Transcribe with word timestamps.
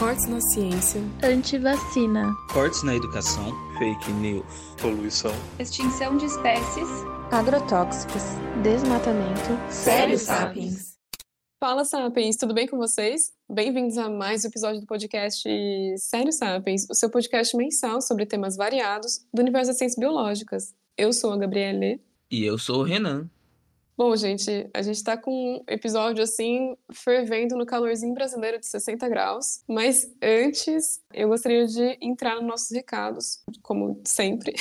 Cortes 0.00 0.26
na 0.28 0.40
ciência. 0.40 1.02
Antivacina. 1.22 2.34
Cortes 2.54 2.82
na 2.82 2.96
educação. 2.96 3.52
Fake 3.76 4.10
news. 4.12 4.46
Poluição. 4.80 5.30
Extinção 5.58 6.16
de 6.16 6.24
espécies. 6.24 6.88
Agrotóxicos. 7.30 8.22
Desmatamento. 8.62 9.40
Sério 9.68 10.16
Sapiens. 10.16 10.96
Fala 11.62 11.84
Sapiens, 11.84 12.38
tudo 12.38 12.54
bem 12.54 12.66
com 12.66 12.78
vocês? 12.78 13.30
Bem-vindos 13.46 13.98
a 13.98 14.08
mais 14.08 14.42
um 14.42 14.48
episódio 14.48 14.80
do 14.80 14.86
podcast 14.86 15.46
Sério 15.98 16.32
Sapiens, 16.32 16.88
o 16.88 16.94
seu 16.94 17.10
podcast 17.10 17.54
mensal 17.54 18.00
sobre 18.00 18.24
temas 18.24 18.56
variados 18.56 19.26
do 19.34 19.42
universo 19.42 19.68
das 19.68 19.76
ciências 19.76 19.98
biológicas. 19.98 20.74
Eu 20.96 21.12
sou 21.12 21.30
a 21.30 21.36
Gabriele. 21.36 22.00
E 22.30 22.42
eu 22.42 22.56
sou 22.56 22.80
o 22.80 22.84
Renan. 22.84 23.28
Bom, 24.00 24.16
gente, 24.16 24.66
a 24.72 24.80
gente 24.80 25.04
tá 25.04 25.14
com 25.14 25.30
um 25.30 25.64
episódio 25.68 26.24
assim, 26.24 26.74
fervendo 26.90 27.54
no 27.54 27.66
calorzinho 27.66 28.14
brasileiro 28.14 28.58
de 28.58 28.64
60 28.64 29.06
graus. 29.10 29.60
Mas 29.68 30.10
antes, 30.22 31.02
eu 31.12 31.28
gostaria 31.28 31.66
de 31.66 31.98
entrar 32.00 32.36
nos 32.36 32.46
nossos 32.46 32.70
recados, 32.70 33.42
como 33.60 34.00
sempre. 34.06 34.54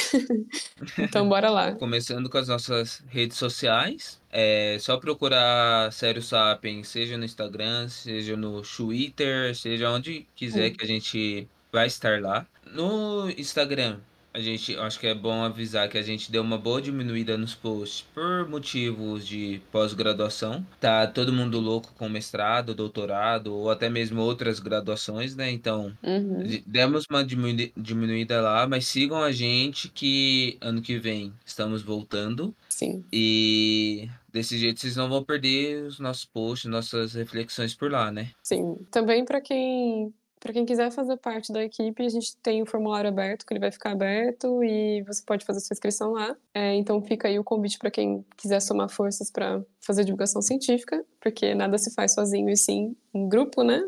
então, 0.99 1.29
bora 1.29 1.49
lá. 1.49 1.71
Começando 1.79 2.29
com 2.29 2.37
as 2.37 2.49
nossas 2.49 3.01
redes 3.07 3.37
sociais. 3.37 4.19
É 4.29 4.75
só 4.81 4.97
procurar 4.97 5.89
Sério 5.93 6.21
Sapiens, 6.21 6.89
seja 6.89 7.17
no 7.17 7.23
Instagram, 7.23 7.87
seja 7.87 8.35
no 8.35 8.61
Twitter, 8.61 9.55
seja 9.55 9.89
onde 9.89 10.27
quiser 10.35 10.71
Hum. 10.71 10.73
que 10.73 10.83
a 10.83 10.87
gente 10.87 11.47
vai 11.71 11.87
estar 11.87 12.21
lá. 12.21 12.45
No 12.73 13.29
Instagram, 13.29 14.01
a 14.39 14.43
gente 14.43 14.75
acho 14.77 14.99
que 14.99 15.07
é 15.07 15.13
bom 15.13 15.43
avisar 15.43 15.87
que 15.89 15.97
a 15.97 16.01
gente 16.01 16.31
deu 16.31 16.41
uma 16.41 16.57
boa 16.57 16.81
diminuída 16.81 17.37
nos 17.37 17.53
posts 17.53 18.05
por 18.13 18.47
motivos 18.49 19.27
de 19.27 19.61
pós-graduação. 19.71 20.65
Tá 20.79 21.05
todo 21.07 21.33
mundo 21.33 21.59
louco 21.59 21.93
com 21.97 22.07
mestrado, 22.09 22.73
doutorado 22.73 23.53
ou 23.53 23.69
até 23.69 23.89
mesmo 23.89 24.21
outras 24.21 24.59
graduações, 24.59 25.35
né? 25.35 25.51
Então, 25.51 25.91
Uhum. 26.03 26.61
Demos 26.65 27.05
uma 27.09 27.23
diminu- 27.23 27.71
diminuída 27.75 28.41
lá, 28.41 28.65
mas 28.67 28.85
sigam 28.87 29.21
a 29.21 29.31
gente 29.31 29.89
que 29.89 30.57
ano 30.61 30.81
que 30.81 30.97
vem 30.97 31.33
estamos 31.45 31.81
voltando 31.81 32.55
Sim. 32.69 33.03
e 33.11 34.09
desse 34.31 34.57
jeito 34.57 34.79
vocês 34.79 34.95
não 34.95 35.09
vão 35.09 35.23
perder 35.23 35.83
os 35.83 35.99
nossos 35.99 36.25
posts, 36.25 36.69
nossas 36.69 37.13
reflexões 37.13 37.73
por 37.73 37.91
lá, 37.91 38.11
né? 38.11 38.29
Sim. 38.43 38.77
Também 38.91 39.25
para 39.25 39.41
quem 39.41 40.13
para 40.39 40.53
quem 40.53 40.65
quiser 40.65 40.89
fazer 40.91 41.17
parte 41.17 41.51
da 41.51 41.63
equipe, 41.63 42.03
a 42.03 42.09
gente 42.09 42.35
tem 42.37 42.61
o 42.61 42.65
formulário 42.65 43.09
aberto, 43.09 43.45
que 43.45 43.53
ele 43.53 43.59
vai 43.59 43.71
ficar 43.71 43.91
aberto 43.91 44.63
e 44.63 45.03
você 45.03 45.21
pode 45.25 45.45
fazer 45.45 45.59
sua 45.59 45.73
inscrição 45.73 46.13
lá. 46.13 46.35
É, 46.53 46.75
então 46.75 47.01
fica 47.01 47.27
aí 47.27 47.37
o 47.37 47.43
convite 47.43 47.77
para 47.77 47.91
quem 47.91 48.25
quiser 48.37 48.61
somar 48.61 48.89
forças 48.89 49.29
para 49.29 49.61
fazer 49.81 50.03
divulgação 50.03 50.41
científica, 50.41 51.03
porque 51.19 51.55
nada 51.55 51.77
se 51.77 51.93
faz 51.93 52.13
sozinho 52.13 52.49
e 52.49 52.57
sim 52.57 52.95
em 53.13 53.27
grupo, 53.27 53.63
né? 53.63 53.81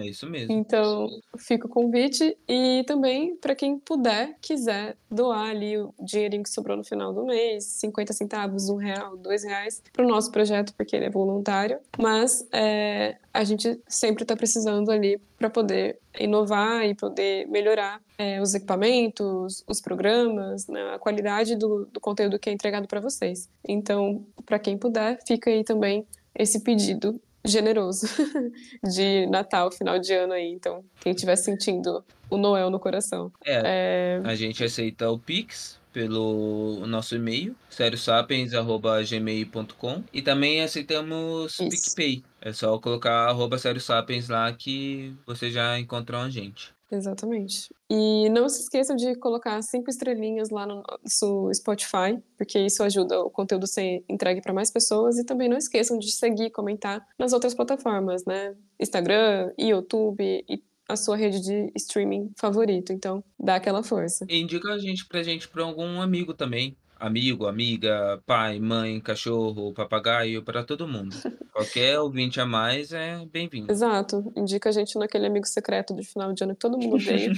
É 0.00 0.06
isso 0.06 0.28
mesmo. 0.28 0.52
Então, 0.52 1.08
fica 1.38 1.66
o 1.66 1.70
convite. 1.70 2.36
E 2.48 2.84
também, 2.86 3.36
para 3.36 3.54
quem 3.54 3.78
puder, 3.78 4.36
quiser 4.40 4.96
doar 5.10 5.50
ali 5.50 5.76
o 5.76 5.92
dinheirinho 6.00 6.42
que 6.42 6.50
sobrou 6.50 6.76
no 6.76 6.84
final 6.84 7.12
do 7.12 7.24
mês, 7.24 7.64
50 7.64 8.12
centavos, 8.12 8.68
um 8.68 8.76
real, 8.76 9.16
dois 9.16 9.42
reais, 9.42 9.82
para 9.92 10.04
o 10.04 10.08
nosso 10.08 10.30
projeto, 10.30 10.72
porque 10.76 10.94
ele 10.94 11.06
é 11.06 11.10
voluntário. 11.10 11.78
Mas 11.98 12.46
é, 12.52 13.16
a 13.32 13.44
gente 13.44 13.80
sempre 13.88 14.22
está 14.22 14.36
precisando 14.36 14.90
ali 14.90 15.20
para 15.36 15.50
poder 15.50 15.98
inovar 16.18 16.84
e 16.84 16.94
poder 16.94 17.46
melhorar 17.48 18.00
é, 18.18 18.40
os 18.40 18.54
equipamentos, 18.54 19.64
os 19.66 19.80
programas, 19.80 20.66
né, 20.66 20.94
a 20.94 20.98
qualidade 20.98 21.56
do, 21.56 21.86
do 21.86 22.00
conteúdo 22.00 22.38
que 22.38 22.50
é 22.50 22.52
entregado 22.52 22.86
para 22.86 23.00
vocês. 23.00 23.48
Então, 23.66 24.26
para 24.44 24.58
quem 24.58 24.76
puder, 24.76 25.18
fica 25.26 25.50
aí 25.50 25.64
também 25.64 26.06
esse 26.34 26.60
pedido 26.60 27.20
generoso 27.44 28.06
de 28.84 29.26
Natal, 29.26 29.70
final 29.72 29.98
de 29.98 30.12
ano 30.12 30.32
aí. 30.32 30.52
Então, 30.52 30.84
quem 31.00 31.12
estiver 31.12 31.36
sentindo 31.36 32.04
o 32.30 32.36
Noel 32.36 32.70
no 32.70 32.78
coração. 32.78 33.32
É, 33.44 33.62
É, 33.64 34.20
a 34.24 34.34
gente 34.34 34.64
aceita 34.64 35.10
o 35.10 35.18
Pix 35.18 35.80
pelo 35.92 36.86
nosso 36.86 37.14
e-mail, 37.14 37.54
seriosapiens.gmail.com 37.68 40.02
e 40.12 40.22
também 40.22 40.62
aceitamos 40.62 41.60
Isso. 41.60 41.68
PicPay. 41.68 42.24
É 42.44 42.52
só 42.52 42.76
colocar 42.78 43.28
arroba 43.28 43.56
seriosapiens 43.56 44.28
lá 44.28 44.52
que 44.52 45.14
vocês 45.24 45.54
já 45.54 45.78
encontram 45.78 46.20
a 46.20 46.28
gente. 46.28 46.74
exatamente. 46.90 47.70
E 47.88 48.28
não 48.30 48.48
se 48.48 48.62
esqueçam 48.62 48.96
de 48.96 49.14
colocar 49.14 49.62
cinco 49.62 49.88
estrelinhas 49.88 50.50
lá 50.50 50.66
no 50.66 50.82
nosso 51.04 51.50
Spotify, 51.54 52.20
porque 52.36 52.58
isso 52.58 52.82
ajuda 52.82 53.20
o 53.20 53.30
conteúdo 53.30 53.66
ser 53.66 54.04
entregue 54.08 54.42
para 54.42 54.52
mais 54.52 54.70
pessoas. 54.70 55.18
E 55.18 55.24
também 55.24 55.48
não 55.48 55.56
esqueçam 55.56 55.98
de 55.98 56.10
seguir 56.10 56.46
e 56.46 56.50
comentar 56.50 57.06
nas 57.16 57.32
outras 57.32 57.54
plataformas, 57.54 58.24
né? 58.24 58.54
Instagram, 58.78 59.52
YouTube 59.56 60.44
e 60.48 60.62
a 60.88 60.96
sua 60.96 61.16
rede 61.16 61.40
de 61.40 61.72
streaming 61.76 62.32
favorito. 62.36 62.92
Então, 62.92 63.22
dá 63.38 63.54
aquela 63.54 63.82
força. 63.82 64.26
E 64.28 64.40
indica 64.40 64.72
a 64.72 64.78
gente 64.78 65.06
pra 65.06 65.22
gente 65.22 65.48
pra 65.48 65.62
algum 65.62 66.00
amigo 66.00 66.34
também. 66.34 66.76
Amigo, 67.02 67.48
amiga, 67.48 68.22
pai, 68.24 68.60
mãe, 68.60 69.00
cachorro, 69.00 69.72
papagaio, 69.72 70.40
pra 70.40 70.62
todo 70.62 70.86
mundo. 70.86 71.16
Qualquer 71.52 71.98
ouvinte 71.98 72.40
a 72.40 72.46
mais 72.46 72.92
é 72.92 73.26
bem-vindo. 73.26 73.72
Exato. 73.72 74.32
Indica 74.36 74.68
a 74.68 74.72
gente 74.72 74.96
naquele 74.96 75.26
amigo 75.26 75.44
secreto 75.44 75.96
de 75.96 76.04
final 76.04 76.32
de 76.32 76.44
ano 76.44 76.54
que 76.54 76.60
todo 76.60 76.78
mundo 76.78 76.94
odeia. 76.94 77.32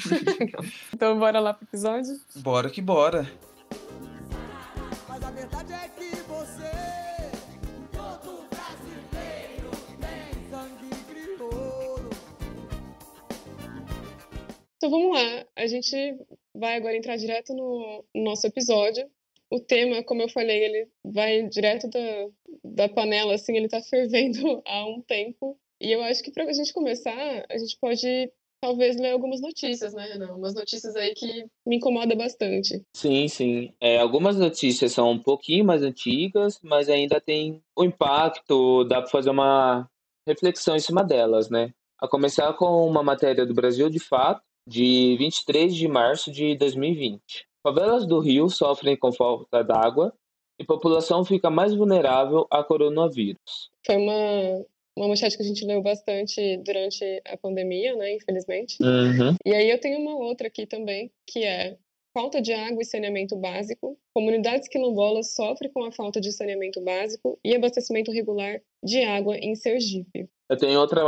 então, 0.92 1.18
bora 1.18 1.40
lá 1.40 1.54
pro 1.54 1.64
episódio? 1.64 2.12
Bora 2.36 2.68
que 2.68 2.82
bora. 2.82 3.26
Mas 5.08 5.22
a 5.24 5.30
verdade 5.30 5.72
é 5.72 5.88
que 5.88 6.14
você, 6.28 6.70
tem. 9.10 9.44
Então 14.76 14.90
vamos 14.90 15.16
lá. 15.16 15.46
A 15.56 15.66
gente 15.66 16.18
vai 16.54 16.76
agora 16.76 16.94
entrar 16.94 17.16
direto 17.16 17.54
no 17.54 18.04
nosso 18.14 18.46
episódio. 18.46 19.08
O 19.54 19.60
tema, 19.60 20.02
como 20.02 20.20
eu 20.20 20.28
falei, 20.28 20.64
ele 20.64 20.88
vai 21.04 21.46
direto 21.48 21.88
da, 21.88 22.26
da 22.64 22.88
panela, 22.88 23.34
assim, 23.34 23.56
ele 23.56 23.68
tá 23.68 23.80
fervendo 23.88 24.60
há 24.66 24.84
um 24.84 25.00
tempo. 25.00 25.56
E 25.80 25.92
eu 25.92 26.02
acho 26.02 26.24
que 26.24 26.32
pra 26.32 26.52
gente 26.52 26.72
começar, 26.72 27.46
a 27.48 27.56
gente 27.56 27.78
pode 27.80 28.32
talvez 28.60 28.96
ler 28.96 29.12
algumas 29.12 29.40
notícias, 29.40 29.94
né, 29.94 30.06
Renan? 30.06 30.34
Umas 30.34 30.54
notícias 30.54 30.96
aí 30.96 31.14
que 31.14 31.44
me 31.64 31.76
incomoda 31.76 32.16
bastante. 32.16 32.82
Sim, 32.96 33.28
sim. 33.28 33.72
É, 33.80 33.98
algumas 33.98 34.36
notícias 34.36 34.90
são 34.90 35.12
um 35.12 35.22
pouquinho 35.22 35.64
mais 35.64 35.84
antigas, 35.84 36.58
mas 36.60 36.88
ainda 36.88 37.20
tem 37.20 37.62
o 37.76 37.84
impacto, 37.84 38.82
dá 38.84 39.02
para 39.02 39.10
fazer 39.10 39.30
uma 39.30 39.88
reflexão 40.26 40.74
em 40.74 40.80
cima 40.80 41.04
delas, 41.04 41.48
né? 41.48 41.72
A 42.00 42.08
começar 42.08 42.52
com 42.54 42.88
uma 42.88 43.04
matéria 43.04 43.46
do 43.46 43.54
Brasil 43.54 43.88
de 43.88 44.00
Fato, 44.00 44.42
de 44.66 45.14
23 45.16 45.72
de 45.72 45.86
março 45.86 46.32
de 46.32 46.56
2020. 46.56 47.46
Favelas 47.64 48.06
do 48.06 48.20
Rio 48.20 48.50
sofrem 48.50 48.94
com 48.94 49.10
falta 49.10 49.64
d'água 49.64 50.12
e 50.60 50.64
população 50.64 51.24
fica 51.24 51.48
mais 51.48 51.74
vulnerável 51.74 52.46
a 52.50 52.62
coronavírus. 52.62 53.70
Foi 53.86 53.96
uma, 53.96 54.66
uma 54.94 55.08
manchete 55.08 55.34
que 55.34 55.42
a 55.42 55.46
gente 55.46 55.64
leu 55.64 55.80
bastante 55.80 56.58
durante 56.58 57.22
a 57.26 57.38
pandemia, 57.38 57.96
né, 57.96 58.16
infelizmente. 58.16 58.76
Uhum. 58.82 59.34
E 59.46 59.54
aí 59.54 59.70
eu 59.70 59.80
tenho 59.80 59.98
uma 59.98 60.14
outra 60.14 60.48
aqui 60.48 60.66
também, 60.66 61.10
que 61.26 61.42
é 61.42 61.78
falta 62.12 62.42
de 62.42 62.52
água 62.52 62.82
e 62.82 62.84
saneamento 62.84 63.34
básico. 63.34 63.98
Comunidades 64.14 64.68
quilombolas 64.68 65.34
sofrem 65.34 65.72
com 65.72 65.84
a 65.84 65.90
falta 65.90 66.20
de 66.20 66.32
saneamento 66.32 66.82
básico 66.82 67.38
e 67.42 67.56
abastecimento 67.56 68.12
regular 68.12 68.60
de 68.84 69.02
água 69.02 69.38
em 69.38 69.54
Sergipe. 69.54 70.28
Eu 70.50 70.58
tenho 70.58 70.78
outra 70.78 71.02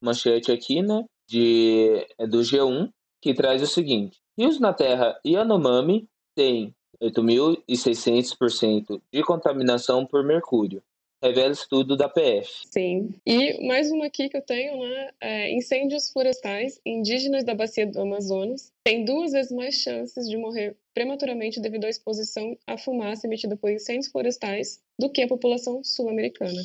manchete 0.00 0.52
aqui, 0.52 0.82
né, 0.82 1.04
de, 1.28 2.06
é 2.16 2.28
do 2.28 2.38
G1, 2.42 2.90
que 3.20 3.34
traz 3.34 3.60
o 3.60 3.66
seguinte: 3.66 4.19
Rios 4.38 4.58
na 4.60 4.72
Terra 4.72 5.18
Yanomami 5.26 6.08
têm 6.34 6.74
8.600% 7.02 9.00
de 9.12 9.22
contaminação 9.22 10.04
por 10.06 10.22
mercúrio, 10.24 10.82
revela 11.22 11.52
estudo 11.52 11.96
da 11.96 12.08
PF. 12.08 12.48
Sim. 12.70 13.14
E 13.26 13.66
mais 13.66 13.90
uma 13.90 14.06
aqui 14.06 14.28
que 14.28 14.36
eu 14.36 14.42
tenho, 14.42 14.78
né? 14.80 15.10
É, 15.20 15.52
incêndios 15.52 16.10
florestais 16.10 16.80
indígenas 16.84 17.44
da 17.44 17.54
bacia 17.54 17.86
do 17.86 18.00
Amazonas 18.00 18.72
têm 18.84 19.04
duas 19.04 19.32
vezes 19.32 19.52
mais 19.52 19.74
chances 19.74 20.28
de 20.28 20.36
morrer 20.36 20.76
prematuramente 20.94 21.60
devido 21.60 21.84
à 21.84 21.88
exposição 21.88 22.56
à 22.66 22.76
fumaça 22.76 23.26
emitida 23.26 23.56
por 23.56 23.70
incêndios 23.70 24.08
florestais 24.08 24.82
do 24.98 25.10
que 25.10 25.22
a 25.22 25.28
população 25.28 25.82
sul-americana. 25.84 26.60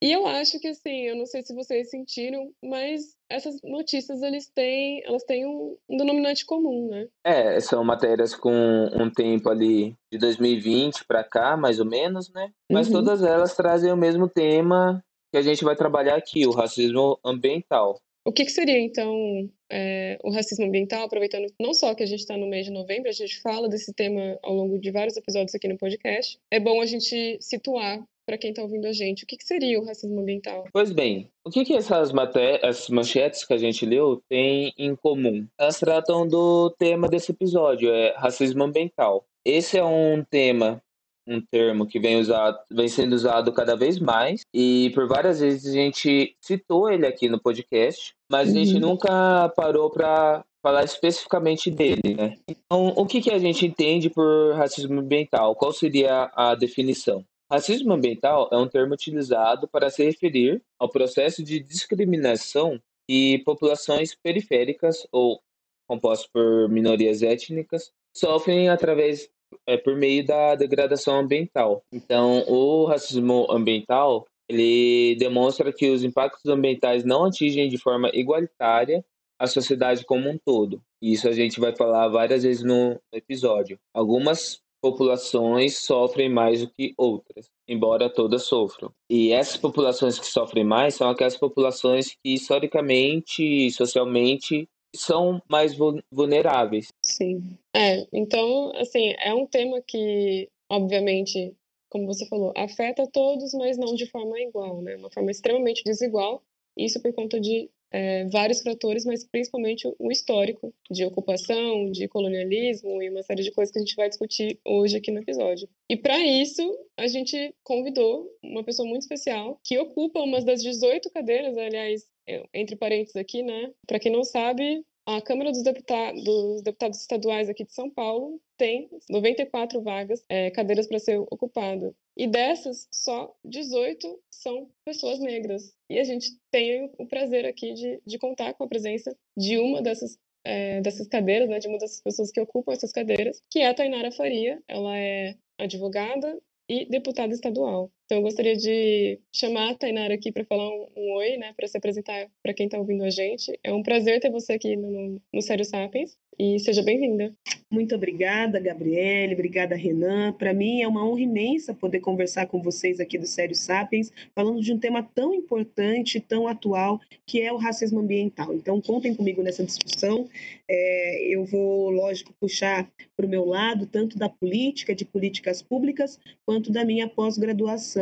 E 0.00 0.12
eu 0.12 0.26
acho 0.26 0.60
que 0.60 0.68
assim, 0.68 1.02
eu 1.02 1.16
não 1.16 1.26
sei 1.26 1.42
se 1.42 1.54
vocês 1.54 1.90
sentiram, 1.90 2.52
mas 2.62 3.16
essas 3.28 3.60
notícias 3.62 4.22
eles 4.22 4.48
têm, 4.48 5.02
elas 5.04 5.24
têm 5.24 5.44
um, 5.44 5.76
denominante 5.88 6.46
comum, 6.46 6.88
né? 6.88 7.08
É, 7.24 7.58
são 7.60 7.82
matérias 7.82 8.34
com 8.34 8.52
um 8.94 9.10
tempo 9.10 9.50
ali 9.50 9.96
de 10.12 10.18
2020 10.18 11.04
para 11.04 11.24
cá, 11.24 11.56
mais 11.56 11.80
ou 11.80 11.86
menos, 11.86 12.32
né? 12.32 12.52
Mas 12.70 12.86
Uhum. 12.86 12.92
todas 12.94 13.22
elas 13.22 13.56
trazem 13.56 13.92
o 13.92 13.96
mesmo 13.96 14.28
tema 14.28 15.02
que 15.32 15.38
a 15.38 15.42
gente 15.42 15.64
vai 15.64 15.74
trabalhar 15.74 16.14
aqui, 16.14 16.46
o 16.46 16.52
racismo 16.52 17.18
ambiental. 17.24 18.00
O 18.24 18.32
que, 18.32 18.44
que 18.44 18.52
seria, 18.52 18.78
então, 18.78 19.50
é, 19.70 20.18
o 20.22 20.30
racismo 20.30 20.66
ambiental, 20.66 21.04
aproveitando 21.04 21.46
não 21.60 21.72
só 21.72 21.94
que 21.94 22.02
a 22.02 22.06
gente 22.06 22.20
está 22.20 22.36
no 22.36 22.46
mês 22.46 22.66
de 22.66 22.72
novembro, 22.72 23.08
a 23.08 23.12
gente 23.12 23.40
fala 23.40 23.68
desse 23.68 23.92
tema 23.92 24.38
ao 24.42 24.54
longo 24.54 24.78
de 24.78 24.90
vários 24.90 25.16
episódios 25.16 25.54
aqui 25.54 25.66
no 25.66 25.78
podcast. 25.78 26.38
É 26.50 26.60
bom 26.60 26.80
a 26.80 26.86
gente 26.86 27.38
situar 27.40 28.02
para 28.28 28.36
quem 28.36 28.50
está 28.50 28.60
ouvindo 28.60 28.86
a 28.86 28.92
gente, 28.92 29.24
o 29.24 29.26
que, 29.26 29.38
que, 29.38 29.44
seria 29.46 29.80
o 29.80 29.86
racismo 29.86 30.20
ambiental? 30.20 30.66
Pois 30.70 30.92
bem, 30.92 31.30
o 31.42 31.48
que, 31.48 31.64
que 31.64 31.72
essas, 31.74 32.12
essas 32.60 32.90
manchetes 32.90 33.42
que 33.42 33.54
a 33.54 33.56
gente 33.56 33.86
leu 33.86 34.22
têm 34.28 34.70
em 34.76 34.94
comum? 34.94 35.46
Elas 35.58 35.80
tratam 35.80 36.28
do 36.28 36.68
tema 36.78 37.08
desse 37.08 37.32
episódio, 37.32 37.90
é 37.90 38.14
racismo 38.18 38.64
ambiental. 38.64 39.24
Esse 39.46 39.78
é 39.78 39.84
um 39.84 40.22
tema 40.22 40.82
um 41.26 41.40
termo 41.40 41.86
que 41.86 41.98
vem, 41.98 42.18
usado, 42.18 42.58
vem 42.70 42.88
sendo 42.88 43.14
usado 43.14 43.52
cada 43.52 43.76
vez 43.76 43.98
mais 43.98 44.42
e 44.52 44.90
por 44.94 45.06
várias 45.06 45.40
vezes 45.40 45.66
a 45.66 45.72
gente 45.72 46.34
citou 46.40 46.90
ele 46.90 47.06
aqui 47.06 47.28
no 47.28 47.40
podcast, 47.40 48.14
mas 48.30 48.48
uhum. 48.48 48.54
a 48.54 48.58
gente 48.58 48.74
uhum. 48.74 48.80
nunca 48.80 49.48
parou 49.56 49.90
para 49.90 50.42
falar 50.62 50.84
especificamente 50.84 51.70
dele, 51.70 52.14
né? 52.16 52.36
Então, 52.48 52.88
o 52.96 53.06
que, 53.06 53.20
que 53.20 53.30
a 53.30 53.38
gente 53.38 53.66
entende 53.66 54.10
por 54.10 54.54
racismo 54.54 55.00
ambiental? 55.00 55.54
Qual 55.54 55.72
seria 55.72 56.30
a 56.34 56.54
definição? 56.54 57.24
Racismo 57.50 57.94
ambiental 57.94 58.48
é 58.52 58.58
um 58.58 58.68
termo 58.68 58.92
utilizado 58.92 59.66
para 59.66 59.88
se 59.88 60.04
referir 60.04 60.62
ao 60.78 60.88
processo 60.88 61.42
de 61.42 61.58
discriminação 61.58 62.78
que 63.08 63.38
populações 63.38 64.14
periféricas 64.14 65.06
ou 65.10 65.40
compostas 65.88 66.28
por 66.30 66.68
minorias 66.68 67.22
étnicas 67.22 67.90
sofrem 68.14 68.68
através 68.68 69.30
é 69.66 69.78
por 69.78 69.96
meio 69.96 70.26
da 70.26 70.54
degradação 70.54 71.18
ambiental. 71.18 71.82
Então, 71.90 72.44
o 72.46 72.84
racismo 72.84 73.50
ambiental 73.50 74.26
ele 74.46 75.16
demonstra 75.16 75.72
que 75.72 75.88
os 75.88 76.04
impactos 76.04 76.50
ambientais 76.50 77.02
não 77.02 77.24
atingem 77.24 77.68
de 77.68 77.78
forma 77.78 78.10
igualitária 78.12 79.02
a 79.38 79.46
sociedade 79.46 80.04
como 80.04 80.28
um 80.28 80.38
todo. 80.38 80.82
Isso 81.00 81.28
a 81.28 81.32
gente 81.32 81.60
vai 81.60 81.74
falar 81.74 82.08
várias 82.08 82.42
vezes 82.42 82.62
no 82.62 83.00
episódio. 83.12 83.78
Algumas 83.94 84.60
populações 84.80 85.78
sofrem 85.78 86.28
mais 86.28 86.60
do 86.60 86.70
que 86.70 86.94
outras, 86.96 87.50
embora 87.66 88.08
todas 88.08 88.44
sofram. 88.44 88.92
E 89.10 89.32
essas 89.32 89.56
populações 89.56 90.18
que 90.18 90.26
sofrem 90.26 90.64
mais 90.64 90.94
são 90.94 91.10
aquelas 91.10 91.36
populações 91.36 92.10
que 92.22 92.34
historicamente, 92.34 93.70
socialmente 93.70 94.68
são 94.94 95.42
mais 95.48 95.76
vulneráveis. 96.10 96.88
Sim. 97.04 97.58
É, 97.74 98.06
então, 98.12 98.72
assim, 98.76 99.14
é 99.18 99.34
um 99.34 99.46
tema 99.46 99.82
que, 99.86 100.48
obviamente, 100.70 101.54
como 101.90 102.06
você 102.06 102.26
falou, 102.26 102.52
afeta 102.56 103.06
todos, 103.06 103.52
mas 103.54 103.76
não 103.76 103.94
de 103.94 104.06
forma 104.06 104.40
igual, 104.40 104.80
né? 104.82 104.96
Uma 104.96 105.10
forma 105.10 105.30
extremamente 105.30 105.82
desigual. 105.84 106.42
Isso 106.76 107.00
por 107.02 107.12
conta 107.12 107.40
de 107.40 107.68
é, 107.90 108.26
vários 108.26 108.60
fatores, 108.60 109.04
mas 109.04 109.24
principalmente 109.24 109.88
o 109.98 110.10
histórico 110.10 110.72
de 110.90 111.04
ocupação, 111.04 111.90
de 111.90 112.06
colonialismo 112.08 113.02
e 113.02 113.10
uma 113.10 113.22
série 113.22 113.42
de 113.42 113.50
coisas 113.50 113.72
que 113.72 113.78
a 113.78 113.82
gente 113.82 113.96
vai 113.96 114.08
discutir 114.08 114.58
hoje 114.64 114.96
aqui 114.96 115.10
no 115.10 115.20
episódio. 115.20 115.68
E 115.88 115.96
para 115.96 116.18
isso, 116.18 116.62
a 116.96 117.06
gente 117.06 117.54
convidou 117.62 118.28
uma 118.42 118.64
pessoa 118.64 118.88
muito 118.88 119.02
especial 119.02 119.60
que 119.64 119.78
ocupa 119.78 120.20
uma 120.20 120.40
das 120.40 120.62
18 120.62 121.10
cadeiras, 121.10 121.56
aliás, 121.56 122.06
entre 122.52 122.76
parênteses 122.76 123.16
aqui, 123.16 123.42
né? 123.42 123.70
Para 123.86 123.98
quem 123.98 124.12
não 124.12 124.22
sabe, 124.22 124.84
a 125.08 125.22
Câmara 125.22 125.50
dos 125.50 125.62
Deputados, 125.62 126.22
dos 126.22 126.60
Deputados 126.60 127.00
Estaduais 127.00 127.48
aqui 127.48 127.64
de 127.64 127.72
São 127.72 127.88
Paulo 127.88 128.38
tem 128.58 128.90
94 129.08 129.80
vagas, 129.80 130.22
é, 130.28 130.50
cadeiras 130.50 130.86
para 130.86 130.98
ser 130.98 131.18
ocupada. 131.18 131.94
E 132.14 132.26
dessas, 132.26 132.86
só 132.92 133.34
18 133.42 134.20
são 134.30 134.68
pessoas 134.84 135.18
negras. 135.18 135.72
E 135.88 135.98
a 135.98 136.04
gente 136.04 136.28
tem 136.50 136.92
o 136.98 137.06
prazer 137.06 137.46
aqui 137.46 137.72
de, 137.72 138.02
de 138.04 138.18
contar 138.18 138.52
com 138.52 138.64
a 138.64 138.68
presença 138.68 139.16
de 139.34 139.56
uma 139.56 139.80
dessas, 139.80 140.18
é, 140.44 140.82
dessas 140.82 141.08
cadeiras, 141.08 141.48
né, 141.48 141.58
de 141.58 141.68
uma 141.68 141.78
dessas 141.78 142.02
pessoas 142.02 142.30
que 142.30 142.40
ocupam 142.40 142.72
essas 142.72 142.92
cadeiras, 142.92 143.40
que 143.50 143.60
é 143.60 143.68
a 143.68 143.74
Tainara 143.74 144.12
Faria. 144.12 144.62
Ela 144.68 144.98
é 144.98 145.36
advogada, 145.58 146.38
e 146.68 146.84
deputada 146.84 147.32
estadual. 147.32 147.90
Então, 148.08 148.20
eu 148.20 148.22
gostaria 148.22 148.56
de 148.56 149.20
chamar 149.30 149.68
a 149.68 149.74
Tainara 149.74 150.14
aqui 150.14 150.32
para 150.32 150.42
falar 150.42 150.66
um, 150.66 150.86
um, 150.96 151.12
oi, 151.16 151.36
né, 151.36 151.52
para 151.54 151.68
se 151.68 151.76
apresentar 151.76 152.26
para 152.42 152.54
quem 152.54 152.64
está 152.64 152.78
ouvindo 152.78 153.04
a 153.04 153.10
gente. 153.10 153.52
É 153.62 153.70
um 153.70 153.82
prazer 153.82 154.18
ter 154.18 154.30
você 154.30 154.54
aqui 154.54 154.74
no, 154.76 155.20
no 155.30 155.42
Sério 155.42 155.62
Sapiens 155.62 156.16
e 156.38 156.58
seja 156.58 156.82
bem-vinda. 156.82 157.34
Muito 157.70 157.94
obrigada, 157.94 158.58
Gabriele, 158.58 159.34
obrigada, 159.34 159.76
Renan. 159.76 160.32
Para 160.32 160.54
mim 160.54 160.80
é 160.80 160.88
uma 160.88 161.06
honra 161.06 161.20
imensa 161.20 161.74
poder 161.74 162.00
conversar 162.00 162.46
com 162.46 162.62
vocês 162.62 162.98
aqui 162.98 163.18
do 163.18 163.26
Sério 163.26 163.54
Sapiens, 163.54 164.10
falando 164.34 164.62
de 164.62 164.72
um 164.72 164.78
tema 164.78 165.02
tão 165.02 165.34
importante, 165.34 166.18
tão 166.18 166.48
atual, 166.48 166.98
que 167.26 167.42
é 167.42 167.52
o 167.52 167.58
racismo 167.58 168.00
ambiental. 168.00 168.54
Então, 168.54 168.80
contem 168.80 169.14
comigo 169.14 169.42
nessa 169.42 169.62
discussão. 169.62 170.26
É, 170.66 171.26
eu 171.28 171.44
vou, 171.44 171.90
lógico, 171.90 172.32
puxar 172.40 172.90
para 173.14 173.26
o 173.26 173.28
meu 173.28 173.44
lado, 173.44 173.86
tanto 173.86 174.16
da 174.16 174.30
política, 174.30 174.94
de 174.94 175.04
políticas 175.04 175.60
públicas, 175.60 176.18
quanto 176.46 176.72
da 176.72 176.86
minha 176.86 177.06
pós-graduação 177.06 177.97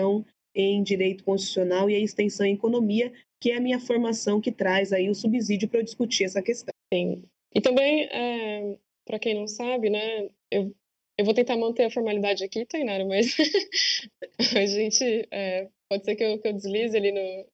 em 0.54 0.82
Direito 0.82 1.24
Constitucional 1.24 1.90
e 1.90 1.94
a 1.94 1.98
extensão 1.98 2.46
em 2.46 2.54
Economia, 2.54 3.12
que 3.40 3.50
é 3.50 3.56
a 3.56 3.60
minha 3.60 3.78
formação 3.78 4.40
que 4.40 4.50
traz 4.50 4.92
aí 4.92 5.10
o 5.10 5.14
subsídio 5.14 5.68
para 5.68 5.80
eu 5.80 5.84
discutir 5.84 6.24
essa 6.24 6.42
questão. 6.42 6.72
Sim, 6.92 7.22
e 7.54 7.60
também, 7.60 8.04
é, 8.04 8.76
para 9.06 9.18
quem 9.18 9.34
não 9.34 9.46
sabe, 9.46 9.88
né, 9.88 10.28
eu, 10.50 10.74
eu 11.18 11.24
vou 11.24 11.32
tentar 11.32 11.56
manter 11.56 11.84
a 11.84 11.90
formalidade 11.90 12.44
aqui, 12.44 12.66
Tainara, 12.66 13.04
mas 13.04 13.34
a 14.54 14.66
gente, 14.66 15.26
é, 15.30 15.68
pode 15.88 16.04
ser 16.04 16.16
que 16.16 16.24
eu, 16.24 16.38
que 16.38 16.48
eu 16.48 16.52
deslize 16.52 16.94
ali 16.94 17.12
no, 17.12 17.46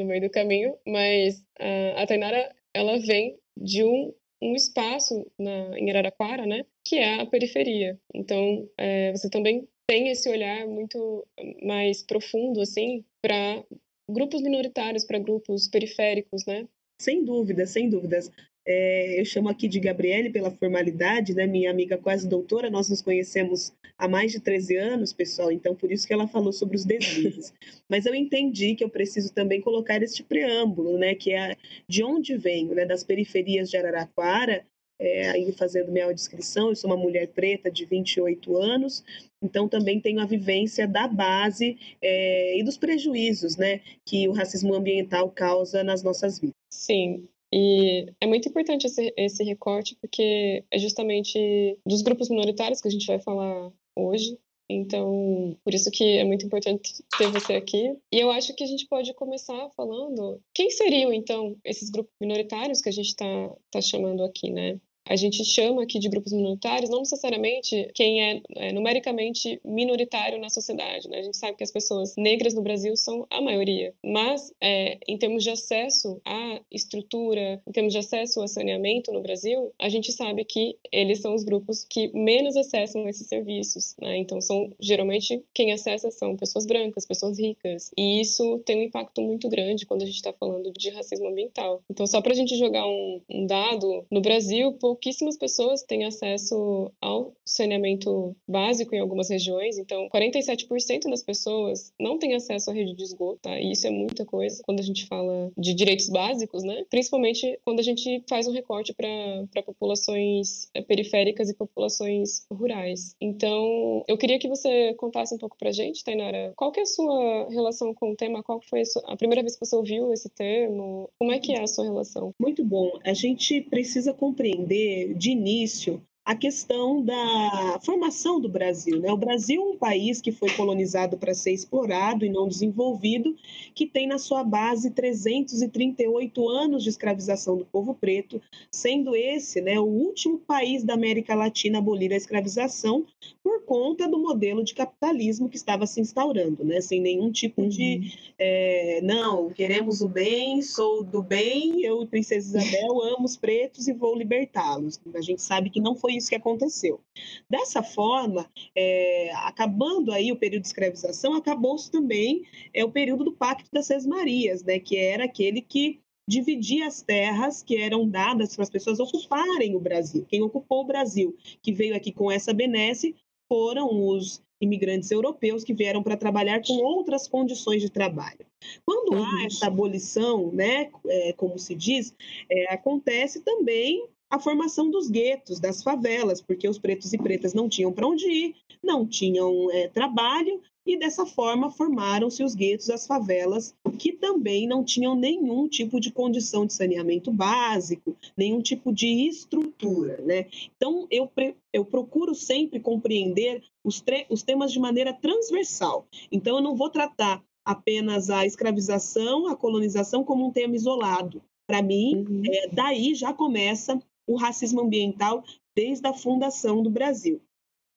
no 0.00 0.04
meio 0.06 0.22
do 0.22 0.30
caminho, 0.30 0.76
mas 0.86 1.40
uh, 1.60 1.96
a 1.96 2.06
Tainara, 2.06 2.54
ela 2.72 2.98
vem 3.00 3.38
de 3.54 3.84
um, 3.84 4.14
um 4.40 4.54
espaço 4.54 5.30
na, 5.38 5.78
em 5.78 5.90
Araraquara, 5.90 6.46
né, 6.46 6.64
que 6.82 6.96
é 6.96 7.20
a 7.20 7.26
periferia. 7.26 8.00
Então, 8.14 8.66
é, 8.78 9.12
você 9.12 9.28
também 9.28 9.68
tem 9.90 10.08
esse 10.08 10.30
olhar 10.30 10.68
muito 10.68 11.26
mais 11.64 12.00
profundo, 12.00 12.60
assim, 12.60 13.04
para 13.20 13.64
grupos 14.08 14.40
minoritários, 14.40 15.04
para 15.04 15.18
grupos 15.18 15.66
periféricos, 15.66 16.46
né? 16.46 16.68
Sem 17.02 17.24
dúvida, 17.24 17.66
sem 17.66 17.90
dúvidas. 17.90 18.30
É, 18.64 19.20
eu 19.20 19.24
chamo 19.24 19.48
aqui 19.48 19.66
de 19.66 19.80
Gabriele 19.80 20.30
pela 20.30 20.52
formalidade, 20.52 21.34
né? 21.34 21.44
Minha 21.44 21.72
amiga 21.72 21.98
quase 21.98 22.28
doutora, 22.28 22.70
nós 22.70 22.88
nos 22.88 23.02
conhecemos 23.02 23.72
há 23.98 24.06
mais 24.06 24.30
de 24.30 24.38
13 24.38 24.76
anos, 24.76 25.12
pessoal, 25.12 25.50
então 25.50 25.74
por 25.74 25.90
isso 25.90 26.06
que 26.06 26.12
ela 26.12 26.28
falou 26.28 26.52
sobre 26.52 26.76
os 26.76 26.84
deslizes. 26.84 27.52
Mas 27.90 28.06
eu 28.06 28.14
entendi 28.14 28.76
que 28.76 28.84
eu 28.84 28.88
preciso 28.88 29.32
também 29.32 29.60
colocar 29.60 30.00
este 30.04 30.22
preâmbulo, 30.22 30.98
né? 30.98 31.16
Que 31.16 31.32
é 31.32 31.56
de 31.88 32.04
onde 32.04 32.36
venho, 32.36 32.76
né? 32.76 32.86
Das 32.86 33.02
periferias 33.02 33.68
de 33.68 33.76
Araraquara, 33.76 34.64
é, 35.00 35.30
aí 35.30 35.50
fazendo 35.52 35.90
minha 35.90 36.12
descrição, 36.12 36.68
eu 36.68 36.76
sou 36.76 36.90
uma 36.90 36.96
mulher 36.96 37.28
preta 37.28 37.70
de 37.70 37.86
28 37.86 38.56
anos, 38.56 39.02
então 39.42 39.66
também 39.66 39.98
tenho 39.98 40.20
a 40.20 40.26
vivência 40.26 40.86
da 40.86 41.08
base 41.08 41.78
é, 42.02 42.58
e 42.58 42.62
dos 42.62 42.76
prejuízos, 42.76 43.56
né? 43.56 43.80
Que 44.04 44.28
o 44.28 44.32
racismo 44.32 44.74
ambiental 44.74 45.30
causa 45.30 45.82
nas 45.82 46.02
nossas 46.02 46.38
vidas. 46.38 46.54
Sim, 46.70 47.26
e 47.52 48.06
é 48.20 48.26
muito 48.26 48.48
importante 48.48 48.86
esse, 48.86 49.12
esse 49.16 49.42
recorte, 49.42 49.96
porque 50.00 50.64
é 50.70 50.78
justamente 50.78 51.78
dos 51.84 52.02
grupos 52.02 52.28
minoritários 52.28 52.80
que 52.80 52.88
a 52.88 52.90
gente 52.90 53.06
vai 53.06 53.18
falar 53.18 53.72
hoje. 53.96 54.38
Então, 54.72 55.58
por 55.64 55.74
isso 55.74 55.90
que 55.90 56.18
é 56.18 56.24
muito 56.24 56.46
importante 56.46 57.02
ter 57.18 57.26
você 57.26 57.54
aqui. 57.54 57.92
E 58.12 58.20
eu 58.20 58.30
acho 58.30 58.54
que 58.54 58.62
a 58.62 58.66
gente 58.66 58.86
pode 58.86 59.12
começar 59.14 59.68
falando 59.70 60.40
quem 60.54 60.70
seriam, 60.70 61.12
então, 61.12 61.56
esses 61.64 61.90
grupos 61.90 62.12
minoritários 62.20 62.80
que 62.80 62.88
a 62.88 62.92
gente 62.92 63.08
está 63.08 63.56
tá 63.72 63.80
chamando 63.80 64.22
aqui, 64.22 64.52
né? 64.52 64.78
A 65.10 65.16
gente 65.16 65.44
chama 65.44 65.82
aqui 65.82 65.98
de 65.98 66.08
grupos 66.08 66.32
minoritários, 66.32 66.88
não 66.88 67.00
necessariamente 67.00 67.90
quem 67.94 68.22
é, 68.22 68.42
é, 68.54 68.72
numericamente 68.72 69.60
minoritário 69.64 70.40
na 70.40 70.48
sociedade. 70.48 71.08
Né? 71.08 71.18
A 71.18 71.22
gente 71.22 71.36
sabe 71.36 71.56
que 71.56 71.64
as 71.64 71.72
pessoas 71.72 72.14
negras 72.16 72.54
no 72.54 72.62
Brasil 72.62 72.96
são 72.96 73.26
a 73.28 73.40
maioria, 73.40 73.92
mas 74.04 74.54
é, 74.60 74.98
em 75.08 75.18
termos 75.18 75.42
de 75.42 75.50
acesso 75.50 76.20
à 76.24 76.60
estrutura, 76.70 77.60
em 77.66 77.72
termos 77.72 77.92
de 77.92 77.98
acesso 77.98 78.40
ao 78.40 78.46
saneamento 78.46 79.12
no 79.12 79.20
Brasil, 79.20 79.72
a 79.80 79.88
gente 79.88 80.12
sabe 80.12 80.44
que 80.44 80.76
eles 80.92 81.18
são 81.18 81.34
os 81.34 81.42
grupos 81.42 81.84
que 81.84 82.08
menos 82.16 82.56
acessam 82.56 83.08
esses 83.08 83.26
serviços. 83.26 83.96
Né? 84.00 84.18
Então, 84.18 84.40
são 84.40 84.72
geralmente 84.78 85.42
quem 85.52 85.72
acessa 85.72 86.08
são 86.12 86.36
pessoas 86.36 86.64
brancas, 86.66 87.04
pessoas 87.04 87.36
ricas, 87.36 87.90
e 87.98 88.20
isso 88.20 88.60
tem 88.64 88.78
um 88.78 88.82
impacto 88.84 89.20
muito 89.20 89.48
grande 89.48 89.86
quando 89.86 90.02
a 90.02 90.06
gente 90.06 90.14
está 90.14 90.32
falando 90.32 90.72
de 90.72 90.88
racismo 90.90 91.26
ambiental. 91.26 91.82
Então, 91.90 92.06
só 92.06 92.20
para 92.20 92.30
a 92.30 92.36
gente 92.36 92.56
jogar 92.56 92.86
um, 92.86 93.20
um 93.28 93.44
dado, 93.44 94.06
no 94.08 94.20
Brasil, 94.20 94.72
pouquíssimas 95.00 95.38
pessoas 95.38 95.82
têm 95.82 96.04
acesso 96.04 96.92
ao 97.00 97.32
saneamento 97.42 98.36
básico 98.46 98.94
em 98.94 98.98
algumas 98.98 99.30
regiões, 99.30 99.78
então 99.78 100.10
47% 100.10 101.08
das 101.08 101.22
pessoas 101.22 101.90
não 101.98 102.18
têm 102.18 102.34
acesso 102.34 102.70
à 102.70 102.74
rede 102.74 102.94
de 102.94 103.02
esgoto, 103.02 103.40
tá? 103.40 103.58
E 103.58 103.72
isso 103.72 103.86
é 103.86 103.90
muita 103.90 104.26
coisa 104.26 104.62
quando 104.62 104.80
a 104.80 104.82
gente 104.82 105.06
fala 105.06 105.50
de 105.56 105.72
direitos 105.72 106.10
básicos, 106.10 106.62
né? 106.62 106.84
Principalmente 106.90 107.58
quando 107.64 107.80
a 107.80 107.82
gente 107.82 108.22
faz 108.28 108.46
um 108.46 108.52
recorte 108.52 108.92
para 108.92 109.62
populações 109.62 110.68
eh, 110.74 110.82
periféricas 110.82 111.48
e 111.48 111.54
populações 111.54 112.44
rurais. 112.52 113.16
Então, 113.18 114.04
eu 114.06 114.18
queria 114.18 114.38
que 114.38 114.48
você 114.48 114.92
contasse 114.94 115.34
um 115.34 115.38
pouco 115.38 115.56
pra 115.56 115.72
gente, 115.72 116.04
Tainara, 116.04 116.52
qual 116.56 116.70
que 116.70 116.80
é 116.80 116.82
a 116.82 116.86
sua 116.86 117.48
relação 117.48 117.94
com 117.94 118.12
o 118.12 118.16
tema? 118.16 118.42
Qual 118.42 118.60
foi 118.60 118.82
a, 118.82 118.84
sua, 118.84 119.02
a 119.06 119.16
primeira 119.16 119.40
vez 119.40 119.56
que 119.56 119.64
você 119.64 119.74
ouviu 119.74 120.12
esse 120.12 120.28
termo? 120.28 121.08
Como 121.18 121.32
é 121.32 121.38
que 121.38 121.52
é 121.52 121.62
a 121.62 121.66
sua 121.66 121.84
relação? 121.84 122.34
Muito 122.38 122.62
bom. 122.62 122.90
A 123.02 123.14
gente 123.14 123.62
precisa 123.62 124.12
compreender 124.12 124.79
de 125.16 125.30
início 125.30 126.04
a 126.30 126.34
questão 126.36 127.02
da 127.02 127.80
formação 127.84 128.40
do 128.40 128.48
Brasil. 128.48 129.00
Né? 129.00 129.10
O 129.10 129.16
Brasil 129.16 129.60
é 129.60 129.64
um 129.64 129.76
país 129.76 130.20
que 130.20 130.30
foi 130.30 130.48
colonizado 130.50 131.18
para 131.18 131.34
ser 131.34 131.50
explorado 131.50 132.24
e 132.24 132.28
não 132.28 132.46
desenvolvido, 132.46 133.34
que 133.74 133.84
tem 133.84 134.06
na 134.06 134.16
sua 134.16 134.44
base 134.44 134.92
338 134.92 136.48
anos 136.48 136.84
de 136.84 136.88
escravização 136.88 137.56
do 137.56 137.64
povo 137.64 137.94
preto, 137.94 138.40
sendo 138.70 139.16
esse 139.16 139.60
né, 139.60 139.80
o 139.80 139.84
último 139.84 140.38
país 140.38 140.84
da 140.84 140.94
América 140.94 141.34
Latina 141.34 141.78
a 141.78 141.80
abolir 141.80 142.12
a 142.12 142.16
escravização 142.16 143.04
por 143.42 143.64
conta 143.64 144.06
do 144.06 144.20
modelo 144.20 144.62
de 144.62 144.72
capitalismo 144.72 145.48
que 145.48 145.56
estava 145.56 145.84
se 145.84 146.00
instaurando, 146.00 146.64
né? 146.64 146.80
sem 146.80 147.00
nenhum 147.00 147.32
tipo 147.32 147.66
de 147.66 147.96
uhum. 147.96 148.32
é, 148.38 149.00
não, 149.02 149.50
queremos 149.50 150.00
o 150.00 150.08
bem, 150.08 150.62
sou 150.62 151.02
do 151.02 151.22
bem, 151.22 151.82
eu, 151.82 152.06
Princesa 152.06 152.56
Isabel, 152.56 153.02
amo 153.02 153.24
os 153.24 153.36
pretos 153.36 153.88
e 153.88 153.92
vou 153.92 154.16
libertá-los. 154.16 155.00
A 155.12 155.20
gente 155.20 155.42
sabe 155.42 155.70
que 155.70 155.80
não 155.80 155.96
foi 155.96 156.19
isso 156.20 156.28
que 156.28 156.36
aconteceu. 156.36 157.00
Dessa 157.48 157.82
forma, 157.82 158.48
é, 158.76 159.32
acabando 159.46 160.12
aí 160.12 160.30
o 160.30 160.36
período 160.36 160.62
de 160.62 160.68
escravização, 160.68 161.34
acabou-se 161.34 161.90
também 161.90 162.44
é, 162.72 162.84
o 162.84 162.92
período 162.92 163.24
do 163.24 163.32
Pacto 163.32 163.68
das 163.72 163.86
Seis 163.86 164.06
Marias, 164.06 164.62
né? 164.62 164.78
que 164.78 164.96
era 164.96 165.24
aquele 165.24 165.60
que 165.60 166.00
dividir 166.28 166.84
as 166.84 167.02
terras 167.02 167.60
que 167.60 167.76
eram 167.76 168.08
dadas 168.08 168.54
para 168.54 168.62
as 168.62 168.70
pessoas 168.70 169.00
ocuparem 169.00 169.74
o 169.74 169.80
Brasil. 169.80 170.24
Quem 170.28 170.42
ocupou 170.42 170.82
o 170.82 170.86
Brasil, 170.86 171.36
que 171.60 171.72
veio 171.72 171.96
aqui 171.96 172.12
com 172.12 172.30
essa 172.30 172.52
benesse, 172.52 173.16
foram 173.48 174.06
os 174.06 174.40
imigrantes 174.60 175.10
europeus 175.10 175.64
que 175.64 175.74
vieram 175.74 176.02
para 176.02 176.16
trabalhar 176.16 176.62
com 176.64 176.74
outras 176.74 177.26
condições 177.26 177.82
de 177.82 177.90
trabalho. 177.90 178.46
Quando 178.84 179.14
há 179.14 179.28
uhum. 179.28 179.46
essa 179.46 179.66
abolição, 179.66 180.52
né, 180.52 180.90
é, 181.06 181.32
como 181.32 181.58
se 181.58 181.74
diz, 181.74 182.14
é, 182.48 182.72
acontece 182.72 183.40
também 183.40 184.06
a 184.30 184.38
formação 184.38 184.90
dos 184.90 185.10
guetos, 185.10 185.58
das 185.58 185.82
favelas, 185.82 186.40
porque 186.40 186.68
os 186.68 186.78
pretos 186.78 187.12
e 187.12 187.18
pretas 187.18 187.52
não 187.52 187.68
tinham 187.68 187.92
para 187.92 188.06
onde 188.06 188.26
ir, 188.30 188.54
não 188.82 189.06
tinham 189.06 189.70
é, 189.72 189.88
trabalho, 189.88 190.60
e 190.86 190.98
dessa 190.98 191.26
forma 191.26 191.70
formaram-se 191.70 192.42
os 192.42 192.54
guetos, 192.54 192.88
as 192.90 193.06
favelas, 193.06 193.74
que 193.98 194.12
também 194.12 194.66
não 194.66 194.82
tinham 194.82 195.14
nenhum 195.14 195.68
tipo 195.68 196.00
de 196.00 196.10
condição 196.10 196.64
de 196.64 196.72
saneamento 196.72 197.30
básico, 197.30 198.16
nenhum 198.36 198.62
tipo 198.62 198.92
de 198.92 199.28
estrutura. 199.28 200.20
Né? 200.22 200.46
Então, 200.76 201.06
eu, 201.10 201.30
eu 201.72 201.84
procuro 201.84 202.34
sempre 202.34 202.80
compreender 202.80 203.62
os, 203.84 204.02
os 204.30 204.42
temas 204.42 204.72
de 204.72 204.80
maneira 204.80 205.12
transversal. 205.12 206.06
Então, 206.32 206.56
eu 206.56 206.62
não 206.62 206.74
vou 206.74 206.88
tratar 206.88 207.42
apenas 207.64 208.30
a 208.30 208.46
escravização, 208.46 209.46
a 209.46 209.54
colonização 209.54 210.24
como 210.24 210.46
um 210.46 210.50
tema 210.50 210.74
isolado. 210.74 211.42
Para 211.68 211.82
mim, 211.82 212.26
uhum. 212.28 212.42
é, 212.44 212.68
daí 212.72 213.14
já 213.14 213.32
começa 213.32 214.00
o 214.32 214.36
racismo 214.36 214.80
ambiental 214.80 215.42
desde 215.74 216.06
a 216.06 216.14
fundação 216.14 216.82
do 216.82 216.90
Brasil. 216.90 217.42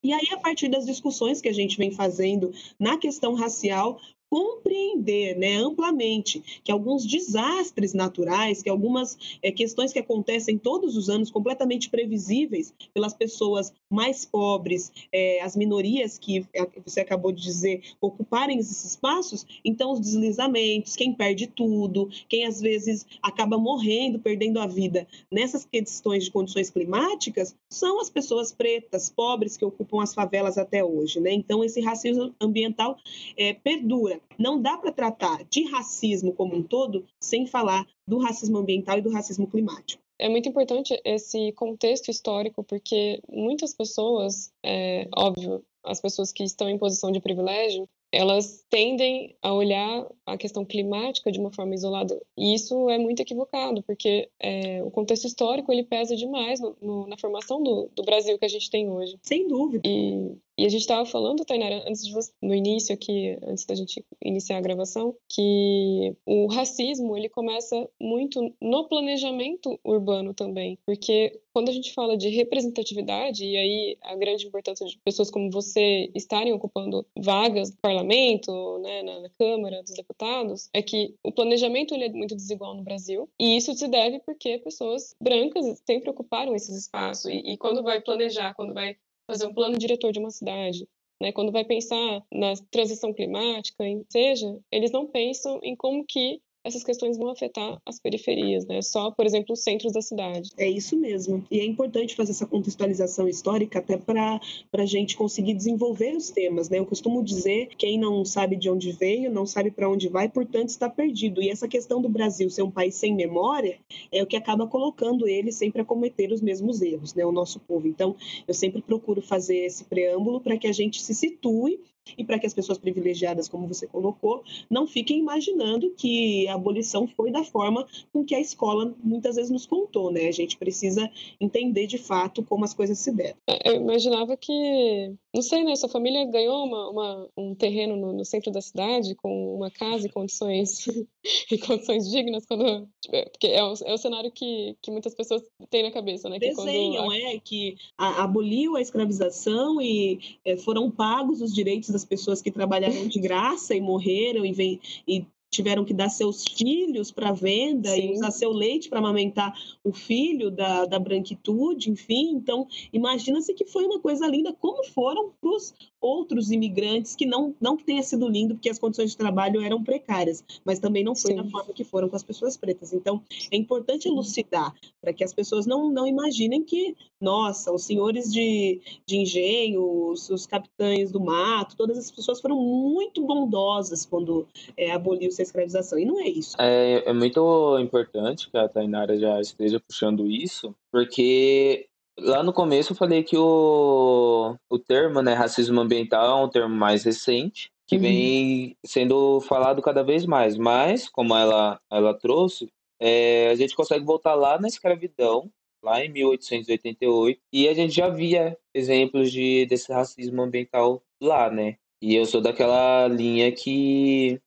E 0.03 0.11
aí, 0.11 0.29
a 0.31 0.37
partir 0.37 0.67
das 0.67 0.85
discussões 0.85 1.39
que 1.39 1.47
a 1.47 1.53
gente 1.53 1.77
vem 1.77 1.91
fazendo 1.91 2.51
na 2.79 2.97
questão 2.97 3.35
racial, 3.35 3.99
compreender 4.33 5.37
né, 5.37 5.57
amplamente 5.57 6.43
que 6.63 6.71
alguns 6.71 7.05
desastres 7.05 7.93
naturais, 7.93 8.63
que 8.63 8.69
algumas 8.69 9.15
é, 9.43 9.51
questões 9.51 9.93
que 9.93 9.99
acontecem 9.99 10.57
todos 10.57 10.97
os 10.97 11.07
anos, 11.07 11.29
completamente 11.29 11.87
previsíveis 11.87 12.73
pelas 12.95 13.13
pessoas 13.13 13.71
mais 13.87 14.25
pobres, 14.25 14.91
é, 15.11 15.39
as 15.41 15.55
minorias 15.55 16.17
que 16.17 16.47
você 16.83 17.01
acabou 17.01 17.31
de 17.31 17.43
dizer, 17.43 17.83
ocuparem 18.01 18.57
esses 18.57 18.83
espaços, 18.83 19.45
então 19.63 19.91
os 19.91 19.99
deslizamentos, 19.99 20.95
quem 20.95 21.13
perde 21.13 21.45
tudo, 21.45 22.09
quem 22.27 22.47
às 22.47 22.59
vezes 22.59 23.05
acaba 23.21 23.59
morrendo, 23.59 24.17
perdendo 24.17 24.59
a 24.59 24.65
vida 24.65 25.07
nessas 25.31 25.63
questões 25.63 26.23
de 26.23 26.31
condições 26.31 26.71
climáticas, 26.71 27.55
são 27.69 28.01
as 28.01 28.09
pessoas 28.09 28.51
pretas, 28.51 29.09
pobres, 29.09 29.57
que 29.57 29.65
ocupam 29.65 30.01
as 30.01 30.11
favelas 30.11 30.57
até 30.57 30.83
hoje. 30.83 31.19
Né? 31.19 31.33
Então, 31.33 31.63
esse 31.63 31.81
racismo 31.81 32.33
ambiental 32.41 32.97
é, 33.37 33.53
perdura. 33.53 34.22
Não 34.37 34.61
dá 34.61 34.77
para 34.77 34.91
tratar 34.91 35.43
de 35.45 35.63
racismo 35.69 36.33
como 36.33 36.55
um 36.55 36.63
todo 36.63 37.05
sem 37.19 37.45
falar 37.45 37.85
do 38.07 38.17
racismo 38.17 38.57
ambiental 38.57 38.97
e 38.97 39.01
do 39.01 39.11
racismo 39.11 39.47
climático. 39.47 40.01
É 40.19 40.29
muito 40.29 40.47
importante 40.47 40.99
esse 41.03 41.51
contexto 41.53 42.09
histórico, 42.09 42.63
porque 42.63 43.21
muitas 43.27 43.73
pessoas, 43.73 44.51
é, 44.63 45.07
óbvio, 45.15 45.63
as 45.83 45.99
pessoas 45.99 46.31
que 46.31 46.43
estão 46.43 46.69
em 46.69 46.77
posição 46.77 47.11
de 47.11 47.19
privilégio, 47.19 47.87
elas 48.13 48.63
tendem 48.69 49.35
a 49.41 49.51
olhar 49.51 50.07
a 50.23 50.37
questão 50.37 50.63
climática 50.63 51.31
de 51.31 51.39
uma 51.39 51.51
forma 51.51 51.73
isolada. 51.73 52.21
E 52.37 52.53
isso 52.53 52.87
é 52.91 52.97
muito 52.99 53.21
equivocado, 53.21 53.81
porque 53.81 54.29
é, 54.39 54.83
o 54.83 54.91
contexto 54.91 55.25
histórico 55.25 55.71
ele 55.73 55.83
pesa 55.83 56.15
demais 56.15 56.59
no, 56.59 56.77
no, 56.79 57.07
na 57.07 57.17
formação 57.17 57.63
do, 57.63 57.89
do, 57.95 58.03
Brasil 58.03 58.37
que 58.37 58.45
a 58.45 58.49
gente 58.49 58.69
tem 58.69 58.87
hoje. 58.87 59.17
Sem 59.23 59.47
dúvida. 59.47 59.81
E, 59.83 60.37
e 60.57 60.65
a 60.65 60.69
gente 60.69 60.81
estava 60.81 61.05
falando, 61.05 61.45
Tainara, 61.45 61.83
antes 61.87 62.05
de 62.05 62.13
você, 62.13 62.31
no 62.41 62.53
início 62.53 62.93
aqui, 62.93 63.37
antes 63.43 63.65
da 63.65 63.75
gente 63.75 64.05
iniciar 64.23 64.57
a 64.57 64.61
gravação, 64.61 65.15
que 65.29 66.15
o 66.25 66.47
racismo 66.47 67.17
ele 67.17 67.29
começa 67.29 67.89
muito 67.99 68.53
no 68.61 68.87
planejamento 68.87 69.79
urbano 69.83 70.33
também, 70.33 70.77
porque 70.85 71.39
quando 71.53 71.69
a 71.69 71.71
gente 71.71 71.93
fala 71.93 72.17
de 72.17 72.29
representatividade 72.29 73.45
e 73.45 73.55
aí 73.55 73.97
a 74.01 74.15
grande 74.15 74.47
importância 74.47 74.85
de 74.85 74.97
pessoas 75.03 75.29
como 75.29 75.51
você 75.51 76.11
estarem 76.15 76.51
ocupando 76.51 77.05
vagas 77.17 77.71
no 77.71 77.77
parlamento, 77.77 78.79
né, 78.79 79.03
na, 79.03 79.19
na 79.21 79.29
Câmara 79.29 79.81
dos 79.83 79.93
Deputados, 79.93 80.69
é 80.73 80.81
que 80.81 81.15
o 81.23 81.31
planejamento 81.31 81.93
ele 81.93 82.05
é 82.05 82.09
muito 82.09 82.35
desigual 82.35 82.75
no 82.75 82.83
Brasil. 82.83 83.29
E 83.39 83.55
isso 83.55 83.73
se 83.73 83.87
deve 83.87 84.19
porque 84.19 84.57
pessoas 84.59 85.15
brancas 85.21 85.81
sempre 85.85 86.09
ocuparam 86.09 86.55
esses 86.55 86.75
espaços. 86.75 87.25
E, 87.25 87.53
e 87.53 87.57
quando 87.57 87.83
vai 87.83 88.01
planejar, 88.01 88.55
quando 88.55 88.73
vai 88.73 88.95
fazer 89.27 89.47
um 89.47 89.53
plano 89.53 89.77
diretor 89.77 90.11
de 90.11 90.19
uma 90.19 90.31
cidade, 90.31 90.87
né, 91.21 91.31
quando 91.31 91.51
vai 91.51 91.63
pensar 91.63 92.21
na 92.31 92.53
transição 92.69 93.13
climática, 93.13 93.83
seja, 94.09 94.59
eles 94.71 94.91
não 94.91 95.07
pensam 95.07 95.59
em 95.63 95.75
como 95.75 96.05
que 96.05 96.41
essas 96.63 96.83
questões 96.83 97.17
vão 97.17 97.29
afetar 97.29 97.81
as 97.85 97.99
periferias, 97.99 98.65
né? 98.65 98.81
Só, 98.81 99.11
por 99.11 99.25
exemplo, 99.25 99.53
os 99.53 99.61
centros 99.61 99.91
da 99.91 100.01
cidade. 100.01 100.51
É 100.57 100.69
isso 100.69 100.95
mesmo. 100.97 101.43
E 101.51 101.59
é 101.59 101.65
importante 101.65 102.15
fazer 102.15 102.31
essa 102.31 102.45
contextualização 102.45 103.27
histórica 103.27 103.79
até 103.79 103.97
para 103.97 104.39
a 104.71 104.85
gente 104.85 105.17
conseguir 105.17 105.53
desenvolver 105.53 106.15
os 106.15 106.29
temas, 106.29 106.69
né? 106.69 106.79
Eu 106.79 106.85
costumo 106.85 107.23
dizer, 107.23 107.69
quem 107.77 107.99
não 107.99 108.23
sabe 108.23 108.55
de 108.55 108.69
onde 108.69 108.91
veio, 108.91 109.31
não 109.31 109.45
sabe 109.45 109.71
para 109.71 109.89
onde 109.89 110.07
vai, 110.07 110.29
portanto 110.29 110.69
está 110.69 110.89
perdido. 110.89 111.41
E 111.41 111.49
essa 111.49 111.67
questão 111.67 112.01
do 112.01 112.09
Brasil 112.09 112.49
ser 112.49 112.63
um 112.63 112.71
país 112.71 112.95
sem 112.95 113.13
memória 113.13 113.77
é 114.11 114.23
o 114.23 114.27
que 114.27 114.35
acaba 114.35 114.65
colocando 114.65 115.27
ele 115.27 115.51
sempre 115.51 115.81
a 115.81 115.85
cometer 115.85 116.31
os 116.31 116.41
mesmos 116.41 116.81
erros, 116.81 117.13
né? 117.13 117.25
O 117.25 117.31
nosso 117.31 117.59
povo. 117.59 117.87
Então, 117.87 118.15
eu 118.47 118.53
sempre 118.53 118.81
procuro 118.81 119.21
fazer 119.21 119.57
esse 119.57 119.83
preâmbulo 119.83 120.39
para 120.39 120.57
que 120.57 120.67
a 120.67 120.71
gente 120.71 121.01
se 121.01 121.13
situe 121.13 121.79
e 122.17 122.23
para 122.23 122.39
que 122.39 122.45
as 122.45 122.53
pessoas 122.53 122.77
privilegiadas, 122.77 123.47
como 123.47 123.67
você 123.67 123.87
colocou, 123.87 124.43
não 124.69 124.85
fiquem 124.87 125.19
imaginando 125.19 125.91
que 125.91 126.47
a 126.47 126.55
abolição 126.55 127.07
foi 127.07 127.31
da 127.31 127.43
forma 127.43 127.85
com 128.11 128.23
que 128.23 128.35
a 128.35 128.39
escola 128.39 128.93
muitas 129.03 129.35
vezes 129.35 129.51
nos 129.51 129.65
contou, 129.65 130.11
né? 130.11 130.27
A 130.27 130.31
gente 130.31 130.57
precisa 130.57 131.09
entender 131.39 131.87
de 131.87 131.97
fato 131.97 132.43
como 132.43 132.65
as 132.65 132.73
coisas 132.73 132.97
se 132.99 133.11
deram. 133.11 133.37
É, 133.47 133.69
eu 133.69 133.75
imaginava 133.75 134.35
que, 134.37 135.13
não 135.33 135.41
sei, 135.41 135.63
né? 135.63 135.75
Sua 135.75 135.89
família 135.89 136.23
ganhou 136.25 136.63
uma, 136.63 136.89
uma 136.89 137.29
um 137.35 137.55
terreno 137.55 137.95
no, 137.95 138.13
no, 138.13 138.23
centro 138.23 138.51
da 138.51 138.61
cidade 138.61 139.15
com 139.15 139.55
uma 139.55 139.71
casa 139.71 140.05
e 140.05 140.11
condições 140.11 140.85
e 141.51 141.57
condições 141.57 142.09
dignas 142.09 142.45
quando 142.45 142.87
porque 143.31 143.47
é 143.47 143.63
o, 143.63 143.73
é 143.85 143.93
o 143.93 143.97
cenário 143.97 144.31
que, 144.31 144.77
que 144.81 144.91
muitas 144.91 145.15
pessoas 145.15 145.41
têm 145.69 145.83
na 145.83 145.91
cabeça, 145.91 146.29
né? 146.29 146.39
Que 146.39 146.49
Desenham, 146.49 147.05
quando... 147.05 147.15
é 147.15 147.39
que 147.39 147.75
a, 147.97 148.23
aboliu 148.23 148.75
a 148.75 148.81
escravização 148.81 149.81
e 149.81 150.19
é, 150.45 150.55
foram 150.57 150.91
pagos 150.91 151.41
os 151.41 151.53
direitos 151.53 151.89
das 151.89 152.05
pessoas 152.05 152.41
que 152.41 152.51
trabalharam 152.51 153.07
de 153.07 153.19
graça 153.19 153.73
e 153.73 153.81
morreram 153.81 154.45
e, 154.45 154.53
vem, 154.53 154.79
e 155.07 155.25
tiveram 155.53 155.85
que 155.85 155.93
dar 155.93 156.09
seus 156.09 156.43
filhos 156.43 157.11
para 157.11 157.31
venda 157.31 157.89
Sim. 157.89 158.01
e 158.01 158.11
usar 158.13 158.31
seu 158.31 158.51
leite 158.51 158.89
para 158.89 158.99
amamentar 158.99 159.53
o 159.83 159.93
filho 159.93 160.49
da, 160.49 160.85
da 160.85 160.97
branquitude, 160.97 161.91
enfim. 161.91 162.31
Então, 162.31 162.67
imagina-se 162.91 163.53
que 163.53 163.65
foi 163.65 163.85
uma 163.85 163.99
coisa 163.99 164.27
linda, 164.27 164.51
como 164.51 164.83
foram 164.83 165.31
para 165.39 165.49
os 165.49 165.73
outros 166.01 166.51
imigrantes 166.51 167.15
que 167.15 167.25
não, 167.25 167.55
não 167.61 167.77
que 167.77 167.83
tenha 167.83 168.01
sido 168.01 168.27
lindo, 168.27 168.55
porque 168.55 168.69
as 168.69 168.79
condições 168.79 169.11
de 169.11 169.17
trabalho 169.17 169.61
eram 169.61 169.83
precárias, 169.83 170.43
mas 170.65 170.79
também 170.79 171.03
não 171.03 171.15
foi 171.15 171.31
Sim. 171.31 171.37
da 171.37 171.45
forma 171.45 171.73
que 171.73 171.83
foram 171.83 172.09
com 172.09 172.15
as 172.15 172.23
pessoas 172.23 172.57
pretas. 172.57 172.91
Então, 172.91 173.21
é 173.51 173.55
importante 173.55 174.07
elucidar 174.07 174.73
para 174.99 175.13
que 175.13 175.23
as 175.23 175.33
pessoas 175.33 175.65
não, 175.67 175.91
não 175.91 176.07
imaginem 176.07 176.63
que, 176.63 176.95
nossa, 177.21 177.71
os 177.71 177.83
senhores 177.83 178.31
de, 178.31 178.81
de 179.05 179.17
engenho, 179.17 180.09
os, 180.09 180.29
os 180.29 180.47
capitães 180.47 181.11
do 181.11 181.19
mato, 181.19 181.77
todas 181.77 181.97
as 181.97 182.09
pessoas 182.09 182.41
foram 182.41 182.59
muito 182.59 183.25
bondosas 183.25 184.05
quando 184.05 184.47
é, 184.75 184.91
aboliu-se 184.91 185.42
a 185.43 185.47
escravização. 185.47 185.99
E 185.99 186.05
não 186.05 186.19
é 186.19 186.27
isso. 186.27 186.55
É, 186.59 187.03
é 187.09 187.13
muito 187.13 187.77
importante 187.79 188.49
que 188.49 188.57
a 188.57 188.67
Tainara 188.67 189.17
já 189.17 189.39
esteja 189.39 189.79
puxando 189.79 190.27
isso, 190.27 190.75
porque 190.91 191.87
Lá 192.19 192.43
no 192.43 192.53
começo 192.53 192.93
eu 192.93 192.95
falei 192.95 193.23
que 193.23 193.35
o, 193.35 194.55
o 194.69 194.77
termo, 194.77 195.21
né, 195.21 195.33
racismo 195.33 195.81
ambiental 195.81 196.41
é 196.41 196.45
um 196.45 196.49
termo 196.49 196.75
mais 196.75 197.03
recente, 197.03 197.71
que 197.87 197.95
uhum. 197.95 198.01
vem 198.01 198.77
sendo 198.85 199.41
falado 199.41 199.81
cada 199.81 200.03
vez 200.03 200.23
mais. 200.25 200.55
Mas, 200.55 201.09
como 201.09 201.35
ela, 201.35 201.79
ela 201.91 202.13
trouxe, 202.13 202.71
é, 203.01 203.49
a 203.49 203.55
gente 203.55 203.75
consegue 203.75 204.05
voltar 204.05 204.35
lá 204.35 204.59
na 204.59 204.67
escravidão 204.67 205.49
lá 205.83 206.03
em 206.03 206.09
1888, 206.09 207.41
e 207.51 207.67
a 207.67 207.73
gente 207.73 207.93
já 207.93 208.07
via 208.07 208.57
exemplos 208.73 209.29
de, 209.29 209.65
desse 209.65 209.91
racismo 209.91 210.41
ambiental 210.41 211.03
lá, 211.21 211.49
né? 211.49 211.75
E 212.01 212.15
eu 212.15 212.25
sou 212.25 212.39
daquela 212.39 213.07
linha 213.09 213.51
que, 213.51 214.39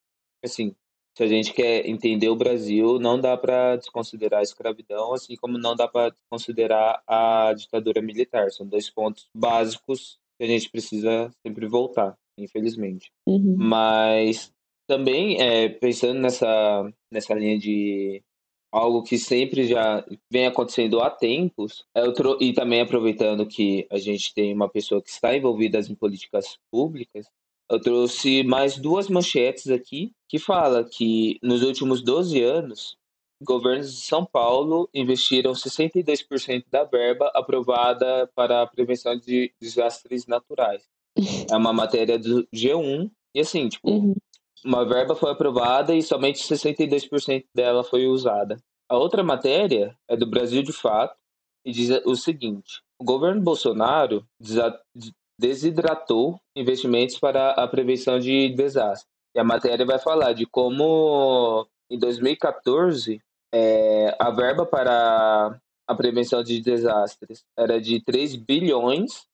assim, 0.43 0.75
se 1.17 1.23
a 1.23 1.27
gente 1.27 1.51
quer 1.51 1.89
entender 1.89 2.29
o 2.29 2.35
Brasil, 2.35 2.99
não 2.99 3.19
dá 3.19 3.35
para 3.35 3.75
desconsiderar 3.75 4.41
a 4.41 4.43
escravidão, 4.43 5.15
assim 5.15 5.35
como 5.35 5.57
não 5.57 5.75
dá 5.75 5.87
para 5.87 6.11
desconsiderar 6.11 7.01
a 7.07 7.51
ditadura 7.57 8.03
militar. 8.03 8.51
São 8.51 8.67
dois 8.67 8.87
pontos 8.87 9.27
básicos 9.35 10.19
que 10.37 10.45
a 10.45 10.47
gente 10.47 10.69
precisa 10.69 11.31
sempre 11.41 11.65
voltar, 11.65 12.15
infelizmente. 12.37 13.11
Uhum. 13.25 13.55
Mas 13.57 14.53
também, 14.87 15.41
é, 15.41 15.67
pensando 15.69 16.19
nessa, 16.19 16.87
nessa 17.11 17.33
linha 17.33 17.57
de 17.57 18.21
algo 18.71 19.01
que 19.01 19.17
sempre 19.17 19.65
já 19.65 20.05
vem 20.31 20.45
acontecendo 20.45 21.01
há 21.01 21.09
tempos, 21.09 21.83
é 21.95 22.01
e 22.39 22.53
também 22.53 22.81
aproveitando 22.81 23.47
que 23.47 23.87
a 23.89 23.97
gente 23.97 24.35
tem 24.35 24.53
uma 24.53 24.69
pessoa 24.69 25.01
que 25.01 25.09
está 25.09 25.35
envolvida 25.35 25.79
em 25.79 25.95
políticas 25.95 26.59
públicas, 26.71 27.25
eu 27.69 27.79
trouxe 27.81 28.43
mais 28.43 28.77
duas 28.77 29.09
manchetes 29.09 29.67
aqui 29.69 30.11
que 30.27 30.39
fala 30.39 30.83
que 30.83 31.37
nos 31.41 31.63
últimos 31.63 32.01
12 32.01 32.41
anos, 32.41 32.97
governos 33.43 33.93
de 33.93 34.01
São 34.01 34.25
Paulo 34.25 34.89
investiram 34.93 35.53
62% 35.53 36.65
da 36.71 36.83
verba 36.83 37.31
aprovada 37.35 38.29
para 38.35 38.61
a 38.61 38.67
prevenção 38.67 39.17
de 39.17 39.53
desastres 39.61 40.25
naturais. 40.25 40.83
É 41.49 41.55
uma 41.55 41.73
matéria 41.73 42.17
do 42.17 42.47
G1 42.53 43.09
e 43.35 43.39
assim, 43.39 43.69
tipo, 43.69 43.89
Uhum. 43.89 44.15
uma 44.65 44.85
verba 44.85 45.15
foi 45.15 45.31
aprovada 45.31 45.95
e 45.95 46.01
somente 46.01 46.39
62% 46.39 47.45
dela 47.53 47.83
foi 47.83 48.07
usada. 48.07 48.57
A 48.89 48.97
outra 48.97 49.23
matéria 49.23 49.95
é 50.07 50.15
do 50.15 50.25
Brasil 50.25 50.63
de 50.63 50.71
Fato 50.71 51.15
e 51.65 51.71
diz 51.71 51.89
o 52.05 52.15
seguinte: 52.15 52.81
o 52.99 53.03
governo 53.03 53.41
Bolsonaro 53.41 54.25
desidratou 55.39 56.39
investimentos 56.55 57.19
para 57.19 57.51
a 57.51 57.67
prevenção 57.67 58.19
de 58.19 58.49
desastres. 58.49 59.07
E 59.35 59.39
a 59.39 59.43
matéria 59.43 59.85
vai 59.85 59.99
falar 59.99 60.33
de 60.33 60.45
como 60.45 61.67
em 61.89 61.99
2014 61.99 63.21
é, 63.53 64.15
a 64.19 64.31
verba 64.31 64.65
para 64.65 65.59
a 65.87 65.95
prevenção 65.95 66.43
de 66.43 66.61
desastres 66.61 67.45
era 67.57 67.79
de 67.79 68.03
3 68.03 68.35
bilhões 68.35 69.25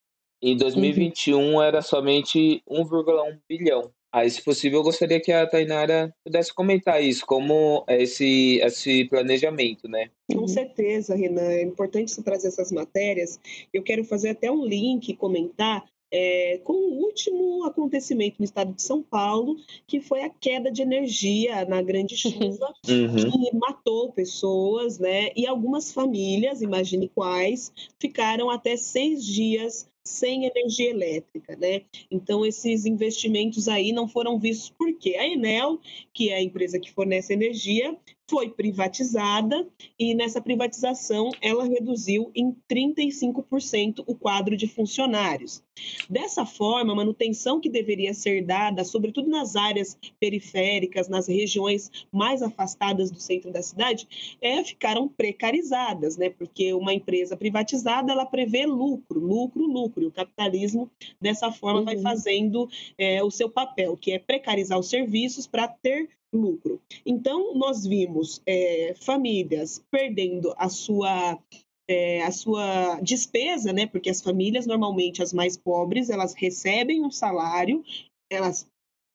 e 0.42 0.52
em 0.52 0.58
2021 0.58 1.62
era 1.62 1.82
somente 1.82 2.62
1,1 2.70 3.40
bilhão. 3.50 3.92
Aí, 4.14 4.30
se 4.30 4.44
possível, 4.44 4.80
eu 4.80 4.84
gostaria 4.84 5.20
que 5.20 5.32
a 5.32 5.48
Tainara 5.48 6.14
pudesse 6.24 6.54
comentar 6.54 7.04
isso, 7.04 7.26
como 7.26 7.84
é 7.88 8.04
esse, 8.04 8.60
esse 8.62 9.06
planejamento, 9.06 9.88
né? 9.88 10.12
Com 10.32 10.48
certeza, 10.48 11.16
Renan. 11.16 11.50
É 11.50 11.64
importante 11.64 12.12
você 12.12 12.22
trazer 12.22 12.50
essas 12.50 12.72
matérias. 12.72 13.40
Eu 13.74 13.82
quero 13.82 14.04
fazer 14.04 14.30
até 14.30 14.52
um 14.52 14.64
link, 14.64 15.16
comentar 15.16 15.84
é, 16.16 16.60
com 16.64 16.74
o 16.74 17.04
último 17.04 17.66
acontecimento 17.66 18.36
no 18.38 18.46
estado 18.46 18.72
de 18.72 18.84
São 18.84 19.02
Paulo, 19.02 19.58
que 19.88 20.00
foi 20.00 20.22
a 20.22 20.30
queda 20.30 20.72
de 20.72 20.84
energia 20.84 21.66
na 21.66 21.82
grande 21.82 22.16
chuva, 22.16 22.72
Uhum. 22.88 23.32
que 23.32 23.56
matou 23.56 24.12
pessoas, 24.12 25.00
né? 25.00 25.32
E 25.36 25.48
algumas 25.48 25.92
famílias, 25.92 26.62
imagine 26.62 27.10
quais, 27.10 27.74
ficaram 28.00 28.52
até 28.52 28.78
seis 28.78 29.26
dias 29.26 29.90
sem 30.06 30.46
energia 30.46 30.90
elétrica, 30.92 31.56
né? 31.56 31.84
Então, 32.12 32.46
esses 32.46 32.86
investimentos 32.86 33.68
aí 33.68 33.92
não 33.92 34.08
foram 34.08 34.38
vistos 34.38 34.70
porque 34.78 35.16
a 35.16 35.26
Enel, 35.26 35.80
que 36.14 36.30
é 36.30 36.36
a 36.36 36.44
empresa 36.44 36.80
que 36.80 36.92
fornece 36.92 37.34
energia, 37.34 37.98
foi 38.34 38.50
privatizada 38.50 39.68
e 40.00 40.16
nessa 40.16 40.42
privatização 40.42 41.30
ela 41.40 41.66
reduziu 41.66 42.32
em 42.34 42.56
35% 42.68 44.04
o 44.08 44.16
quadro 44.16 44.58
de 44.58 44.66
funcionários. 44.66 45.64
Dessa 46.10 46.44
forma, 46.44 46.94
a 46.94 46.96
manutenção 46.96 47.60
que 47.60 47.70
deveria 47.70 48.12
ser 48.12 48.44
dada, 48.44 48.84
sobretudo 48.84 49.30
nas 49.30 49.56
áreas 49.56 49.96
periféricas, 50.20 51.08
nas 51.08 51.28
regiões 51.28 51.92
mais 52.12 52.42
afastadas 52.42 53.12
do 53.12 53.20
centro 53.20 53.52
da 53.52 53.62
cidade, 53.62 54.08
é, 54.42 54.64
ficaram 54.64 55.08
precarizadas, 55.08 56.18
né? 56.18 56.32
Porque 56.32 56.74
uma 56.74 56.92
empresa 56.92 57.38
privatizada 57.38 58.12
ela 58.12 58.26
prevê 58.26 58.66
lucro, 58.66 59.20
lucro, 59.20 59.64
lucro. 59.64 60.02
E 60.02 60.08
o 60.08 60.12
capitalismo 60.12 60.90
dessa 61.22 61.52
forma 61.52 61.84
vai 61.84 61.98
Uhum. 61.98 62.02
fazendo 62.02 62.68
é, 62.98 63.24
o 63.24 63.30
seu 63.30 63.48
papel, 63.48 63.96
que 63.96 64.12
é 64.12 64.18
precarizar 64.18 64.80
os 64.80 64.90
serviços 64.90 65.46
para 65.46 65.68
ter 65.68 66.10
lucro. 66.38 66.82
Então, 67.06 67.54
nós 67.56 67.86
vimos 67.86 68.42
é, 68.46 68.94
famílias 69.00 69.84
perdendo 69.92 70.54
a 70.58 70.70
sua 70.70 71.40
é, 71.88 72.24
a 72.24 72.32
sua 72.32 73.00
despesa, 73.02 73.74
né? 73.74 73.86
Porque 73.86 74.10
as 74.10 74.22
famílias, 74.22 74.66
normalmente 74.66 75.22
as 75.22 75.34
mais 75.34 75.58
pobres, 75.58 76.10
elas 76.10 76.34
recebem 76.34 77.04
um 77.04 77.12
salário, 77.12 77.84
elas 78.30 78.66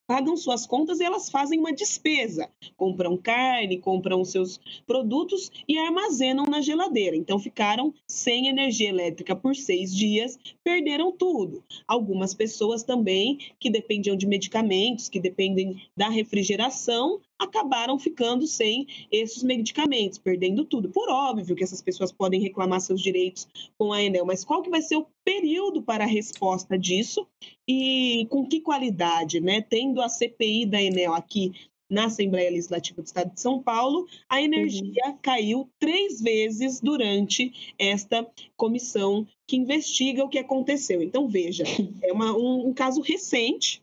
pagam 0.08 0.38
suas 0.38 0.66
contas 0.66 1.00
e 1.00 1.04
elas 1.04 1.28
fazem 1.28 1.60
uma 1.60 1.70
despesa, 1.70 2.50
compram 2.78 3.14
carne, 3.14 3.78
compram 3.78 4.24
seus 4.24 4.58
produtos 4.86 5.52
e 5.68 5.76
armazenam 5.78 6.46
na 6.46 6.62
geladeira. 6.62 7.14
Então 7.14 7.38
ficaram 7.38 7.92
sem 8.06 8.48
energia 8.48 8.88
elétrica 8.88 9.36
por 9.36 9.54
seis 9.54 9.94
dias, 9.94 10.38
perderam 10.64 11.12
tudo. 11.12 11.62
Algumas 11.86 12.32
pessoas 12.32 12.82
também 12.82 13.38
que 13.60 13.68
dependiam 13.68 14.16
de 14.16 14.26
medicamentos, 14.26 15.10
que 15.10 15.20
dependem 15.20 15.82
da 15.94 16.08
refrigeração, 16.08 17.20
acabaram 17.38 17.98
ficando 17.98 18.46
sem 18.46 18.86
esses 19.10 19.42
medicamentos, 19.42 20.18
perdendo 20.18 20.64
tudo. 20.64 20.88
Por 20.88 21.08
óbvio 21.08 21.54
que 21.54 21.64
essas 21.64 21.80
pessoas 21.80 22.10
podem 22.10 22.40
reclamar 22.40 22.80
seus 22.80 23.00
direitos 23.00 23.48
com 23.78 23.92
a 23.92 24.02
Enel, 24.02 24.26
mas 24.26 24.44
qual 24.44 24.62
que 24.62 24.70
vai 24.70 24.82
ser 24.82 24.96
o 24.96 25.06
período 25.24 25.82
para 25.82 26.04
a 26.04 26.08
resposta 26.08 26.78
disso 26.78 27.26
e 27.66 28.26
com 28.30 28.46
que 28.46 28.60
qualidade, 28.60 29.40
né? 29.40 29.60
Tendo 29.60 30.00
a 30.00 30.08
CPI 30.08 30.66
da 30.66 30.82
Enel 30.82 31.14
aqui 31.14 31.52
na 31.90 32.04
Assembleia 32.04 32.50
Legislativa 32.50 33.00
do 33.00 33.06
Estado 33.06 33.32
de 33.32 33.40
São 33.40 33.62
Paulo, 33.62 34.06
a 34.28 34.42
energia 34.42 35.16
caiu 35.22 35.70
três 35.78 36.20
vezes 36.20 36.80
durante 36.82 37.74
esta 37.78 38.30
comissão 38.56 39.26
que 39.46 39.56
investiga 39.56 40.22
o 40.22 40.28
que 40.28 40.38
aconteceu. 40.38 41.02
Então, 41.02 41.26
veja, 41.28 41.64
é 42.02 42.12
uma- 42.12 42.36
um, 42.36 42.68
um 42.68 42.74
caso 42.74 43.00
recente, 43.00 43.80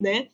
né? 0.00 0.28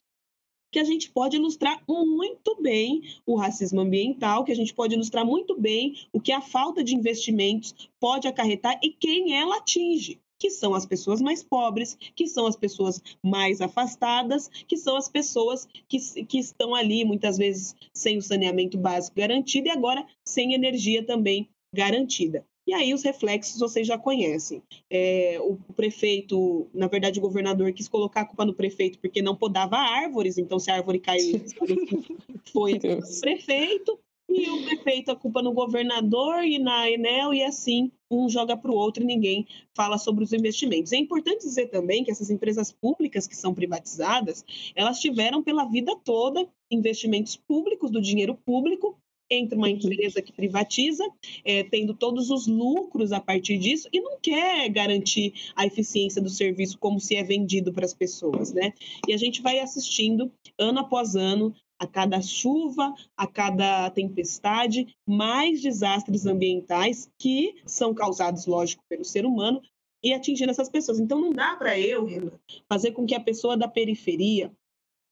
Que 0.74 0.80
a 0.80 0.84
gente 0.84 1.08
pode 1.08 1.36
ilustrar 1.36 1.80
muito 1.86 2.60
bem 2.60 3.00
o 3.24 3.36
racismo 3.36 3.80
ambiental, 3.80 4.42
que 4.42 4.50
a 4.50 4.56
gente 4.56 4.74
pode 4.74 4.92
ilustrar 4.92 5.24
muito 5.24 5.56
bem 5.56 5.94
o 6.12 6.20
que 6.20 6.32
a 6.32 6.40
falta 6.40 6.82
de 6.82 6.96
investimentos 6.96 7.88
pode 8.00 8.26
acarretar 8.26 8.80
e 8.82 8.90
quem 8.90 9.36
ela 9.36 9.58
atinge 9.58 10.20
que 10.36 10.50
são 10.50 10.74
as 10.74 10.84
pessoas 10.84 11.22
mais 11.22 11.44
pobres, 11.44 11.96
que 12.16 12.26
são 12.26 12.44
as 12.44 12.56
pessoas 12.56 13.00
mais 13.22 13.60
afastadas, 13.60 14.48
que 14.66 14.76
são 14.76 14.96
as 14.96 15.08
pessoas 15.08 15.64
que, 15.88 16.24
que 16.24 16.40
estão 16.40 16.74
ali 16.74 17.04
muitas 17.04 17.38
vezes 17.38 17.76
sem 17.94 18.18
o 18.18 18.22
saneamento 18.22 18.76
básico 18.76 19.16
garantido 19.16 19.68
e 19.68 19.70
agora 19.70 20.04
sem 20.26 20.54
energia 20.54 21.06
também 21.06 21.48
garantida. 21.72 22.44
E 22.66 22.72
aí 22.72 22.94
os 22.94 23.02
reflexos 23.02 23.60
vocês 23.60 23.86
já 23.86 23.98
conhecem. 23.98 24.62
É, 24.90 25.38
o 25.40 25.56
prefeito, 25.74 26.66
na 26.72 26.86
verdade 26.86 27.18
o 27.18 27.22
governador 27.22 27.72
quis 27.72 27.88
colocar 27.88 28.22
a 28.22 28.24
culpa 28.24 28.44
no 28.44 28.54
prefeito 28.54 28.98
porque 28.98 29.20
não 29.20 29.36
podava 29.36 29.76
árvores, 29.76 30.38
então 30.38 30.58
se 30.58 30.70
a 30.70 30.76
árvore 30.76 30.98
caiu, 30.98 31.42
foi 32.52 32.74
o 32.74 33.20
prefeito. 33.20 33.98
E 34.26 34.50
o 34.50 34.64
prefeito 34.64 35.10
a 35.10 35.16
culpa 35.16 35.42
no 35.42 35.52
governador 35.52 36.42
e 36.44 36.58
na 36.58 36.90
Enel, 36.90 37.34
e 37.34 37.44
assim 37.44 37.92
um 38.10 38.28
joga 38.28 38.56
para 38.56 38.70
o 38.70 38.74
outro 38.74 39.02
e 39.02 39.06
ninguém 39.06 39.46
fala 39.74 39.98
sobre 39.98 40.24
os 40.24 40.32
investimentos. 40.32 40.92
É 40.92 40.96
importante 40.96 41.42
dizer 41.42 41.66
também 41.66 42.02
que 42.02 42.10
essas 42.10 42.30
empresas 42.30 42.72
públicas 42.72 43.26
que 43.26 43.36
são 43.36 43.54
privatizadas, 43.54 44.44
elas 44.74 44.98
tiveram 44.98 45.42
pela 45.42 45.64
vida 45.64 45.94
toda 46.04 46.48
investimentos 46.70 47.36
públicos 47.36 47.90
do 47.90 48.00
dinheiro 48.00 48.34
público 48.34 48.98
entre 49.30 49.56
uma 49.56 49.70
empresa 49.70 50.22
que 50.22 50.32
privatiza, 50.32 51.04
é, 51.44 51.64
tendo 51.64 51.94
todos 51.94 52.30
os 52.30 52.46
lucros 52.46 53.12
a 53.12 53.20
partir 53.20 53.58
disso 53.58 53.88
e 53.92 54.00
não 54.00 54.18
quer 54.20 54.68
garantir 54.68 55.32
a 55.56 55.66
eficiência 55.66 56.20
do 56.20 56.28
serviço 56.28 56.78
como 56.78 57.00
se 57.00 57.16
é 57.16 57.22
vendido 57.22 57.72
para 57.72 57.84
as 57.84 57.94
pessoas, 57.94 58.52
né? 58.52 58.72
E 59.08 59.12
a 59.12 59.16
gente 59.16 59.42
vai 59.42 59.58
assistindo 59.60 60.30
ano 60.58 60.80
após 60.80 61.16
ano 61.16 61.54
a 61.78 61.86
cada 61.86 62.20
chuva, 62.22 62.94
a 63.16 63.26
cada 63.26 63.90
tempestade, 63.90 64.94
mais 65.06 65.60
desastres 65.60 66.24
ambientais 66.26 67.10
que 67.18 67.54
são 67.66 67.92
causados, 67.92 68.46
lógico, 68.46 68.84
pelo 68.88 69.04
ser 69.04 69.26
humano 69.26 69.60
e 70.02 70.12
atingindo 70.12 70.50
essas 70.50 70.68
pessoas. 70.68 71.00
Então 71.00 71.20
não 71.20 71.30
dá 71.30 71.56
para 71.56 71.78
eu, 71.78 72.04
Renan, 72.04 72.32
fazer 72.68 72.92
com 72.92 73.06
que 73.06 73.14
a 73.14 73.20
pessoa 73.20 73.56
da 73.56 73.66
periferia, 73.66 74.52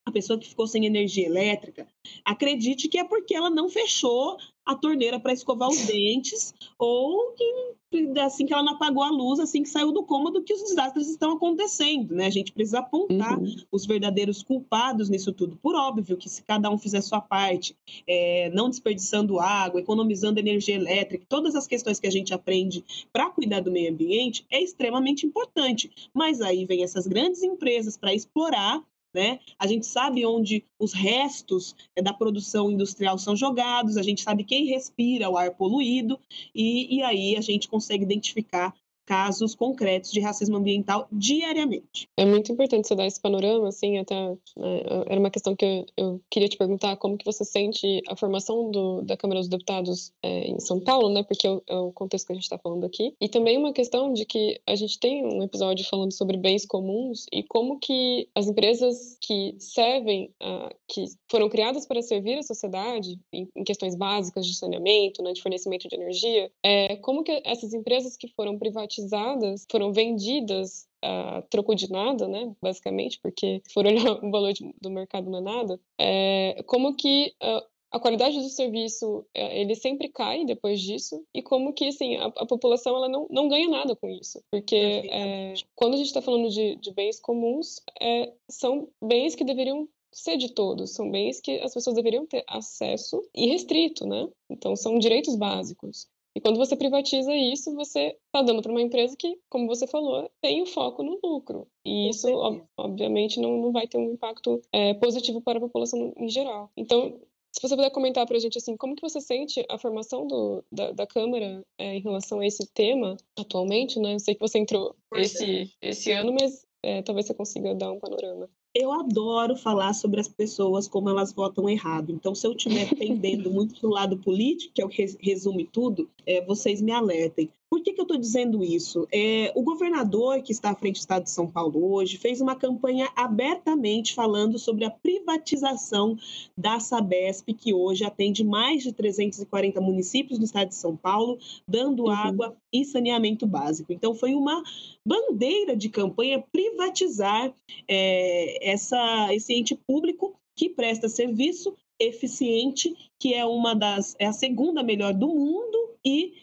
a 0.04 0.10
pessoa 0.10 0.38
que 0.38 0.48
ficou 0.48 0.66
sem 0.66 0.84
energia 0.84 1.26
elétrica, 1.26 1.86
acredite 2.24 2.88
que 2.88 2.98
é 2.98 3.04
porque 3.04 3.34
ela 3.34 3.50
não 3.50 3.68
fechou 3.68 4.36
a 4.64 4.74
torneira 4.74 5.18
para 5.18 5.32
escovar 5.32 5.68
os 5.68 5.86
dentes, 5.86 6.54
ou 6.78 7.32
que 7.32 7.72
assim 8.20 8.46
que 8.46 8.52
ela 8.54 8.62
não 8.62 8.74
apagou 8.74 9.02
a 9.02 9.10
luz, 9.10 9.38
assim 9.38 9.62
que 9.62 9.68
saiu 9.68 9.92
do 9.92 10.02
cômodo, 10.02 10.42
que 10.42 10.54
os 10.54 10.62
desastres 10.62 11.08
estão 11.08 11.32
acontecendo, 11.32 12.14
né? 12.14 12.26
A 12.26 12.30
gente 12.30 12.52
precisa 12.52 12.78
apontar 12.78 13.38
uhum. 13.38 13.54
os 13.70 13.84
verdadeiros 13.84 14.42
culpados 14.42 15.10
nisso 15.10 15.32
tudo. 15.32 15.58
Por 15.60 15.74
óbvio 15.74 16.16
que 16.16 16.28
se 16.28 16.42
cada 16.42 16.70
um 16.70 16.78
fizer 16.78 17.00
sua 17.00 17.20
parte, 17.20 17.76
é, 18.06 18.50
não 18.54 18.70
desperdiçando 18.70 19.38
água, 19.38 19.80
economizando 19.80 20.38
energia 20.40 20.74
elétrica, 20.74 21.26
todas 21.28 21.54
as 21.54 21.66
questões 21.66 22.00
que 22.00 22.06
a 22.06 22.12
gente 22.12 22.32
aprende 22.32 22.84
para 23.12 23.30
cuidar 23.30 23.60
do 23.60 23.70
meio 23.70 23.92
ambiente 23.92 24.46
é 24.50 24.62
extremamente 24.62 25.26
importante. 25.26 25.90
Mas 26.14 26.40
aí 26.40 26.64
vem 26.64 26.82
essas 26.82 27.06
grandes 27.06 27.42
empresas 27.42 27.96
para 27.96 28.14
explorar 28.14 28.82
né? 29.12 29.38
A 29.59 29.66
gente 29.66 29.87
sabe 29.87 30.25
onde 30.25 30.64
os 30.79 30.92
restos 30.92 31.75
eh, 31.94 32.03
da 32.03 32.12
produção 32.12 32.70
industrial 32.70 33.18
são 33.18 33.37
jogados, 33.37 33.96
a 33.96 34.03
gente 34.03 34.22
sabe 34.22 34.44
quem 34.44 34.66
respira 34.66 35.29
o 35.29 35.37
ar 35.37 35.55
poluído, 35.55 36.18
e, 36.55 36.96
e 36.96 37.03
aí 37.03 37.37
a 37.37 37.40
gente 37.40 37.68
consegue 37.68 38.05
identificar 38.05 38.75
casos 39.04 39.54
concretos 39.54 40.10
de 40.10 40.20
racismo 40.20 40.56
ambiental 40.56 41.08
diariamente. 41.10 42.08
É 42.16 42.24
muito 42.24 42.52
importante 42.52 42.86
você 42.86 42.94
dar 42.94 43.06
esse 43.06 43.20
panorama, 43.20 43.68
assim, 43.68 43.98
até 43.98 44.14
né, 44.14 44.82
era 45.06 45.18
uma 45.18 45.30
questão 45.30 45.56
que 45.56 45.64
eu, 45.64 45.86
eu, 45.96 46.20
queria 46.30 46.48
te 46.48 46.56
perguntar, 46.56 46.96
como 46.96 47.18
que 47.18 47.24
você 47.24 47.44
sente 47.44 48.00
a 48.08 48.16
formação 48.16 48.70
do, 48.70 49.02
da 49.02 49.16
Câmara 49.16 49.40
dos 49.40 49.48
Deputados 49.48 50.12
é, 50.22 50.44
em 50.48 50.60
São 50.60 50.80
Paulo, 50.80 51.08
né, 51.08 51.22
porque 51.22 51.46
é 51.46 51.50
o, 51.50 51.62
é 51.66 51.76
o 51.76 51.92
contexto 51.92 52.26
que 52.26 52.32
a 52.32 52.36
gente 52.36 52.44
está 52.44 52.58
falando 52.58 52.84
aqui, 52.84 53.14
e 53.20 53.28
também 53.28 53.58
uma 53.58 53.72
questão 53.72 54.12
de 54.12 54.24
que 54.24 54.60
a 54.66 54.74
gente 54.74 54.98
tem 54.98 55.24
um 55.24 55.42
episódio 55.42 55.86
falando 55.88 56.12
sobre 56.12 56.36
bens 56.36 56.64
comuns 56.64 57.26
e 57.32 57.42
como 57.42 57.78
que 57.78 58.28
as 58.34 58.46
empresas 58.46 59.16
que 59.20 59.54
servem, 59.58 60.30
uh, 60.42 60.74
que 60.88 61.04
foram 61.30 61.48
criadas 61.48 61.86
para 61.86 62.02
servir 62.02 62.38
a 62.38 62.42
sociedade 62.42 63.18
em, 63.32 63.48
em 63.56 63.64
questões 63.64 63.94
básicas 63.94 64.46
de 64.46 64.54
saneamento, 64.54 65.22
né, 65.22 65.32
de 65.32 65.42
fornecimento 65.42 65.88
de 65.88 65.96
energia, 65.96 66.50
é, 66.62 66.96
como 66.96 67.24
que 67.24 67.42
essas 67.44 67.74
empresas 67.74 68.16
que 68.16 68.28
foram 68.28 68.58
privatizadas 68.58 68.91
privatizadas, 68.92 69.66
foram 69.70 69.92
vendidas 69.92 70.87
a 71.02 71.42
troco 71.50 71.74
de 71.74 71.90
nada, 71.90 72.28
né, 72.28 72.55
basicamente, 72.62 73.18
porque 73.20 73.61
se 73.66 73.72
for 73.72 73.87
olhar 73.87 74.22
o 74.22 74.31
valor 74.31 74.52
do 74.81 74.90
mercado 74.90 75.31
não 75.31 75.38
é 75.38 75.42
nada, 75.42 75.81
é, 75.98 76.62
como 76.66 76.94
que 76.94 77.35
a, 77.40 77.64
a 77.92 78.00
qualidade 78.00 78.38
do 78.38 78.48
serviço 78.48 79.24
é, 79.35 79.61
ele 79.61 79.74
sempre 79.74 80.09
cai 80.09 80.44
depois 80.44 80.81
disso 80.81 81.24
e 81.35 81.42
como 81.42 81.72
que 81.72 81.88
assim 81.88 82.16
a, 82.16 82.26
a 82.26 82.46
população 82.46 82.96
ela 82.96 83.09
não, 83.09 83.26
não 83.31 83.48
ganha 83.48 83.68
nada 83.68 83.94
com 83.96 84.09
isso 84.09 84.42
porque 84.50 84.76
é, 85.11 85.55
quando 85.74 85.94
a 85.94 85.96
gente 85.96 86.07
está 86.07 86.22
falando 86.22 86.48
de, 86.48 86.76
de, 86.76 86.92
bens 86.92 87.20
comuns 87.20 87.83
é, 88.00 88.33
são 88.48 88.88
bens 89.02 89.35
que 89.35 89.44
deveriam 89.44 89.87
ser 90.11 90.38
de 90.38 90.55
todos 90.55 90.94
são 90.94 91.11
bens 91.11 91.40
que 91.40 91.59
as 91.61 91.74
pessoas 91.74 91.94
deveriam 91.94 92.26
ter 92.26 92.44
acesso 92.48 93.22
irrestrito 93.35 94.07
né 94.07 94.26
então 94.48 94.74
são 94.74 94.98
direitos 94.98 95.37
básicos 95.37 96.09
e 96.35 96.40
quando 96.40 96.57
você 96.57 96.75
privatiza 96.75 97.35
isso, 97.35 97.75
você 97.75 98.16
está 98.27 98.42
dando 98.42 98.62
para 98.62 98.71
uma 98.71 98.81
empresa 98.81 99.16
que, 99.16 99.38
como 99.51 99.66
você 99.66 99.87
falou, 99.87 100.31
tem 100.40 100.62
o 100.62 100.66
foco 100.66 101.03
no 101.03 101.21
lucro. 101.23 101.68
E 101.85 102.09
isso, 102.09 102.29
ob 102.29 102.62
obviamente, 102.77 103.40
não, 103.40 103.61
não 103.61 103.73
vai 103.73 103.87
ter 103.87 103.99
um 103.99 104.12
impacto 104.12 104.61
é, 104.73 104.95
positivo 104.95 105.40
para 105.42 105.59
a 105.59 105.61
população 105.61 106.12
em 106.16 106.29
geral. 106.29 106.71
Então, 106.77 107.21
se 107.53 107.61
você 107.61 107.77
puder 107.77 107.90
comentar 107.90 108.27
para 108.27 108.37
a 108.37 108.40
gente, 108.40 108.57
assim, 108.57 108.77
como 108.79 108.97
que 108.97 109.03
você 109.03 109.21
sente 109.21 109.62
a 109.68 109.77
formação 109.77 110.27
do, 110.27 110.64
da, 110.73 110.92
da 110.92 111.07
Câmara 111.07 111.62
é, 111.77 111.97
em 111.97 112.01
relação 112.01 112.40
a 112.40 112.47
esse 112.47 112.66
tema 112.73 113.16
atualmente, 113.38 114.01
né? 114.01 114.14
Eu 114.14 114.21
sei 114.21 114.35
que 114.35 114.40
você 114.40 114.59
entrou 114.59 114.97
esse, 115.14 115.71
esse 115.83 116.12
ano, 116.12 116.33
mas 116.33 116.66
é, 116.83 117.03
talvez 117.03 117.27
você 117.27 117.35
consiga 117.35 117.75
dar 117.75 117.92
um 117.92 118.01
panorama 118.01 118.49
eu 118.74 118.92
adoro 118.92 119.56
falar 119.56 119.92
sobre 119.92 120.20
as 120.20 120.28
pessoas 120.28 120.88
como 120.88 121.08
elas 121.08 121.32
votam 121.32 121.68
errado. 121.68 122.11
Então, 122.12 122.35
se 122.35 122.46
eu 122.46 122.52
estiver 122.52 122.88
pendendo 122.96 123.50
muito 123.50 123.80
do 123.80 123.88
lado 123.88 124.16
político, 124.18 124.72
que 124.74 124.82
é 124.82 124.85
o 124.85 124.88
que 124.88 125.04
resume 125.20 125.64
tudo, 125.64 126.11
é, 126.26 126.44
vocês 126.44 126.80
me 126.80 126.92
alertem. 126.92 127.50
Por 127.72 127.82
que, 127.82 127.94
que 127.94 128.00
eu 128.02 128.04
estou 128.04 128.18
dizendo 128.18 128.62
isso? 128.62 129.08
É, 129.11 129.50
o 129.54 129.62
governador 129.62 130.42
que 130.42 130.52
está 130.52 130.72
à 130.72 130.74
frente 130.74 130.96
do 130.96 131.00
estado 131.00 131.22
de 131.22 131.30
São 131.30 131.50
Paulo 131.50 131.94
hoje 131.94 132.18
fez 132.18 132.38
uma 132.38 132.54
campanha 132.54 133.11
abertamente 133.16 134.12
falando 134.12 134.58
sobre 134.58 134.85
a 134.85 134.90
privatização 134.90 136.14
da 136.54 136.78
Sabesp, 136.78 137.54
que 137.54 137.72
hoje 137.72 138.04
atende 138.04 138.44
mais 138.44 138.82
de 138.82 138.92
340 138.92 139.80
municípios 139.80 140.38
no 140.38 140.44
estado 140.44 140.68
de 140.68 140.74
São 140.74 140.94
Paulo, 140.94 141.38
dando 141.66 142.02
uhum. 142.02 142.11
água 142.11 142.54
e 142.70 142.85
saneamento 142.85 143.46
básico. 143.46 143.90
Então, 143.90 144.14
foi 144.14 144.35
uma 144.35 144.62
bandeira 145.02 145.74
de 145.74 145.88
campanha 145.88 146.44
privatizar 146.52 147.54
é, 147.88 148.70
essa, 148.70 149.32
esse 149.32 149.54
ente 149.54 149.74
público 149.74 150.35
que 150.54 150.68
presta 150.68 151.08
serviço 151.08 151.74
eficiente, 151.98 152.94
que 153.18 153.32
é 153.32 153.46
uma 153.46 153.74
das 153.74 154.14
é 154.18 154.26
a 154.26 154.32
segunda 154.35 154.82
melhor 154.82 155.14
do 155.14 155.28
mundo 155.28 155.96
e 156.04 156.35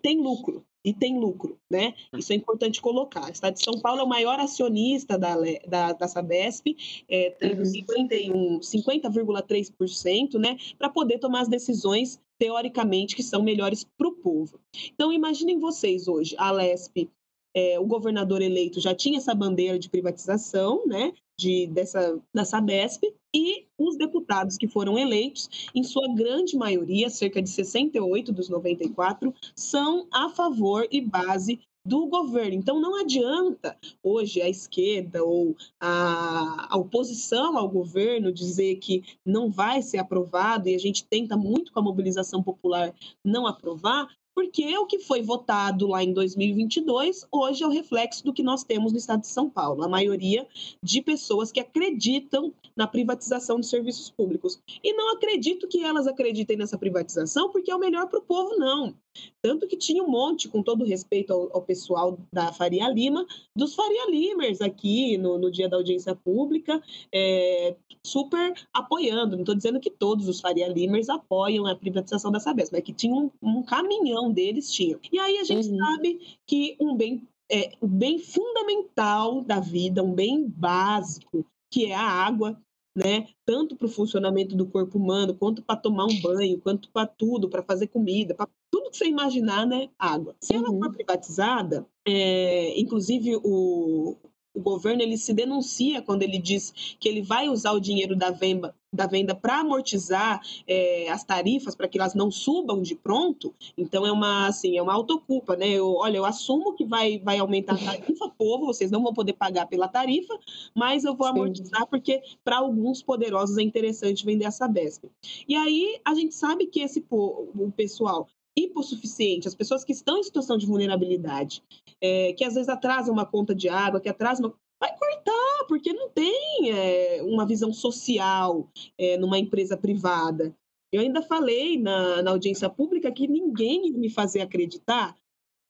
tem 0.00 0.20
lucro 0.20 0.64
e 0.86 0.94
tem 0.94 1.18
lucro, 1.18 1.58
né? 1.68 1.94
Isso 2.16 2.32
é 2.32 2.36
importante 2.36 2.80
colocar. 2.80 3.28
O 3.28 3.32
Estado 3.32 3.54
de 3.54 3.64
São 3.64 3.80
Paulo 3.80 4.02
é 4.02 4.04
o 4.04 4.08
maior 4.08 4.38
acionista 4.38 5.18
da, 5.18 5.34
da, 5.66 5.92
da 5.92 6.06
Sabesp, 6.06 6.76
é, 7.08 7.30
tendo 7.30 7.64
uhum. 7.64 8.60
50,3%, 8.60 10.38
né? 10.38 10.56
Para 10.78 10.88
poder 10.88 11.18
tomar 11.18 11.40
as 11.40 11.48
decisões, 11.48 12.20
teoricamente, 12.38 13.16
que 13.16 13.22
são 13.24 13.42
melhores 13.42 13.82
para 13.82 14.06
o 14.06 14.12
povo. 14.12 14.60
Então, 14.94 15.12
imaginem 15.12 15.58
vocês 15.58 16.06
hoje, 16.06 16.36
a 16.38 16.52
Lesp 16.52 17.10
é, 17.52 17.80
o 17.80 17.86
governador 17.86 18.42
eleito 18.42 18.78
já 18.80 18.94
tinha 18.94 19.16
essa 19.16 19.34
bandeira 19.34 19.78
de 19.78 19.88
privatização, 19.88 20.86
né, 20.86 21.14
de, 21.38 21.66
dessa, 21.66 22.18
da 22.34 22.44
Sabesp, 22.44 23.02
e 23.34 23.66
os 23.76 23.96
deputados 23.96 24.56
que 24.56 24.66
foram 24.66 24.98
eleitos, 24.98 25.68
em 25.74 25.82
sua 25.82 26.08
grande 26.14 26.56
maioria, 26.56 27.10
cerca 27.10 27.42
de 27.42 27.50
68 27.50 28.32
dos 28.32 28.48
94, 28.48 29.34
são 29.54 30.06
a 30.10 30.30
favor 30.30 30.86
e 30.90 31.00
base 31.00 31.60
do 31.84 32.06
governo. 32.06 32.54
Então, 32.54 32.80
não 32.80 32.98
adianta 32.98 33.76
hoje 34.02 34.42
a 34.42 34.48
esquerda 34.48 35.22
ou 35.22 35.54
a, 35.80 36.74
a, 36.74 36.76
oposição 36.76 37.56
ao 37.56 37.68
governo 37.68 38.32
dizer 38.32 38.76
que 38.76 39.04
não 39.24 39.48
vai 39.48 39.80
ser 39.82 39.98
aprovado 39.98 40.68
e 40.68 40.74
a 40.74 40.78
gente 40.78 41.04
tenta 41.04 41.36
muito 41.36 41.72
com 41.72 41.78
a 41.78 41.82
mobilização 41.82 42.42
popular 42.42 42.92
não 43.24 43.46
aprovar, 43.46 44.08
porque 44.36 44.76
o 44.76 44.84
que 44.84 44.98
foi 44.98 45.22
votado 45.22 45.86
lá 45.86 46.04
em 46.04 46.12
2022 46.12 47.26
hoje 47.32 47.64
é 47.64 47.66
o 47.66 47.70
reflexo 47.70 48.22
do 48.22 48.34
que 48.34 48.42
nós 48.42 48.62
temos 48.62 48.92
no 48.92 48.98
estado 48.98 49.22
de 49.22 49.28
São 49.28 49.48
Paulo. 49.48 49.82
A 49.82 49.88
maioria 49.88 50.46
de 50.82 51.00
pessoas 51.00 51.50
que 51.50 51.58
acreditam 51.58 52.52
na 52.76 52.86
privatização 52.86 53.58
de 53.58 53.66
serviços 53.66 54.10
públicos. 54.10 54.60
E 54.84 54.92
não 54.92 55.14
acredito 55.14 55.66
que 55.66 55.82
elas 55.82 56.06
acreditem 56.06 56.58
nessa 56.58 56.76
privatização 56.76 57.50
porque 57.50 57.70
é 57.70 57.74
o 57.74 57.78
melhor 57.78 58.08
para 58.08 58.18
o 58.18 58.22
povo, 58.22 58.58
não. 58.58 58.94
Tanto 59.40 59.66
que 59.66 59.76
tinha 59.76 60.02
um 60.02 60.08
monte, 60.08 60.48
com 60.48 60.62
todo 60.62 60.84
respeito 60.84 61.32
ao, 61.32 61.50
ao 61.56 61.62
pessoal 61.62 62.18
da 62.32 62.52
Faria 62.52 62.88
Lima, 62.88 63.26
dos 63.54 63.74
Faria 63.74 64.10
Limers 64.10 64.60
aqui 64.60 65.16
no, 65.16 65.38
no 65.38 65.50
dia 65.50 65.68
da 65.68 65.76
audiência 65.76 66.14
pública, 66.14 66.82
é, 67.12 67.76
super 68.04 68.54
apoiando. 68.72 69.36
Não 69.36 69.42
estou 69.42 69.54
dizendo 69.54 69.80
que 69.80 69.90
todos 69.90 70.28
os 70.28 70.40
Faria 70.40 70.68
Limers 70.68 71.08
apoiam 71.08 71.66
a 71.66 71.74
privatização 71.74 72.30
da 72.30 72.40
Sabesp, 72.40 72.72
mas 72.72 72.82
que 72.82 72.92
tinha 72.92 73.14
um, 73.14 73.30
um 73.42 73.62
caminhão 73.62 74.32
deles, 74.32 74.72
tinha. 74.72 74.98
E 75.12 75.18
aí 75.18 75.38
a 75.38 75.44
gente 75.44 75.68
uhum. 75.68 75.78
sabe 75.78 76.38
que 76.46 76.76
um 76.80 76.96
bem, 76.96 77.26
é, 77.50 77.72
um 77.82 77.88
bem 77.88 78.18
fundamental 78.18 79.42
da 79.42 79.60
vida, 79.60 80.02
um 80.02 80.14
bem 80.14 80.48
básico, 80.48 81.44
que 81.70 81.86
é 81.86 81.94
a 81.94 82.02
água, 82.02 82.60
né? 82.96 83.26
Tanto 83.44 83.76
para 83.76 83.86
o 83.86 83.90
funcionamento 83.90 84.56
do 84.56 84.66
corpo 84.66 84.96
humano, 84.96 85.34
quanto 85.34 85.60
para 85.62 85.76
tomar 85.76 86.06
um 86.06 86.20
banho, 86.22 86.58
quanto 86.58 86.90
para 86.90 87.06
tudo, 87.06 87.50
para 87.50 87.62
fazer 87.62 87.88
comida, 87.88 88.34
para 88.34 88.48
tudo 88.70 88.90
que 88.90 88.96
você 88.96 89.06
imaginar, 89.06 89.66
né? 89.66 89.90
Água. 89.98 90.34
Se 90.40 90.54
ela 90.54 90.70
uhum. 90.70 90.78
for 90.78 90.94
privatizada, 90.94 91.86
é, 92.06 92.78
inclusive 92.80 93.36
o, 93.44 94.16
o 94.56 94.60
governo 94.60 95.02
ele 95.02 95.18
se 95.18 95.34
denuncia 95.34 96.00
quando 96.00 96.22
ele 96.22 96.38
diz 96.38 96.96
que 96.98 97.08
ele 97.08 97.22
vai 97.22 97.48
usar 97.48 97.72
o 97.72 97.80
dinheiro 97.80 98.16
da 98.16 98.30
venda 98.30 98.74
da 98.92 99.06
venda 99.06 99.34
para 99.34 99.60
amortizar 99.60 100.40
é, 100.66 101.10
as 101.10 101.22
tarifas 101.22 101.74
para 101.74 101.86
que 101.86 101.98
elas 101.98 102.14
não 102.14 102.30
subam 102.30 102.80
de 102.80 102.94
pronto. 102.94 103.54
Então 103.76 104.06
é 104.06 104.12
uma 104.12 104.46
assim 104.46 104.78
é 104.78 104.82
uma 104.82 104.94
autoculpa 104.94 105.54
né? 105.54 105.68
Eu, 105.68 105.96
olha 105.96 106.16
eu 106.16 106.24
assumo 106.24 106.74
que 106.74 106.84
vai 106.84 107.18
vai 107.18 107.38
aumentar 107.38 107.74
a 107.74 107.78
tarifa 107.78 108.30
povo 108.30 108.66
vocês 108.66 108.90
não 108.90 109.02
vão 109.02 109.12
poder 109.12 109.34
pagar 109.34 109.66
pela 109.66 109.86
tarifa 109.86 110.38
mas 110.74 111.04
eu 111.04 111.14
vou 111.14 111.26
Sim. 111.26 111.32
amortizar 111.32 111.86
porque 111.86 112.22
para 112.42 112.58
alguns 112.58 113.02
poderosos 113.02 113.58
é 113.58 113.62
interessante 113.62 114.24
vender 114.24 114.46
essa 114.46 114.66
Sabesp 114.66 115.04
e 115.46 115.54
aí 115.54 116.00
a 116.04 116.14
gente 116.14 116.34
sabe 116.34 116.66
que 116.66 116.80
esse 116.80 117.04
o 117.10 117.70
pessoal 117.76 118.26
hipossuficiente, 118.56 119.46
as 119.46 119.54
pessoas 119.54 119.84
que 119.84 119.92
estão 119.92 120.18
em 120.18 120.22
situação 120.22 120.56
de 120.56 120.66
vulnerabilidade, 120.66 121.62
é, 122.00 122.32
que 122.32 122.44
às 122.44 122.54
vezes 122.54 122.68
atrasam 122.68 123.12
uma 123.12 123.26
conta 123.26 123.54
de 123.54 123.68
água, 123.68 124.00
que 124.00 124.08
atrasam 124.08 124.46
uma... 124.46 124.54
vai 124.80 124.96
cortar, 124.96 125.66
porque 125.68 125.92
não 125.92 126.08
tem 126.08 126.70
é, 126.70 127.22
uma 127.22 127.46
visão 127.46 127.72
social 127.72 128.68
é, 128.98 129.16
numa 129.18 129.38
empresa 129.38 129.76
privada. 129.76 130.56
Eu 130.92 131.02
ainda 131.02 131.20
falei 131.20 131.78
na, 131.78 132.22
na 132.22 132.30
audiência 132.30 132.70
pública 132.70 133.12
que 133.12 133.28
ninguém 133.28 133.88
ia 133.88 133.98
me 133.98 134.08
fazer 134.08 134.40
acreditar 134.40 135.14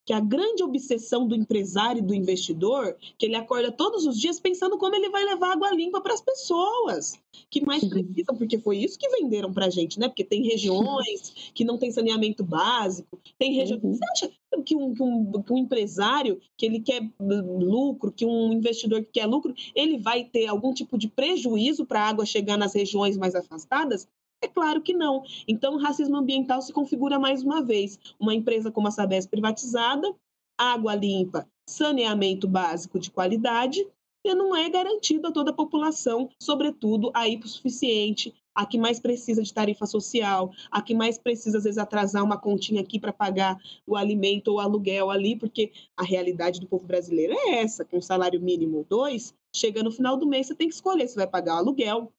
que 0.07 0.13
a 0.13 0.21
grande 0.21 0.63
obsessão 0.63 1.27
do 1.27 1.35
empresário 1.35 1.99
e 1.99 2.07
do 2.07 2.15
investidor, 2.15 2.97
que 3.19 3.27
ele 3.27 3.35
acorda 3.35 3.73
todos 3.73 4.07
os 4.07 4.19
dias 4.19 4.39
pensando 4.39 4.79
como 4.79 4.95
ele 4.95 5.11
vai 5.11 5.25
levar 5.25 5.53
água 5.53 5.75
limpa 5.75 6.01
para 6.01 6.15
as 6.15 6.21
pessoas 6.21 7.19
que 7.51 7.61
mais 7.61 7.85
precisam, 7.85 8.37
porque 8.37 8.59
foi 8.59 8.79
isso 8.79 8.97
que 8.97 9.09
venderam 9.09 9.53
para 9.53 9.67
a 9.67 9.71
gente, 9.71 9.99
né? 9.99 10.09
Porque 10.09 10.25
tem 10.25 10.45
regiões 10.45 11.51
que 11.53 11.65
não 11.65 11.77
tem 11.77 11.91
saneamento 11.91 12.45
básico, 12.45 13.21
tem 13.37 13.53
regiões. 13.53 13.83
Uhum. 13.83 13.95
Você 13.95 14.05
acha 14.13 14.33
que 14.65 14.77
um, 14.77 14.95
que, 14.95 15.03
um, 15.03 15.43
que 15.43 15.53
um 15.53 15.59
empresário 15.59 16.41
que 16.57 16.65
ele 16.65 16.81
quer 16.81 17.03
lucro, 17.21 18.13
que 18.13 18.25
um 18.25 18.53
investidor 18.53 19.03
que 19.03 19.11
quer 19.13 19.27
lucro, 19.27 19.53
ele 19.75 19.99
vai 19.99 20.23
ter 20.25 20.47
algum 20.47 20.73
tipo 20.73 20.97
de 20.97 21.09
prejuízo 21.09 21.85
para 21.85 22.01
a 22.01 22.09
água 22.09 22.25
chegar 22.25 22.57
nas 22.57 22.75
regiões 22.75 23.17
mais 23.17 23.35
afastadas? 23.35 24.09
É 24.43 24.49
claro 24.49 24.83
que 24.83 24.93
não. 24.93 25.23
Então, 25.49 25.75
o 25.75 25.79
racismo 25.79 26.17
ambiental 26.17 26.61
se 26.61 26.73
configura 26.73 27.19
mais 27.19 27.43
uma 27.43 27.63
vez. 27.63 27.99
Uma 28.19 28.35
empresa 28.35 28.71
como 28.71 28.89
a 28.89 28.91
Sabesp 28.91 29.31
privatizada, 29.31 30.15
água 30.59 30.95
limpa, 30.95 31.49
saneamento 31.69 32.47
básico 32.47 32.99
de 32.99 33.11
qualidade, 33.11 33.87
não 34.35 34.57
é 34.57 34.69
garantido 34.69 35.29
a 35.29 35.33
toda 35.33 35.51
a 35.51 35.55
população, 35.55 36.29
sobretudo 36.41 37.11
a 37.15 37.29
hipossuficiente, 37.29 38.35
a 38.55 38.65
que 38.67 38.79
mais 38.79 38.99
precisa 38.99 39.43
de 39.43 39.53
tarifa 39.53 39.87
social, 39.87 40.51
a 40.71 40.83
que 40.83 40.95
mais 40.95 41.19
precisa, 41.19 41.59
às 41.59 41.65
vezes, 41.65 41.79
atrasar 41.79 42.25
uma 42.25 42.39
continha 42.39 42.81
aqui 42.81 42.99
para 42.99 43.13
pagar 43.13 43.57
o 43.87 43.95
alimento 43.95 44.49
ou 44.49 44.57
o 44.57 44.61
aluguel 44.61 45.11
ali, 45.11 45.37
porque 45.37 45.71
a 45.97 46.03
realidade 46.03 46.59
do 46.59 46.67
povo 46.67 46.87
brasileiro 46.87 47.35
é 47.35 47.63
essa, 47.63 47.85
com 47.85 48.01
salário 48.01 48.41
mínimo 48.41 48.85
dois, 48.89 49.35
chega 49.55 49.83
no 49.83 49.93
final 49.93 50.17
do 50.17 50.27
mês, 50.27 50.47
você 50.47 50.55
tem 50.55 50.69
que 50.69 50.75
escolher 50.75 51.07
se 51.07 51.17
vai 51.17 51.27
pagar 51.27 51.57
o 51.57 51.59
aluguel, 51.59 52.13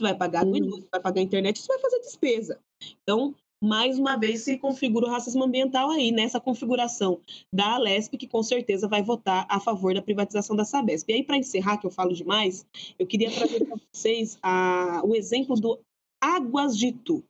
você 0.00 0.04
vai 0.04 0.14
pagar 0.14 0.40
água 0.40 0.56
e 0.56 0.60
luz, 0.60 0.86
vai 0.90 1.00
pagar 1.00 1.20
a 1.20 1.24
internet, 1.24 1.60
você 1.60 1.68
vai 1.68 1.78
fazer 1.78 2.00
despesa. 2.00 2.58
Então, 3.02 3.34
mais 3.62 3.98
uma 3.98 4.16
vez 4.16 4.40
se 4.40 4.56
configura 4.56 5.06
o 5.06 5.10
racismo 5.10 5.44
ambiental 5.44 5.90
aí, 5.90 6.10
nessa 6.10 6.40
configuração 6.40 7.20
da 7.52 7.74
Alesp, 7.74 8.16
que 8.16 8.26
com 8.26 8.42
certeza 8.42 8.88
vai 8.88 9.02
votar 9.02 9.46
a 9.50 9.60
favor 9.60 9.92
da 9.92 10.00
privatização 10.00 10.56
da 10.56 10.64
Sabesp. 10.64 11.10
E 11.10 11.14
aí, 11.16 11.22
para 11.22 11.36
encerrar, 11.36 11.76
que 11.76 11.86
eu 11.86 11.90
falo 11.90 12.14
demais, 12.14 12.66
eu 12.98 13.06
queria 13.06 13.30
trazer 13.30 13.64
para 13.66 13.76
vocês 13.92 14.38
a, 14.42 15.02
o 15.04 15.14
exemplo 15.14 15.54
do 15.56 15.78
Águas 16.22 16.76
de 16.76 16.88
Itu. 16.88 17.22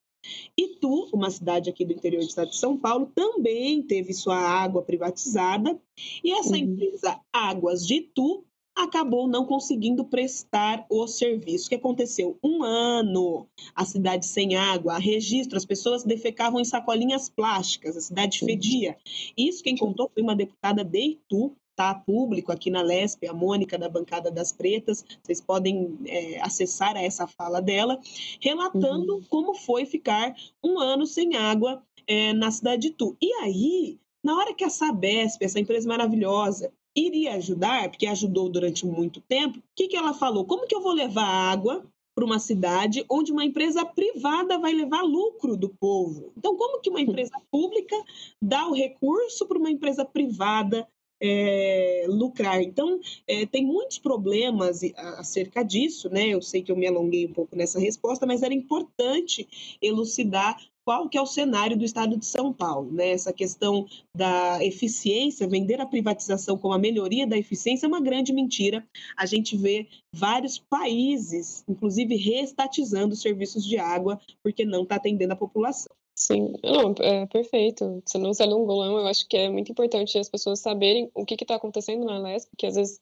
Itu, 0.56 1.08
uma 1.12 1.30
cidade 1.30 1.70
aqui 1.70 1.84
do 1.84 1.94
interior 1.94 2.20
do 2.20 2.28
estado 2.28 2.50
de 2.50 2.56
São 2.56 2.76
Paulo, 2.76 3.10
também 3.14 3.82
teve 3.82 4.12
sua 4.12 4.36
água 4.36 4.82
privatizada, 4.82 5.80
e 6.22 6.30
essa 6.32 6.50
uhum. 6.50 6.56
empresa 6.56 7.20
Águas 7.32 7.84
de 7.84 7.94
Itu 7.94 8.44
acabou 8.84 9.26
não 9.26 9.44
conseguindo 9.44 10.04
prestar 10.04 10.86
o 10.88 11.06
serviço. 11.06 11.66
O 11.66 11.68
que 11.68 11.74
aconteceu? 11.74 12.38
Um 12.42 12.62
ano, 12.62 13.46
a 13.74 13.84
cidade 13.84 14.26
sem 14.26 14.56
água, 14.56 14.98
registro, 14.98 15.56
as 15.56 15.64
pessoas 15.64 16.04
defecavam 16.04 16.60
em 16.60 16.64
sacolinhas 16.64 17.28
plásticas, 17.28 17.96
a 17.96 18.00
cidade 18.00 18.38
fedia. 18.40 18.96
Isso 19.36 19.62
quem 19.62 19.76
contou 19.76 20.10
foi 20.12 20.22
uma 20.22 20.36
deputada 20.36 20.84
de 20.84 21.00
Itu, 21.00 21.52
tá 21.74 21.94
público 21.94 22.52
aqui 22.52 22.70
na 22.70 22.82
Lesp, 22.82 23.26
a 23.26 23.32
Mônica 23.32 23.78
da 23.78 23.88
bancada 23.88 24.30
das 24.30 24.52
pretas, 24.52 25.04
vocês 25.22 25.40
podem 25.40 25.98
é, 26.06 26.38
acessar 26.40 26.94
a 26.96 27.02
essa 27.02 27.26
fala 27.26 27.62
dela, 27.62 27.98
relatando 28.40 29.14
uhum. 29.14 29.22
como 29.30 29.54
foi 29.54 29.86
ficar 29.86 30.34
um 30.62 30.78
ano 30.78 31.06
sem 31.06 31.36
água 31.36 31.82
é, 32.06 32.34
na 32.34 32.50
cidade 32.50 32.82
de 32.82 32.88
Itu. 32.88 33.16
E 33.20 33.32
aí, 33.42 33.98
na 34.22 34.36
hora 34.36 34.52
que 34.52 34.62
a 34.62 34.68
Sabesp, 34.68 35.42
essa 35.42 35.58
empresa 35.58 35.88
maravilhosa, 35.88 36.70
iria 37.06 37.34
ajudar, 37.34 37.88
porque 37.88 38.06
ajudou 38.06 38.48
durante 38.48 38.86
muito 38.86 39.20
tempo, 39.20 39.58
o 39.58 39.62
que, 39.74 39.88
que 39.88 39.96
ela 39.96 40.14
falou? 40.14 40.44
Como 40.44 40.66
que 40.66 40.74
eu 40.74 40.80
vou 40.80 40.92
levar 40.92 41.24
água 41.24 41.84
para 42.14 42.24
uma 42.24 42.38
cidade 42.38 43.04
onde 43.08 43.32
uma 43.32 43.44
empresa 43.44 43.84
privada 43.84 44.58
vai 44.58 44.72
levar 44.72 45.02
lucro 45.02 45.56
do 45.56 45.68
povo? 45.68 46.32
Então, 46.36 46.56
como 46.56 46.80
que 46.80 46.90
uma 46.90 47.00
empresa 47.00 47.32
pública 47.50 47.96
dá 48.42 48.66
o 48.66 48.74
recurso 48.74 49.46
para 49.46 49.58
uma 49.58 49.70
empresa 49.70 50.04
privada 50.04 50.86
é, 51.22 52.06
lucrar. 52.08 52.62
Então, 52.62 52.98
é, 53.26 53.44
tem 53.44 53.64
muitos 53.64 53.98
problemas 53.98 54.80
acerca 55.18 55.62
disso, 55.62 56.08
né? 56.08 56.28
Eu 56.28 56.40
sei 56.40 56.62
que 56.62 56.72
eu 56.72 56.76
me 56.76 56.86
alonguei 56.86 57.26
um 57.26 57.32
pouco 57.32 57.54
nessa 57.54 57.78
resposta, 57.78 58.26
mas 58.26 58.42
era 58.42 58.54
importante 58.54 59.46
elucidar 59.82 60.56
qual 60.90 61.08
que 61.08 61.16
é 61.16 61.22
o 61.22 61.26
cenário 61.26 61.76
do 61.76 61.84
estado 61.84 62.16
de 62.16 62.26
São 62.26 62.52
Paulo, 62.52 62.90
né? 62.90 63.10
Essa 63.10 63.32
questão 63.32 63.86
da 64.12 64.58
eficiência, 64.60 65.46
vender 65.46 65.80
a 65.80 65.86
privatização 65.86 66.58
como 66.58 66.74
a 66.74 66.78
melhoria 66.78 67.28
da 67.28 67.38
eficiência 67.38 67.86
é 67.86 67.88
uma 67.88 68.00
grande 68.00 68.32
mentira. 68.32 68.84
A 69.16 69.24
gente 69.24 69.56
vê 69.56 69.86
vários 70.12 70.58
países, 70.58 71.62
inclusive, 71.68 72.16
reestatizando 72.16 73.14
serviços 73.14 73.64
de 73.64 73.78
água 73.78 74.20
porque 74.42 74.64
não 74.64 74.82
está 74.82 74.96
atendendo 74.96 75.32
a 75.32 75.36
população. 75.36 75.94
Sim, 76.16 76.54
não, 76.60 76.92
é 76.98 77.24
perfeito. 77.26 78.02
Você 78.04 78.18
não 78.18 78.34
se 78.34 78.42
alongou, 78.42 78.84
não. 78.84 78.98
Eu 78.98 79.06
acho 79.06 79.28
que 79.28 79.36
é 79.36 79.48
muito 79.48 79.70
importante 79.70 80.18
as 80.18 80.28
pessoas 80.28 80.58
saberem 80.58 81.08
o 81.14 81.24
que 81.24 81.36
está 81.40 81.54
acontecendo 81.54 82.04
na 82.04 82.18
LESP, 82.18 82.50
porque 82.50 82.66
às 82.66 82.74
vezes 82.74 83.00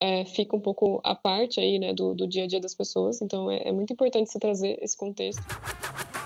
é, 0.00 0.24
fica 0.24 0.56
um 0.56 0.60
pouco 0.60 1.02
à 1.04 1.14
parte 1.14 1.60
aí, 1.60 1.78
né, 1.78 1.92
do, 1.92 2.14
do 2.14 2.26
dia 2.26 2.44
a 2.44 2.46
dia 2.46 2.60
das 2.60 2.74
pessoas. 2.74 3.20
Então 3.20 3.50
é, 3.50 3.68
é 3.68 3.72
muito 3.72 3.92
importante 3.92 4.32
você 4.32 4.38
trazer 4.38 4.78
esse 4.80 4.96
contexto. 4.96 5.42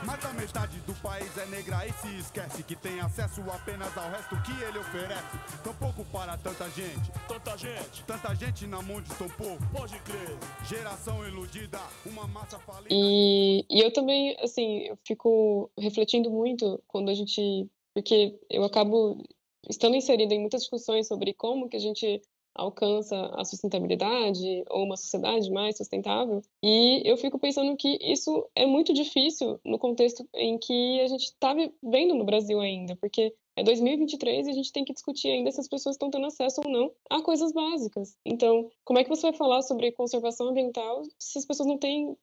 Mas 0.05 0.25
a 0.25 0.33
metade 0.33 0.79
do 0.81 0.95
país 1.03 1.37
é 1.37 1.45
negra 1.47 1.87
e 1.87 1.93
se 1.93 2.19
esquece 2.19 2.63
que 2.63 2.75
tem 2.75 3.01
acesso 3.01 3.43
apenas 3.51 3.95
ao 3.97 4.11
resto 4.11 4.35
que 4.43 4.53
ele 4.63 4.79
oferece. 4.79 5.39
Tão 5.63 5.75
pouco 5.75 6.05
para 6.07 6.39
tanta 6.39 6.69
gente. 6.71 7.13
Tanta 7.29 7.59
gente. 7.59 8.05
Tanta 8.07 8.35
gente 8.35 8.67
na 8.67 8.81
mão 8.81 9.03
de 9.03 9.15
tão 9.15 9.29
pouco. 9.29 9.63
Pode 9.71 9.99
crer. 10.01 10.39
Geração 10.67 11.27
iludida, 11.27 11.79
uma 12.07 12.27
massa 12.27 12.59
falida. 12.59 12.89
E, 12.91 13.65
e 13.69 13.81
eu 13.81 13.93
também, 13.93 14.37
assim, 14.41 14.87
eu 14.87 14.99
fico 15.07 15.71
refletindo 15.79 16.31
muito 16.31 16.83
quando 16.89 17.11
a 17.11 17.15
gente. 17.15 17.69
Porque 17.93 18.39
eu 18.49 18.65
acabo 18.65 19.23
estando 19.69 19.97
inserida 19.97 20.33
em 20.33 20.41
muitas 20.41 20.63
discussões 20.63 21.09
sobre 21.09 21.35
como 21.35 21.69
que 21.69 21.77
a 21.77 21.81
gente 21.81 22.23
alcança 22.55 23.17
a 23.35 23.45
sustentabilidade 23.45 24.65
ou 24.69 24.85
uma 24.85 24.97
sociedade 24.97 25.51
mais 25.51 25.77
sustentável. 25.77 26.43
E 26.63 27.03
eu 27.05 27.17
fico 27.17 27.39
pensando 27.39 27.77
que 27.77 27.99
isso 28.01 28.49
é 28.55 28.67
muito 28.67 28.93
difícil 28.93 29.61
no 29.65 29.79
contexto 29.79 30.29
em 30.35 30.59
que 30.59 31.01
a 31.01 31.07
gente 31.07 31.25
está 31.25 31.55
vivendo 31.55 32.15
no 32.15 32.25
Brasil 32.25 32.61
ainda, 32.61 32.97
porque 32.97 33.35
é 33.57 33.63
2023 33.63 34.47
e 34.47 34.51
a 34.51 34.55
gente 34.55 34.73
tem 34.73 34.85
que 34.85 34.93
discutir 34.93 35.29
ainda 35.29 35.51
se 35.51 35.61
as 35.61 35.69
pessoas 35.69 35.95
estão 35.95 36.11
tendo 36.11 36.27
acesso 36.27 36.61
ou 36.65 36.71
não 36.71 36.91
a 37.09 37.21
coisas 37.23 37.53
básicas. 37.53 38.17
Então, 38.25 38.71
como 38.85 38.99
é 38.99 39.05
que 39.05 39.11
você 39.11 39.23
vai 39.23 39.33
falar 39.35 39.63
sobre 39.63 39.93
conservação 39.93 40.49
ambiental 40.49 41.03
se 41.19 41.39
as 41.39 41.45
pessoas 41.45 41.69
não 41.69 41.79
têm 41.79 42.17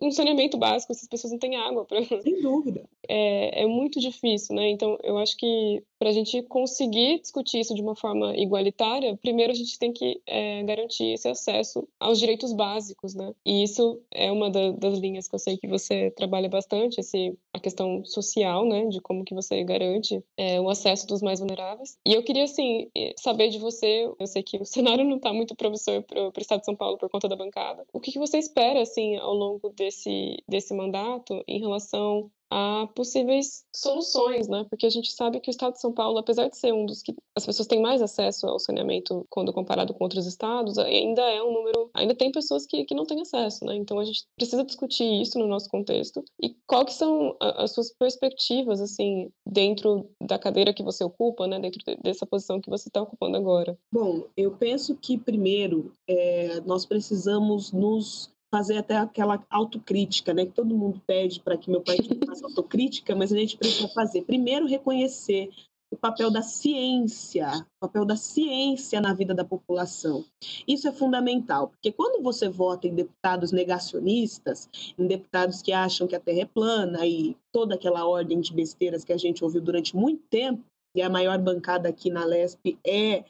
um 0.00 0.10
saneamento 0.10 0.56
básico, 0.56 0.94
se 0.94 1.02
as 1.02 1.08
pessoas 1.08 1.32
não 1.32 1.38
têm 1.38 1.56
água? 1.56 1.84
Pra... 1.84 1.98
Sem 2.22 2.40
dúvida. 2.40 2.88
É, 3.08 3.62
é 3.62 3.66
muito 3.66 4.00
difícil, 4.00 4.54
né? 4.54 4.68
Então, 4.70 4.96
eu 5.02 5.18
acho 5.18 5.36
que 5.36 5.82
para 5.98 6.10
a 6.10 6.12
gente 6.12 6.42
conseguir 6.42 7.20
discutir 7.20 7.60
isso 7.60 7.74
de 7.74 7.82
uma 7.82 7.96
forma 7.96 8.36
igualitária, 8.36 9.16
primeiro 9.16 9.52
a 9.52 9.56
gente 9.56 9.78
tem 9.78 9.92
que 9.92 10.20
é, 10.26 10.62
garantir 10.62 11.14
esse 11.14 11.28
acesso 11.28 11.88
aos 11.98 12.18
direitos 12.18 12.52
básicos, 12.52 13.14
né? 13.14 13.32
E 13.44 13.62
isso 13.62 14.00
é 14.12 14.30
uma 14.30 14.50
da, 14.50 14.70
das 14.72 14.98
linhas 14.98 15.26
que 15.26 15.34
eu 15.34 15.38
sei 15.38 15.56
que 15.56 15.66
você 15.66 16.10
trabalha 16.10 16.48
bastante, 16.48 17.00
esse, 17.00 17.36
a 17.52 17.58
questão 17.58 18.04
social, 18.04 18.66
né? 18.66 18.86
De 18.86 19.00
como 19.00 19.24
que 19.24 19.34
você 19.34 19.64
garante 19.64 20.22
é, 20.36 20.60
o 20.60 20.68
acesso 20.68 20.75
dos 21.06 21.22
mais 21.22 21.38
vulneráveis. 21.38 21.98
E 22.04 22.12
eu 22.12 22.22
queria, 22.22 22.44
assim, 22.44 22.90
saber 23.18 23.48
de 23.48 23.58
você, 23.58 24.10
eu 24.18 24.26
sei 24.26 24.42
que 24.42 24.58
o 24.58 24.64
cenário 24.66 25.04
não 25.04 25.16
está 25.16 25.32
muito 25.32 25.54
promissor 25.54 26.02
para 26.02 26.28
o 26.28 26.32
Estado 26.38 26.60
de 26.60 26.66
São 26.66 26.76
Paulo 26.76 26.98
por 26.98 27.08
conta 27.08 27.28
da 27.28 27.36
bancada. 27.36 27.84
O 27.92 28.00
que, 28.00 28.12
que 28.12 28.18
você 28.18 28.38
espera, 28.38 28.80
assim, 28.82 29.16
ao 29.16 29.34
longo 29.34 29.70
desse, 29.70 30.42
desse 30.48 30.74
mandato 30.74 31.42
em 31.46 31.60
relação 31.60 32.30
a 32.50 32.88
possíveis 32.94 33.64
soluções, 33.74 34.48
né? 34.48 34.64
Porque 34.68 34.86
a 34.86 34.90
gente 34.90 35.12
sabe 35.12 35.40
que 35.40 35.50
o 35.50 35.52
estado 35.52 35.74
de 35.74 35.80
São 35.80 35.92
Paulo, 35.92 36.18
apesar 36.18 36.48
de 36.48 36.56
ser 36.56 36.72
um 36.72 36.86
dos 36.86 37.02
que 37.02 37.14
as 37.36 37.44
pessoas 37.44 37.66
têm 37.66 37.80
mais 37.80 38.00
acesso 38.00 38.46
ao 38.46 38.58
saneamento 38.58 39.26
quando 39.28 39.52
comparado 39.52 39.92
com 39.94 40.04
outros 40.04 40.26
estados, 40.26 40.78
ainda 40.78 41.22
é 41.22 41.42
um 41.42 41.52
número, 41.52 41.90
ainda 41.94 42.14
tem 42.14 42.30
pessoas 42.30 42.66
que, 42.66 42.84
que 42.84 42.94
não 42.94 43.04
têm 43.04 43.20
acesso, 43.20 43.64
né? 43.64 43.74
Então 43.76 43.98
a 43.98 44.04
gente 44.04 44.24
precisa 44.36 44.64
discutir 44.64 45.20
isso 45.20 45.38
no 45.38 45.46
nosso 45.46 45.68
contexto. 45.68 46.24
E 46.40 46.54
qual 46.66 46.84
que 46.84 46.92
são 46.92 47.36
as 47.40 47.72
suas 47.72 47.92
perspectivas, 47.92 48.80
assim, 48.80 49.30
dentro 49.46 50.08
da 50.22 50.38
cadeira 50.38 50.72
que 50.72 50.82
você 50.82 51.04
ocupa, 51.04 51.46
né? 51.46 51.58
Dentro 51.58 51.80
dessa 52.02 52.26
posição 52.26 52.60
que 52.60 52.70
você 52.70 52.88
está 52.88 53.02
ocupando 53.02 53.36
agora? 53.36 53.78
Bom, 53.92 54.24
eu 54.36 54.52
penso 54.52 54.96
que 54.96 55.18
primeiro 55.18 55.92
é, 56.08 56.60
nós 56.60 56.86
precisamos 56.86 57.72
nos 57.72 58.30
fazer 58.56 58.78
até 58.78 58.96
aquela 58.96 59.44
autocrítica, 59.50 60.32
né? 60.32 60.46
Que 60.46 60.52
todo 60.52 60.74
mundo 60.74 61.02
pede 61.06 61.40
para 61.40 61.58
que 61.58 61.70
meu 61.70 61.82
partido 61.82 62.18
faça 62.26 62.46
autocrítica, 62.46 63.14
mas 63.14 63.30
a 63.30 63.36
gente 63.36 63.58
precisa 63.58 63.88
fazer. 63.88 64.22
Primeiro, 64.22 64.66
reconhecer 64.66 65.50
o 65.90 65.96
papel 65.96 66.30
da 66.30 66.42
ciência, 66.42 67.48
o 67.76 67.86
papel 67.86 68.04
da 68.04 68.16
ciência 68.16 69.00
na 69.00 69.12
vida 69.12 69.34
da 69.34 69.44
população. 69.44 70.24
Isso 70.66 70.88
é 70.88 70.92
fundamental, 70.92 71.68
porque 71.68 71.92
quando 71.92 72.22
você 72.22 72.48
vota 72.48 72.88
em 72.88 72.94
deputados 72.94 73.52
negacionistas, 73.52 74.68
em 74.98 75.06
deputados 75.06 75.62
que 75.62 75.72
acham 75.72 76.06
que 76.06 76.16
a 76.16 76.20
Terra 76.20 76.40
é 76.40 76.46
plana 76.46 77.06
e 77.06 77.36
toda 77.52 77.74
aquela 77.74 78.06
ordem 78.06 78.40
de 78.40 78.52
besteiras 78.52 79.04
que 79.04 79.12
a 79.12 79.18
gente 79.18 79.44
ouviu 79.44 79.60
durante 79.60 79.94
muito 79.94 80.22
tempo, 80.28 80.64
e 80.94 81.02
a 81.02 81.10
maior 81.10 81.38
bancada 81.38 81.90
aqui 81.90 82.08
na 82.08 82.24
LESP 82.24 82.78
é 82.84 83.22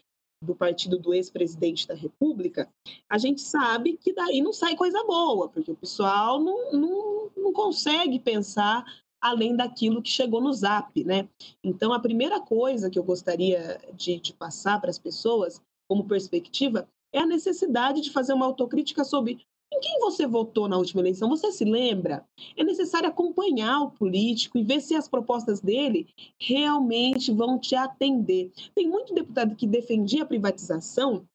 do 0.43 0.55
partido 0.55 0.99
do 0.99 1.15
ex-presidente 1.15 1.87
da 1.87 1.95
República, 1.95 2.69
a 3.09 3.19
gente 3.19 3.41
sabe 3.41 3.97
que 3.97 4.13
daí 4.13 4.41
não 4.43 4.53
sai 4.53 4.77
coisa 4.77 5.03
boa, 5.05 5.49
porque 5.49 5.71
o 5.71 5.77
pessoal 5.77 6.41
não, 6.41 6.73
não, 6.73 7.31
não 7.37 7.53
consegue 7.53 8.19
pensar 8.19 8.85
além 9.21 9.57
daquilo 9.57 10.03
que 10.03 10.11
chegou 10.11 10.41
no 10.41 10.53
Zap, 10.53 11.03
né? 11.05 11.29
Então, 11.65 11.93
a 11.93 12.01
primeira 12.01 12.41
coisa 12.41 12.91
que 12.91 12.99
eu 12.99 13.03
gostaria 13.03 13.81
de, 13.95 14.21
de 14.21 14.33
passar 14.33 14.81
para 14.81 14.91
as 14.91 14.99
pessoas, 14.99 15.61
como 15.89 16.07
perspectiva, 16.07 16.89
é 17.13 17.21
a 17.21 17.27
necessidade 17.27 18.01
de 18.01 18.11
fazer 18.11 18.35
uma 18.35 18.47
autocrítica 18.47 19.05
sobre 19.05 19.45
em 19.73 19.81
quem 19.81 19.99
você 19.99 20.27
votou 20.27 20.69
na 20.69 20.79
última 20.79 21.03
eleição? 21.03 21.29
Você 21.29 21.53
se 21.53 21.65
lembra? 21.65 22.27
É 22.57 22.65
necessário 22.65 23.09
acompanhar 23.09 23.83
o 23.83 23.91
político 23.91 24.59
e 24.59 24.63
ver 24.63 24.81
se 24.81 24.95
as 24.95 25.09
propostas 25.09 25.61
dele 25.61 26.09
realmente 26.41 27.33
vão 27.33 27.59
te 27.59 27.75
atender. 27.75 28.53
Tem 28.75 28.89
muito 28.89 29.15
deputado 29.15 29.57
que 29.57 29.67
defendia 29.67 30.23
a 30.23 30.27
privatização, 30.27 31.27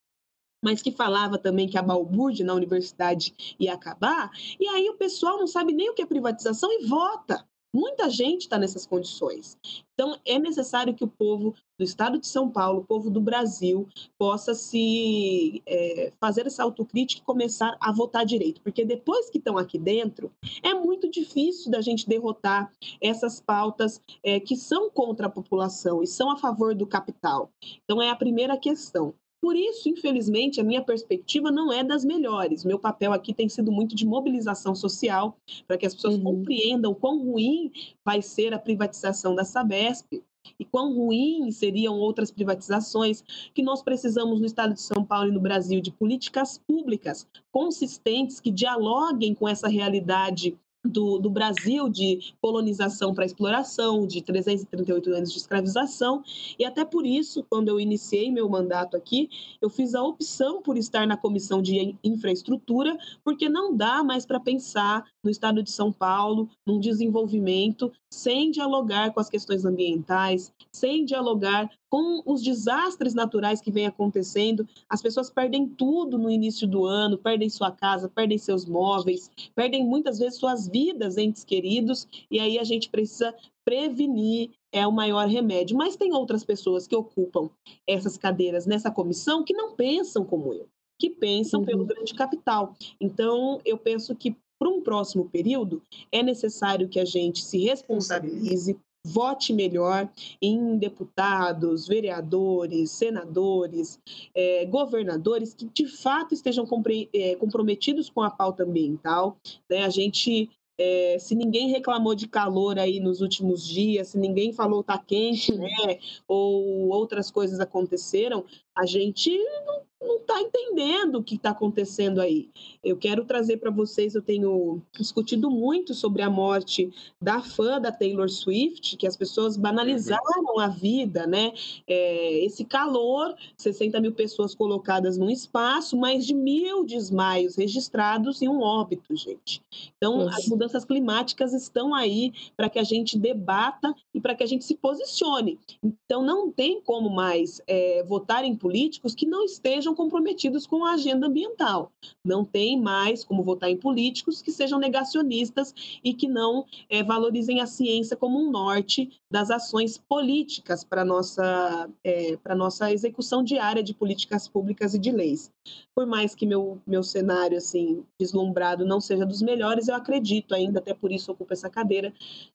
mas 0.63 0.81
que 0.81 0.91
falava 0.91 1.37
também 1.37 1.67
que 1.67 1.77
a 1.77 1.81
balbúrdia 1.81 2.45
na 2.45 2.53
universidade 2.53 3.55
ia 3.59 3.73
acabar, 3.73 4.31
e 4.59 4.67
aí 4.67 4.89
o 4.89 4.97
pessoal 4.97 5.37
não 5.37 5.47
sabe 5.47 5.73
nem 5.73 5.89
o 5.89 5.93
que 5.93 6.01
é 6.01 6.05
privatização 6.05 6.71
e 6.71 6.85
vota. 6.85 7.47
Muita 7.73 8.09
gente 8.09 8.41
está 8.41 8.57
nessas 8.57 8.85
condições. 8.85 9.57
Então, 9.93 10.19
é 10.25 10.37
necessário 10.37 10.93
que 10.93 11.03
o 11.03 11.07
povo 11.07 11.53
do 11.77 11.83
estado 11.85 12.19
de 12.19 12.27
São 12.27 12.49
Paulo, 12.49 12.81
o 12.81 12.83
povo 12.83 13.09
do 13.09 13.21
Brasil, 13.21 13.87
possa 14.17 14.53
se 14.53 15.61
é, 15.65 16.11
fazer 16.19 16.47
essa 16.47 16.63
autocrítica 16.63 17.21
e 17.21 17.25
começar 17.25 17.77
a 17.79 17.91
votar 17.91 18.25
direito. 18.25 18.61
Porque 18.61 18.83
depois 18.83 19.29
que 19.29 19.37
estão 19.37 19.57
aqui 19.57 19.77
dentro, 19.77 20.31
é 20.61 20.73
muito 20.73 21.09
difícil 21.09 21.71
da 21.71 21.81
gente 21.81 22.09
derrotar 22.09 22.71
essas 22.99 23.39
pautas 23.39 24.01
é, 24.23 24.39
que 24.39 24.55
são 24.55 24.89
contra 24.89 25.27
a 25.27 25.29
população 25.29 26.03
e 26.03 26.07
são 26.07 26.29
a 26.29 26.37
favor 26.37 26.75
do 26.75 26.85
capital. 26.85 27.49
Então, 27.83 28.01
é 28.01 28.09
a 28.09 28.15
primeira 28.15 28.57
questão. 28.57 29.13
Por 29.41 29.55
isso, 29.55 29.89
infelizmente, 29.89 30.61
a 30.61 30.63
minha 30.63 30.83
perspectiva 30.83 31.51
não 31.51 31.73
é 31.73 31.83
das 31.83 32.05
melhores. 32.05 32.63
Meu 32.63 32.77
papel 32.77 33.11
aqui 33.11 33.33
tem 33.33 33.49
sido 33.49 33.71
muito 33.71 33.95
de 33.95 34.05
mobilização 34.05 34.75
social, 34.75 35.35
para 35.67 35.77
que 35.77 35.85
as 35.85 35.95
pessoas 35.95 36.15
uhum. 36.15 36.23
compreendam 36.23 36.93
quão 36.93 37.25
ruim 37.25 37.71
vai 38.05 38.21
ser 38.21 38.53
a 38.53 38.59
privatização 38.59 39.33
da 39.33 39.43
Sabesp 39.43 40.21
e 40.59 40.65
quão 40.65 40.93
ruim 40.93 41.51
seriam 41.51 41.97
outras 41.97 42.29
privatizações, 42.29 43.23
que 43.53 43.63
nós 43.63 43.81
precisamos 43.81 44.39
no 44.39 44.45
estado 44.45 44.75
de 44.75 44.81
São 44.81 45.03
Paulo 45.03 45.29
e 45.29 45.31
no 45.31 45.39
Brasil 45.39 45.81
de 45.81 45.91
políticas 45.91 46.59
públicas 46.59 47.27
consistentes 47.51 48.39
que 48.39 48.51
dialoguem 48.51 49.33
com 49.33 49.47
essa 49.47 49.67
realidade 49.67 50.57
do, 50.83 51.19
do, 51.19 51.29
Brasil 51.29 51.87
de 51.89 52.33
colonização 52.41 53.13
para 53.13 53.25
exploração, 53.25 54.07
de 54.07 54.21
338 54.21 55.13
anos 55.13 55.31
de 55.31 55.37
escravização, 55.37 56.23
e 56.57 56.65
até 56.65 56.83
por 56.83 57.05
isso, 57.05 57.45
quando 57.49 57.69
eu 57.69 57.79
iniciei 57.79 58.31
meu 58.31 58.49
mandato 58.49 58.97
aqui, 58.97 59.29
eu 59.61 59.69
fiz 59.69 59.93
a 59.93 60.03
opção 60.03 60.61
por 60.61 60.77
estar 60.77 61.05
na 61.05 61.15
comissão 61.15 61.61
de 61.61 61.95
infraestrutura, 62.03 62.97
porque 63.23 63.47
não 63.47 63.75
dá 63.75 64.03
mais 64.03 64.25
para 64.25 64.39
pensar 64.39 65.05
no 65.23 65.29
estado 65.29 65.61
de 65.61 65.71
São 65.71 65.91
Paulo, 65.91 66.49
num 66.65 66.79
desenvolvimento 66.79 67.91
sem 68.11 68.51
dialogar 68.51 69.13
com 69.13 69.19
as 69.19 69.29
questões 69.29 69.63
ambientais, 69.63 70.51
sem 70.71 71.05
dialogar 71.05 71.69
com 71.91 72.23
os 72.25 72.41
desastres 72.41 73.13
naturais 73.13 73.59
que 73.59 73.69
vêm 73.69 73.85
acontecendo. 73.85 74.65
As 74.89 75.01
pessoas 75.01 75.29
perdem 75.29 75.67
tudo 75.67 76.17
no 76.17 76.31
início 76.31 76.65
do 76.65 76.85
ano, 76.85 77.17
perdem 77.17 77.49
sua 77.49 77.69
casa, 77.69 78.07
perdem 78.07 78.37
seus 78.37 78.65
móveis, 78.65 79.29
perdem 79.53 79.85
muitas 79.85 80.17
vezes 80.17 80.39
suas 80.39 80.69
vidas, 80.69 81.17
entes 81.17 81.43
queridos, 81.43 82.07
e 82.31 82.39
aí 82.39 82.57
a 82.57 82.63
gente 82.63 82.89
precisa 82.89 83.35
prevenir 83.65 84.49
é 84.73 84.87
o 84.87 84.91
maior 84.91 85.27
remédio. 85.27 85.77
Mas 85.77 85.97
tem 85.97 86.13
outras 86.13 86.45
pessoas 86.45 86.87
que 86.87 86.95
ocupam 86.95 87.49
essas 87.85 88.17
cadeiras 88.17 88.65
nessa 88.65 88.89
comissão 88.89 89.43
que 89.43 89.53
não 89.53 89.75
pensam 89.75 90.23
como 90.23 90.53
eu, 90.53 90.67
que 90.97 91.09
pensam 91.09 91.59
uhum. 91.59 91.65
pelo 91.65 91.85
grande 91.85 92.13
capital. 92.13 92.73
Então, 93.01 93.59
eu 93.65 93.77
penso 93.77 94.15
que 94.15 94.33
para 94.57 94.69
um 94.69 94.79
próximo 94.79 95.27
período, 95.27 95.81
é 96.11 96.21
necessário 96.21 96.87
que 96.87 96.99
a 96.99 97.05
gente 97.05 97.43
se 97.43 97.57
responsabilize, 97.57 98.79
vote 99.05 99.53
melhor 99.53 100.09
em 100.41 100.77
deputados, 100.77 101.87
vereadores, 101.87 102.91
senadores, 102.91 103.99
é, 104.35 104.65
governadores 104.65 105.53
que 105.53 105.65
de 105.65 105.87
fato 105.87 106.33
estejam 106.33 106.67
é, 107.13 107.35
comprometidos 107.35 108.09
com 108.09 108.21
a 108.21 108.29
pauta 108.29 108.63
ambiental. 108.63 109.37
Né? 109.69 109.83
A 109.83 109.89
gente 109.89 110.49
é, 110.79 111.19
se 111.19 111.35
ninguém 111.35 111.69
reclamou 111.69 112.15
de 112.15 112.27
calor 112.27 112.79
aí 112.79 112.99
nos 112.99 113.21
últimos 113.21 113.67
dias, 113.67 114.09
se 114.09 114.17
ninguém 114.17 114.51
falou 114.51 114.83
tá 114.83 114.97
quente, 114.97 115.53
né, 115.53 115.99
ou 116.27 116.89
outras 116.89 117.29
coisas 117.29 117.59
aconteceram, 117.59 118.43
a 118.75 118.85
gente 118.85 119.37
não 119.65 119.90
não 120.01 120.17
está 120.17 120.41
entendendo 120.41 121.15
o 121.15 121.23
que 121.23 121.35
está 121.35 121.51
acontecendo 121.51 122.19
aí. 122.19 122.49
Eu 122.83 122.97
quero 122.97 123.23
trazer 123.23 123.57
para 123.57 123.69
vocês, 123.69 124.15
eu 124.15 124.21
tenho 124.21 124.81
discutido 124.97 125.49
muito 125.49 125.93
sobre 125.93 126.23
a 126.23 126.29
morte 126.29 126.91
da 127.21 127.41
fã 127.41 127.79
da 127.79 127.91
Taylor 127.91 128.29
Swift, 128.29 128.97
que 128.97 129.05
as 129.05 129.15
pessoas 129.15 129.55
banalizaram 129.55 130.59
a 130.59 130.67
vida, 130.67 131.27
né? 131.27 131.53
É, 131.87 132.43
esse 132.43 132.65
calor, 132.65 133.35
60 133.55 133.99
mil 134.01 134.11
pessoas 134.11 134.55
colocadas 134.55 135.17
num 135.17 135.29
espaço, 135.29 135.95
mais 135.95 136.25
de 136.25 136.33
mil 136.33 136.83
desmaios 136.83 137.55
registrados 137.55 138.41
e 138.41 138.49
um 138.49 138.61
óbito, 138.61 139.15
gente. 139.15 139.61
Então, 139.97 140.17
Nossa. 140.17 140.39
as 140.39 140.47
mudanças 140.47 140.83
climáticas 140.83 141.53
estão 141.53 141.93
aí 141.93 142.33
para 142.57 142.69
que 142.69 142.79
a 142.79 142.83
gente 142.83 143.17
debata 143.17 143.93
e 144.13 144.19
para 144.19 144.33
que 144.33 144.43
a 144.43 144.47
gente 144.47 144.65
se 144.65 144.75
posicione. 144.75 145.59
Então, 145.83 146.23
não 146.23 146.51
tem 146.51 146.81
como 146.81 147.09
mais 147.09 147.61
é, 147.67 148.03
votar 148.03 148.43
em 148.43 148.55
políticos 148.55 149.13
que 149.13 149.25
não 149.25 149.43
estejam 149.43 149.90
estejam 149.91 149.95
comprometidos 149.95 150.65
com 150.65 150.85
a 150.85 150.93
agenda 150.93 151.27
ambiental. 151.27 151.91
Não 152.23 152.43
tem 152.43 152.79
mais 152.79 153.23
como 153.23 153.43
votar 153.43 153.69
em 153.69 153.77
políticos 153.77 154.41
que 154.41 154.51
sejam 154.51 154.79
negacionistas 154.79 155.73
e 156.03 156.13
que 156.13 156.27
não 156.27 156.65
é, 156.89 157.03
valorizem 157.03 157.59
a 157.59 157.65
ciência 157.65 158.15
como 158.15 158.39
um 158.39 158.49
norte 158.49 159.09
das 159.31 159.51
ações 159.51 159.97
políticas 159.97 160.83
para 160.83 161.05
nossa 161.05 161.89
é, 162.03 162.37
para 162.37 162.55
nossa 162.55 162.91
execução 162.91 163.43
diária 163.43 163.83
de 163.83 163.93
políticas 163.93 164.47
públicas 164.47 164.93
e 164.93 164.99
de 164.99 165.11
leis. 165.11 165.51
Por 165.93 166.05
mais 166.05 166.33
que 166.33 166.45
meu 166.45 166.81
meu 166.87 167.03
cenário 167.03 167.57
assim 167.57 168.03
deslumbrado 168.19 168.85
não 168.85 168.99
seja 168.99 169.25
dos 169.25 169.41
melhores, 169.41 169.87
eu 169.87 169.95
acredito 169.95 170.55
ainda 170.55 170.79
até 170.79 170.93
por 170.93 171.11
isso 171.11 171.31
ocupo 171.31 171.53
essa 171.53 171.69
cadeira 171.69 172.13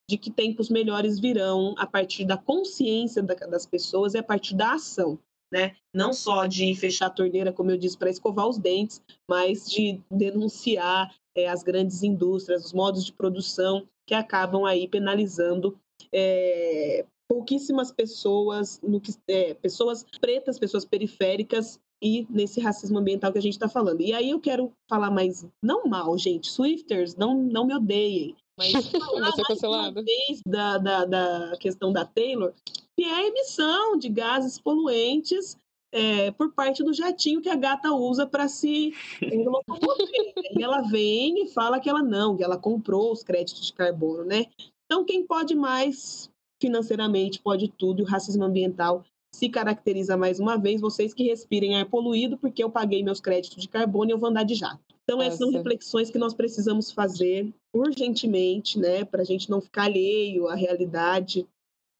de 0.09 0.17
que 0.17 0.31
tempos 0.31 0.69
melhores 0.69 1.19
virão 1.19 1.75
a 1.79 1.87
partir 1.87 2.25
da 2.25 2.37
consciência 2.37 3.23
das 3.23 3.67
pessoas 3.67 4.15
e 4.15 4.19
a 4.19 4.23
partir 4.23 4.55
da 4.55 4.75
ação 4.75 5.19
né? 5.53 5.77
Não 5.95 6.13
só 6.13 6.47
de 6.47 6.75
fechar 6.75 7.07
a 7.07 7.11
torneira, 7.11 7.53
como 7.53 7.71
eu 7.71 7.77
disse, 7.77 7.97
para 7.97 8.11
escovar 8.11 8.49
os 8.49 8.59
dentes, 8.59 9.03
mas 9.29 9.69
de 9.69 10.01
denunciar 10.11 11.15
é, 11.37 11.49
as 11.49 11.63
grandes 11.63 12.03
indústrias, 12.03 12.65
os 12.65 12.73
modos 12.73 13.05
de 13.05 13.13
produção 13.13 13.87
que 14.07 14.15
acabam 14.15 14.65
aí 14.65 14.87
penalizando 14.89 15.79
é, 16.13 17.05
pouquíssimas 17.29 17.91
pessoas, 17.91 18.81
no 18.83 19.01
que, 19.01 19.13
é, 19.29 19.55
pessoas 19.55 20.05
pretas, 20.21 20.59
pessoas 20.59 20.85
periféricas 20.85 21.81
e 22.03 22.27
nesse 22.31 22.61
racismo 22.61 22.99
ambiental 22.99 23.33
que 23.33 23.39
a 23.39 23.43
gente 23.43 23.55
está 23.55 23.69
falando. 23.69 24.01
E 24.01 24.13
aí 24.13 24.31
eu 24.31 24.41
quero 24.41 24.73
falar 24.89 25.11
mais, 25.11 25.47
não 25.63 25.85
mal, 25.85 26.17
gente, 26.17 26.51
Swifters, 26.51 27.17
não, 27.17 27.35
não 27.35 27.67
me 27.67 27.75
odeiem, 27.75 28.37
mas 28.59 28.73
falar 28.91 29.33
mais 29.37 29.63
uma 29.63 30.03
vez 30.03 30.41
da, 30.47 30.79
da, 30.79 31.05
da 31.05 31.57
questão 31.59 31.93
da 31.93 32.05
Taylor, 32.05 32.53
que 32.97 33.05
é 33.05 33.13
a 33.13 33.27
emissão 33.27 33.99
de 33.99 34.09
gases 34.09 34.59
poluentes 34.59 35.59
é, 35.93 36.31
por 36.31 36.53
parte 36.53 36.83
do 36.83 36.93
jatinho 36.93 37.41
que 37.41 37.49
a 37.49 37.55
gata 37.55 37.93
usa 37.93 38.27
para 38.27 38.49
se 38.49 38.93
locomover. 39.23 40.35
e 40.59 40.63
ela 40.63 40.83
vem 40.83 41.45
e 41.45 41.49
fala 41.49 41.79
que 41.79 41.89
ela 41.89 42.03
não, 42.03 42.37
que 42.37 42.43
ela 42.43 42.59
comprou 42.59 43.13
os 43.13 43.23
créditos 43.23 43.67
de 43.67 43.73
carbono, 43.73 44.25
né? 44.25 44.47
Então, 44.85 45.05
quem 45.05 45.27
pode 45.27 45.55
mais 45.55 46.31
financeiramente 46.61 47.41
pode 47.41 47.69
tudo, 47.69 48.01
e 48.01 48.03
o 48.03 48.07
racismo 48.07 48.45
ambiental 48.45 49.05
se 49.35 49.49
caracteriza 49.49 50.17
mais 50.17 50.41
uma 50.41 50.57
vez, 50.57 50.81
vocês 50.81 51.13
que 51.13 51.25
respirem 51.25 51.79
ar 51.79 51.87
poluído, 51.87 52.39
porque 52.39 52.65
eu 52.65 52.71
paguei 52.71 53.03
meus 53.03 53.21
créditos 53.21 53.63
de 53.63 53.69
carbono 53.69 54.11
e 54.11 54.13
eu 54.13 54.19
vou 54.19 54.31
andar 54.31 54.45
de 54.45 54.55
jato. 54.55 54.81
Então, 55.05 55.21
essas 55.21 55.39
são 55.39 55.51
reflexões 55.51 56.11
que 56.11 56.19
nós 56.19 56.35
precisamos 56.35 56.91
fazer 56.91 57.53
urgentemente, 57.75 58.79
né, 58.79 59.05
para 59.05 59.21
a 59.21 59.25
gente 59.25 59.51
não 59.51 59.61
ficar 59.61 59.85
alheio 59.85 60.49
à 60.49 60.55
realidade 60.55 61.47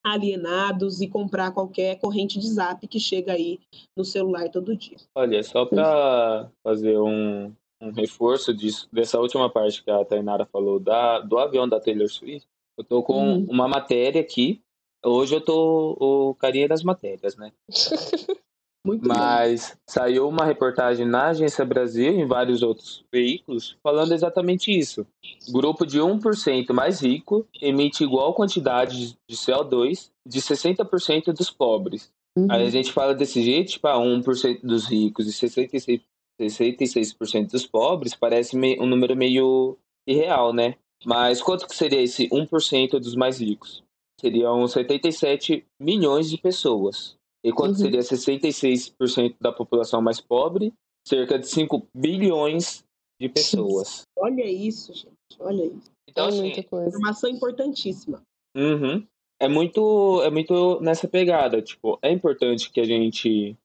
alienados 0.07 1.01
e 1.01 1.09
comprar 1.09 1.51
qualquer 1.51 1.99
corrente 1.99 2.39
de 2.39 2.49
zap 2.49 2.87
que 2.87 3.01
chega 3.01 3.33
aí 3.33 3.59
no 3.97 4.05
celular 4.05 4.49
todo 4.49 4.77
dia. 4.77 4.97
Olha, 5.15 5.43
só 5.43 5.67
para 5.67 6.49
fazer 6.63 6.97
um, 6.97 7.53
um 7.81 7.91
reforço 7.91 8.55
disso, 8.55 8.89
dessa 8.93 9.19
última 9.19 9.51
parte 9.51 9.83
que 9.83 9.91
a 9.91 10.05
Tainara 10.05 10.47
falou 10.47 10.79
da, 10.79 11.19
do 11.19 11.37
avião 11.39 11.69
da 11.69 11.81
Taylor 11.81 12.09
Swift, 12.09 12.47
eu 12.79 12.85
tô 12.85 13.03
com 13.03 13.21
hum. 13.21 13.47
uma 13.49 13.67
matéria 13.67 14.21
aqui. 14.21 14.63
Hoje 15.05 15.35
eu 15.35 15.41
tô 15.41 15.97
o 15.99 16.35
carinha 16.37 16.69
das 16.69 16.85
matérias, 16.85 17.37
né? 17.37 17.53
Muito 18.87 19.09
Mas 19.09 19.71
bem. 19.71 19.79
saiu 19.89 20.29
uma 20.29 20.45
reportagem 20.45 21.05
na 21.05 21.29
Agência 21.29 21.65
Brasil 21.65 22.13
e 22.13 22.21
em 22.21 22.27
vários 22.27 22.63
outros 22.63 23.05
veículos 23.13 23.77
falando 23.83 24.13
exatamente 24.13 24.71
isso. 24.71 25.05
Grupo 25.51 25.85
de 25.85 25.99
1% 25.99 26.73
mais 26.73 27.01
rico 27.01 27.45
emite 27.61 28.05
igual 28.05 28.33
quantidade 28.33 29.19
de 29.29 29.37
CO2 29.37 30.11
de 30.25 30.41
60% 30.41 31.33
dos 31.33 31.51
pobres. 31.51 32.13
Uhum. 32.39 32.47
Aí 32.49 32.65
a 32.65 32.71
gente 32.71 32.93
fala 32.93 33.15
desse 33.15 33.43
jeito, 33.43 33.73
tipo, 33.73 33.89
ah, 33.89 33.99
1% 33.99 34.61
dos 34.63 34.87
ricos 34.87 35.27
e 35.27 35.33
66%, 35.33 36.03
66 36.41 37.17
dos 37.51 37.67
pobres, 37.67 38.15
parece 38.15 38.57
um 38.57 38.87
número 38.87 39.17
meio 39.17 39.77
irreal, 40.07 40.53
né? 40.53 40.77
Mas 41.05 41.43
quanto 41.43 41.67
que 41.67 41.75
seria 41.75 42.03
esse 42.03 42.29
1% 42.29 43.01
dos 43.01 43.17
mais 43.17 43.41
ricos? 43.41 43.83
Seriam 44.21 44.67
77 44.67 45.65
milhões 45.81 46.31
de 46.31 46.39
pessoas. 46.39 47.16
E 47.47 47.53
quanto 47.53 47.77
Uhum. 47.79 47.85
seria 47.85 48.03
66% 48.03 49.37
da 49.41 49.53
população 49.53 50.03
mais 50.03 50.21
pobre? 50.21 50.73
Cerca 51.07 51.39
de 51.39 51.47
5 51.47 51.87
bilhões 51.95 52.85
de 53.21 53.29
pessoas. 53.29 54.03
Olha 54.19 54.45
isso, 54.45 54.93
gente. 54.93 55.15
Olha 55.39 55.65
isso. 55.65 55.93
Então, 56.11 56.25
é 56.25 56.29
assim, 56.29 56.41
muita 56.41 56.63
coisa. 56.65 56.89
Informação 56.89 57.31
importantíssima. 57.31 58.21
Uhum. 58.57 59.07
É 59.41 59.49
muito, 59.49 60.23
é 60.25 60.31
muito 60.31 60.81
nessa 60.81 61.07
pegada. 61.07 61.63
Tipo, 61.63 62.01
é 62.03 62.11
importante 62.11 62.69
que 62.73 62.81
a 62.81 62.85
gente 62.85 63.57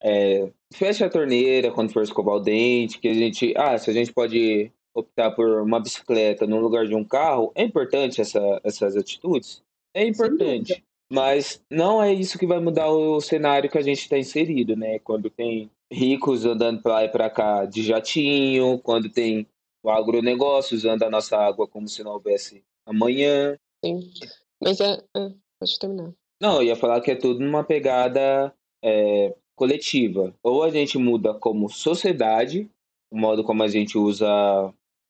é, 0.00 0.52
feche 0.72 1.02
a 1.02 1.10
torneira 1.10 1.72
quando 1.72 1.92
for 1.92 2.04
escovar 2.04 2.36
o 2.36 2.40
dente, 2.40 3.00
que 3.00 3.08
a 3.08 3.14
gente, 3.14 3.52
ah, 3.56 3.76
se 3.76 3.90
a 3.90 3.92
gente 3.92 4.12
pode 4.12 4.70
optar 4.94 5.32
por 5.32 5.60
uma 5.60 5.80
bicicleta 5.80 6.46
no 6.46 6.60
lugar 6.60 6.86
de 6.86 6.94
um 6.94 7.02
carro, 7.02 7.50
é 7.56 7.64
importante 7.64 8.20
essa, 8.20 8.60
essas 8.62 8.96
atitudes? 8.96 9.60
É 9.92 10.06
importante. 10.06 10.84
Mas 11.14 11.62
não 11.70 12.02
é 12.02 12.12
isso 12.12 12.36
que 12.36 12.46
vai 12.46 12.58
mudar 12.58 12.90
o 12.90 13.20
cenário 13.20 13.70
que 13.70 13.78
a 13.78 13.82
gente 13.82 14.00
está 14.00 14.18
inserido, 14.18 14.74
né? 14.74 14.98
Quando 14.98 15.30
tem 15.30 15.70
ricos 15.92 16.44
andando 16.44 16.82
para 16.82 16.92
lá 16.94 17.04
e 17.04 17.08
para 17.08 17.30
cá 17.30 17.64
de 17.64 17.84
jatinho, 17.84 18.80
quando 18.80 19.08
tem 19.08 19.46
o 19.80 19.90
agronegócio 19.90 20.76
usando 20.76 21.04
a 21.04 21.10
nossa 21.10 21.36
água 21.38 21.68
como 21.68 21.86
se 21.86 22.02
não 22.02 22.12
houvesse 22.12 22.64
amanhã. 22.84 23.56
Sim. 23.84 24.10
Mas 24.60 24.80
é. 24.80 24.94
é 25.16 25.30
pode 25.60 25.78
terminar. 25.78 26.12
Não, 26.40 26.56
eu 26.56 26.64
ia 26.64 26.76
falar 26.76 27.00
que 27.00 27.12
é 27.12 27.14
tudo 27.14 27.38
numa 27.38 27.62
pegada 27.62 28.52
é, 28.82 29.32
coletiva. 29.54 30.34
Ou 30.42 30.64
a 30.64 30.70
gente 30.70 30.98
muda 30.98 31.32
como 31.32 31.68
sociedade, 31.68 32.68
o 33.08 33.16
modo 33.16 33.44
como 33.44 33.62
a 33.62 33.68
gente 33.68 33.96
usa 33.96 34.28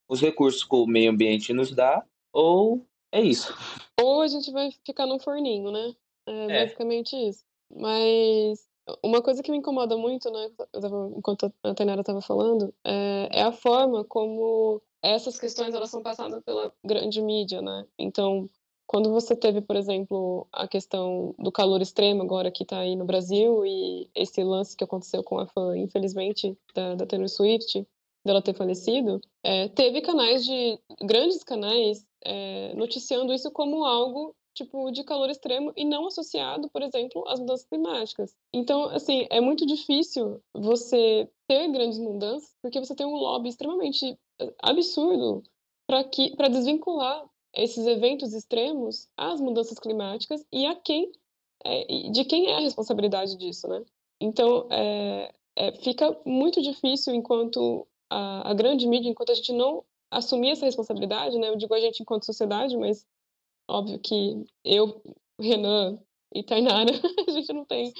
os 0.07 0.21
recursos 0.21 0.63
que 0.63 0.75
o 0.75 0.87
meio 0.87 1.11
ambiente 1.11 1.53
nos 1.55 1.75
dá, 1.75 2.05
ou 2.31 2.85
é 3.15 3.23
isso. 3.23 3.55
Ou 4.01 4.21
a 4.23 4.27
gente 4.29 4.51
vai 4.51 4.71
ficar 4.85 5.07
num 5.07 5.19
forninho, 5.19 5.71
né? 5.71 5.95
É, 6.27 6.45
É. 6.47 6.65
basicamente 6.65 7.17
isso. 7.17 7.45
Mas 7.75 8.67
uma 9.03 9.23
coisa 9.23 9.43
que 9.43 9.51
me 9.51 9.59
incomoda 9.59 9.97
muito, 9.97 10.31
né, 10.31 10.51
eu 10.73 10.81
tava- 10.81 11.11
enquanto 11.17 11.53
a 11.63 11.75
Tainara 11.75 12.01
estava 12.03 12.21
falando, 12.21 12.73
é, 12.85 13.29
é 13.33 13.43
a 13.43 13.53
forma 13.53 14.05
como 14.05 14.81
essas 15.03 15.39
questões 15.39 15.75
elas 15.75 15.91
são 15.91 16.03
passadas 16.03 16.43
pela 16.45 16.73
grande 16.85 17.21
mídia, 17.23 17.61
né? 17.63 17.87
Então, 17.99 18.49
quando 18.87 19.11
você 19.11 19.35
teve, 19.35 19.61
por 19.63 19.77
exemplo, 19.77 20.47
a 20.53 20.69
questão 20.69 21.35
do 21.39 21.51
calor 21.53 21.81
extremo 21.81 22.23
agora 22.23 22.51
que 22.51 22.63
está 22.63 22.79
aí 22.81 22.95
no 22.97 23.05
Brasil 23.05 23.65
e 23.65 24.09
esse 24.15 24.43
lance 24.45 24.77
que 24.77 24.85
aconteceu 24.85 25.23
com 25.23 25.39
a 25.39 25.47
fã, 25.47 25.77
infelizmente, 25.77 26.57
da, 26.75 26.95
da 26.95 27.07
Taylor 27.07 27.29
Swift, 27.29 27.87
dela 28.27 28.41
ter 28.43 28.55
falecido, 28.55 29.21
é, 29.43 29.69
teve 29.69 30.01
canais 30.01 30.45
de 30.45 30.79
grandes 31.03 31.43
canais 31.45 32.07
é, 32.25 32.75
noticiando 32.75 33.33
isso 33.33 33.51
como 33.51 33.85
algo 33.85 34.35
tipo 34.55 34.91
de 34.93 35.03
calor 35.03 35.29
extremo 35.29 35.73
e 35.77 35.85
não 35.85 36.07
associado, 36.07 36.71
por 36.71 36.81
exemplo, 36.81 37.25
às 37.29 37.41
mudanças 37.41 37.67
climáticas. 37.67 38.37
Então, 38.53 38.85
assim, 38.85 39.27
é 39.29 39.41
muito 39.41 39.67
difícil 39.67 40.41
você 40.55 41.29
ter 41.49 41.69
grandes 41.73 41.99
mudanças 41.99 42.55
porque 42.63 42.79
você 42.79 42.95
tem 42.95 43.05
um 43.05 43.17
lobby 43.17 43.49
extremamente 43.49 44.17
eh, 44.41 44.55
absurdo 44.63 45.43
para 45.87 46.05
que 46.05 46.35
para 46.37 46.49
desvincular 46.49 47.29
esses 47.53 47.87
eventos 47.87 48.33
extremos 48.33 49.09
às 49.17 49.41
mudanças 49.41 49.79
climáticas 49.79 50.45
e 50.53 50.67
a 50.67 50.75
quem 50.75 51.11
é, 51.65 52.11
de 52.11 52.25
quem 52.25 52.47
é 52.49 52.57
a 52.57 52.61
responsabilidade 52.61 53.37
disso, 53.37 53.67
né? 53.69 53.83
Então, 54.21 54.69
é, 54.71 55.33
é, 55.57 55.73
fica 55.73 56.17
muito 56.25 56.61
difícil 56.63 57.15
enquanto 57.15 57.87
a, 58.11 58.51
a 58.51 58.55
grande 58.55 58.87
mídia, 58.87 59.09
enquanto 59.09 59.31
a 59.31 59.35
gente 59.35 59.53
não 59.53 59.85
assumir 60.11 60.51
essa 60.51 60.67
responsabilidade, 60.67 61.39
né? 61.39 61.49
Eu 61.49 61.57
digo 61.57 61.75
a 61.75 61.81
gente 61.81 62.03
enquanto 62.03 62.27
sociedade, 62.27 62.77
mas 62.77 63.07
óbvio 63.69 63.99
que 63.99 64.45
eu, 64.65 65.03
Renan 65.41 65.99
e 66.35 66.43
Tainara, 66.43 66.91
a 67.29 67.31
gente 67.31 67.53
não 67.53 67.65
tem 67.65 67.93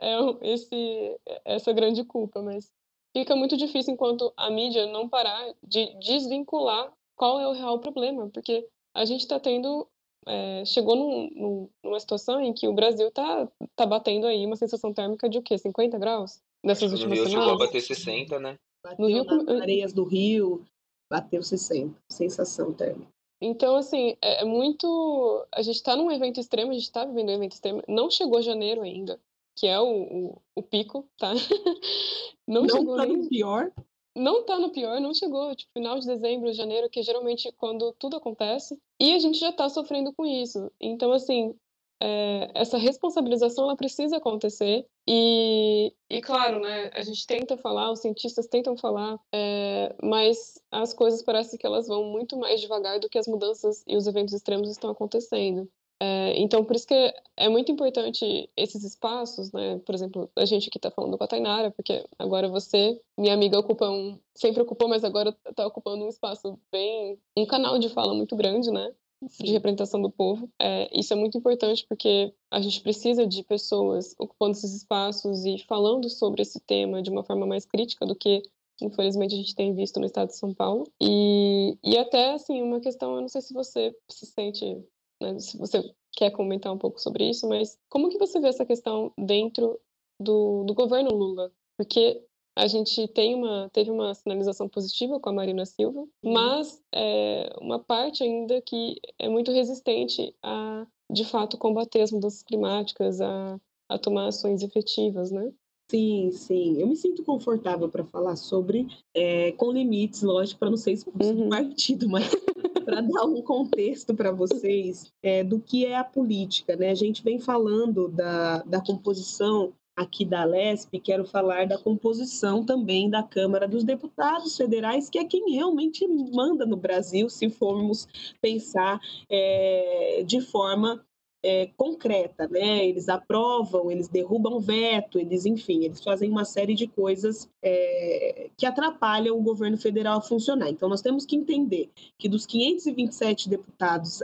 é, 0.00 0.16
esse, 0.42 1.18
essa 1.44 1.72
grande 1.72 2.04
culpa, 2.04 2.42
mas 2.42 2.70
fica 3.16 3.34
muito 3.34 3.56
difícil 3.56 3.94
enquanto 3.94 4.32
a 4.36 4.50
mídia 4.50 4.86
não 4.86 5.08
parar 5.08 5.54
de 5.62 5.94
desvincular 5.98 6.92
qual 7.16 7.40
é 7.40 7.46
o 7.46 7.52
real 7.52 7.78
problema, 7.78 8.28
porque 8.30 8.66
a 8.94 9.04
gente 9.04 9.20
está 9.20 9.38
tendo 9.38 9.86
é, 10.26 10.64
chegou 10.66 10.96
num, 10.96 11.30
num, 11.34 11.68
numa 11.82 11.98
situação 11.98 12.40
em 12.40 12.52
que 12.52 12.68
o 12.68 12.74
Brasil 12.74 13.08
está 13.08 13.48
tá 13.74 13.86
batendo 13.86 14.26
aí 14.26 14.44
uma 14.44 14.56
sensação 14.56 14.92
térmica 14.92 15.28
de 15.28 15.38
o 15.38 15.42
quê? 15.42 15.56
50 15.56 15.98
graus? 15.98 16.40
Nessas 16.62 16.90
No 16.90 16.96
últimas 16.96 17.18
Rio 17.18 17.28
chegou 17.28 17.40
a 17.40 17.46
semanas? 17.46 17.66
bater 17.66 17.80
60, 17.80 18.38
né? 18.38 18.56
Bateu 18.84 19.06
Rio, 19.06 19.24
nas 19.24 19.60
areias 19.60 19.92
do 19.92 20.04
Rio, 20.04 20.64
bateu 21.10 21.42
60. 21.42 21.94
Sensação 22.08 22.72
térmica. 22.72 23.10
Então, 23.40 23.76
assim, 23.76 24.16
é, 24.22 24.42
é 24.42 24.44
muito. 24.44 25.46
A 25.52 25.62
gente 25.62 25.76
está 25.76 25.96
num 25.96 26.10
evento 26.10 26.38
extremo, 26.38 26.70
a 26.70 26.74
gente 26.74 26.84
está 26.84 27.04
vivendo 27.04 27.30
um 27.30 27.34
evento 27.34 27.52
extremo. 27.52 27.82
Não 27.88 28.10
chegou 28.10 28.42
janeiro 28.42 28.82
ainda, 28.82 29.18
que 29.56 29.66
é 29.66 29.80
o, 29.80 29.86
o, 29.86 30.42
o 30.54 30.62
pico, 30.62 31.08
tá? 31.18 31.32
Não, 32.46 32.62
Não 32.62 32.68
chegou 32.68 32.96
tá 32.96 33.06
nem. 33.06 33.16
no 33.16 33.28
pior. 33.28 33.72
Não 34.16 34.44
tá 34.44 34.58
no 34.58 34.70
pior, 34.70 35.00
não 35.00 35.14
chegou, 35.14 35.54
tipo, 35.54 35.70
final 35.72 35.96
de 36.00 36.04
dezembro, 36.04 36.52
janeiro, 36.52 36.90
que 36.90 36.98
é 36.98 37.02
geralmente 37.02 37.50
quando 37.52 37.92
tudo 37.92 38.16
acontece. 38.16 38.76
E 38.98 39.14
a 39.14 39.20
gente 39.20 39.38
já 39.38 39.52
tá 39.52 39.68
sofrendo 39.68 40.12
com 40.12 40.26
isso. 40.26 40.70
Então, 40.80 41.12
assim, 41.12 41.54
é, 42.02 42.50
essa 42.54 42.78
responsabilização, 42.78 43.64
ela 43.64 43.76
precisa 43.76 44.16
acontecer. 44.16 44.86
E, 45.06 45.92
e, 46.08 46.20
claro, 46.20 46.60
né, 46.60 46.90
a 46.94 47.02
gente 47.02 47.26
tenta 47.26 47.56
falar, 47.56 47.90
os 47.90 48.00
cientistas 48.00 48.46
tentam 48.46 48.76
falar, 48.76 49.18
é, 49.32 49.94
mas 50.02 50.60
as 50.70 50.94
coisas 50.94 51.22
parecem 51.22 51.58
que 51.58 51.66
elas 51.66 51.86
vão 51.86 52.04
muito 52.04 52.36
mais 52.38 52.60
devagar 52.60 52.98
do 52.98 53.08
que 53.08 53.18
as 53.18 53.26
mudanças 53.26 53.84
e 53.86 53.96
os 53.96 54.06
eventos 54.06 54.34
extremos 54.34 54.70
estão 54.70 54.90
acontecendo. 54.90 55.68
É, 56.02 56.32
então, 56.40 56.64
por 56.64 56.74
isso 56.74 56.86
que 56.86 57.14
é 57.36 57.48
muito 57.50 57.70
importante 57.70 58.50
esses 58.56 58.82
espaços, 58.84 59.52
né? 59.52 59.78
Por 59.84 59.94
exemplo, 59.94 60.30
a 60.34 60.46
gente 60.46 60.68
aqui 60.68 60.78
está 60.78 60.90
falando 60.90 61.18
com 61.18 61.24
a 61.24 61.26
Tainara, 61.26 61.70
porque 61.70 62.06
agora 62.18 62.48
você, 62.48 62.98
minha 63.18 63.34
amiga, 63.34 63.58
ocupa 63.58 63.90
um. 63.90 64.18
Sempre 64.34 64.62
ocupou, 64.62 64.88
mas 64.88 65.04
agora 65.04 65.36
está 65.46 65.66
ocupando 65.66 66.06
um 66.06 66.08
espaço 66.08 66.58
bem. 66.72 67.20
um 67.36 67.44
canal 67.44 67.78
de 67.78 67.90
fala 67.90 68.14
muito 68.14 68.34
grande, 68.34 68.70
né? 68.70 68.90
De 69.22 69.52
representação 69.52 70.00
do 70.00 70.10
povo. 70.10 70.48
É, 70.60 70.98
isso 70.98 71.12
é 71.12 71.16
muito 71.16 71.36
importante 71.36 71.84
porque 71.88 72.32
a 72.50 72.60
gente 72.60 72.80
precisa 72.80 73.26
de 73.26 73.42
pessoas 73.44 74.14
ocupando 74.18 74.52
esses 74.52 74.74
espaços 74.74 75.44
e 75.44 75.58
falando 75.58 76.08
sobre 76.08 76.42
esse 76.42 76.58
tema 76.60 77.02
de 77.02 77.10
uma 77.10 77.22
forma 77.22 77.46
mais 77.46 77.66
crítica 77.66 78.06
do 78.06 78.16
que 78.16 78.42
infelizmente 78.82 79.34
a 79.34 79.36
gente 79.36 79.54
tem 79.54 79.74
visto 79.74 80.00
no 80.00 80.06
estado 80.06 80.28
de 80.28 80.36
São 80.36 80.54
Paulo. 80.54 80.84
E, 81.00 81.76
e 81.84 81.98
até, 81.98 82.32
assim, 82.32 82.62
uma 82.62 82.80
questão, 82.80 83.14
eu 83.14 83.20
não 83.20 83.28
sei 83.28 83.42
se 83.42 83.52
você 83.52 83.94
se 84.10 84.24
sente 84.24 84.82
né, 85.20 85.38
se 85.38 85.56
você 85.58 85.94
quer 86.12 86.30
comentar 86.30 86.72
um 86.72 86.78
pouco 86.78 87.00
sobre 87.00 87.28
isso, 87.28 87.48
mas 87.48 87.78
como 87.88 88.08
que 88.08 88.18
você 88.18 88.40
vê 88.40 88.48
essa 88.48 88.64
questão 88.64 89.12
dentro 89.18 89.78
do, 90.18 90.64
do 90.64 90.74
governo 90.74 91.10
Lula? 91.10 91.52
Porque 91.76 92.24
a 92.56 92.66
gente 92.66 93.06
tem 93.08 93.34
uma, 93.34 93.70
teve 93.72 93.90
uma 93.90 94.14
sinalização 94.14 94.68
positiva 94.68 95.18
com 95.20 95.30
a 95.30 95.32
Marina 95.32 95.64
Silva, 95.64 96.06
mas 96.22 96.82
é 96.94 97.50
uma 97.60 97.78
parte 97.78 98.22
ainda 98.22 98.60
que 98.60 98.96
é 99.18 99.28
muito 99.28 99.52
resistente 99.52 100.34
a, 100.42 100.86
de 101.10 101.24
fato, 101.24 101.56
combater 101.58 102.02
as 102.02 102.10
mudanças 102.12 102.42
climáticas, 102.42 103.20
a, 103.20 103.58
a 103.88 103.98
tomar 103.98 104.28
ações 104.28 104.62
efetivas, 104.62 105.30
né? 105.30 105.52
Sim, 105.90 106.30
sim. 106.30 106.80
Eu 106.80 106.86
me 106.86 106.94
sinto 106.94 107.24
confortável 107.24 107.88
para 107.88 108.04
falar 108.04 108.36
sobre, 108.36 108.86
é, 109.12 109.50
com 109.52 109.72
limites, 109.72 110.22
lógico, 110.22 110.60
para 110.60 110.70
não 110.70 110.76
ser 110.76 110.92
expulso 110.92 111.34
do 111.34 111.42
Uhum. 111.42 111.48
partido, 111.48 112.08
mas 112.08 112.30
para 112.84 113.00
dar 113.00 113.24
um 113.24 113.42
contexto 113.42 114.14
para 114.14 114.30
vocês 114.30 115.12
é, 115.20 115.42
do 115.42 115.58
que 115.58 115.84
é 115.84 115.96
a 115.96 116.04
política. 116.04 116.76
Né? 116.76 116.90
A 116.90 116.94
gente 116.94 117.24
vem 117.24 117.40
falando 117.40 118.06
da, 118.06 118.62
da 118.62 118.80
composição 118.80 119.72
aqui 120.00 120.24
da 120.24 120.44
LESP, 120.44 120.98
quero 120.98 121.24
falar 121.24 121.66
da 121.66 121.76
composição 121.76 122.64
também 122.64 123.10
da 123.10 123.22
Câmara 123.22 123.68
dos 123.68 123.84
Deputados 123.84 124.56
Federais, 124.56 125.10
que 125.10 125.18
é 125.18 125.24
quem 125.24 125.52
realmente 125.52 126.06
manda 126.08 126.64
no 126.64 126.76
Brasil, 126.76 127.28
se 127.28 127.50
formos 127.50 128.08
pensar 128.40 128.98
é, 129.28 130.22
de 130.26 130.40
forma 130.40 131.04
é, 131.42 131.70
concreta, 131.76 132.48
né? 132.48 132.86
Eles 132.86 133.08
aprovam, 133.08 133.90
eles 133.90 134.08
derrubam 134.08 134.58
veto, 134.58 135.18
eles, 135.18 135.44
enfim, 135.46 135.84
eles 135.84 136.02
fazem 136.02 136.30
uma 136.30 136.44
série 136.44 136.74
de 136.74 136.86
coisas 136.86 137.48
é, 137.62 138.50
que 138.56 138.66
atrapalham 138.66 139.38
o 139.38 139.42
governo 139.42 139.76
federal 139.76 140.18
a 140.18 140.22
funcionar. 140.22 140.70
Então, 140.70 140.88
nós 140.88 141.02
temos 141.02 141.24
que 141.26 141.36
entender 141.36 141.90
que 142.18 142.28
dos 142.28 142.46
527 142.46 143.48
deputados, 143.48 144.22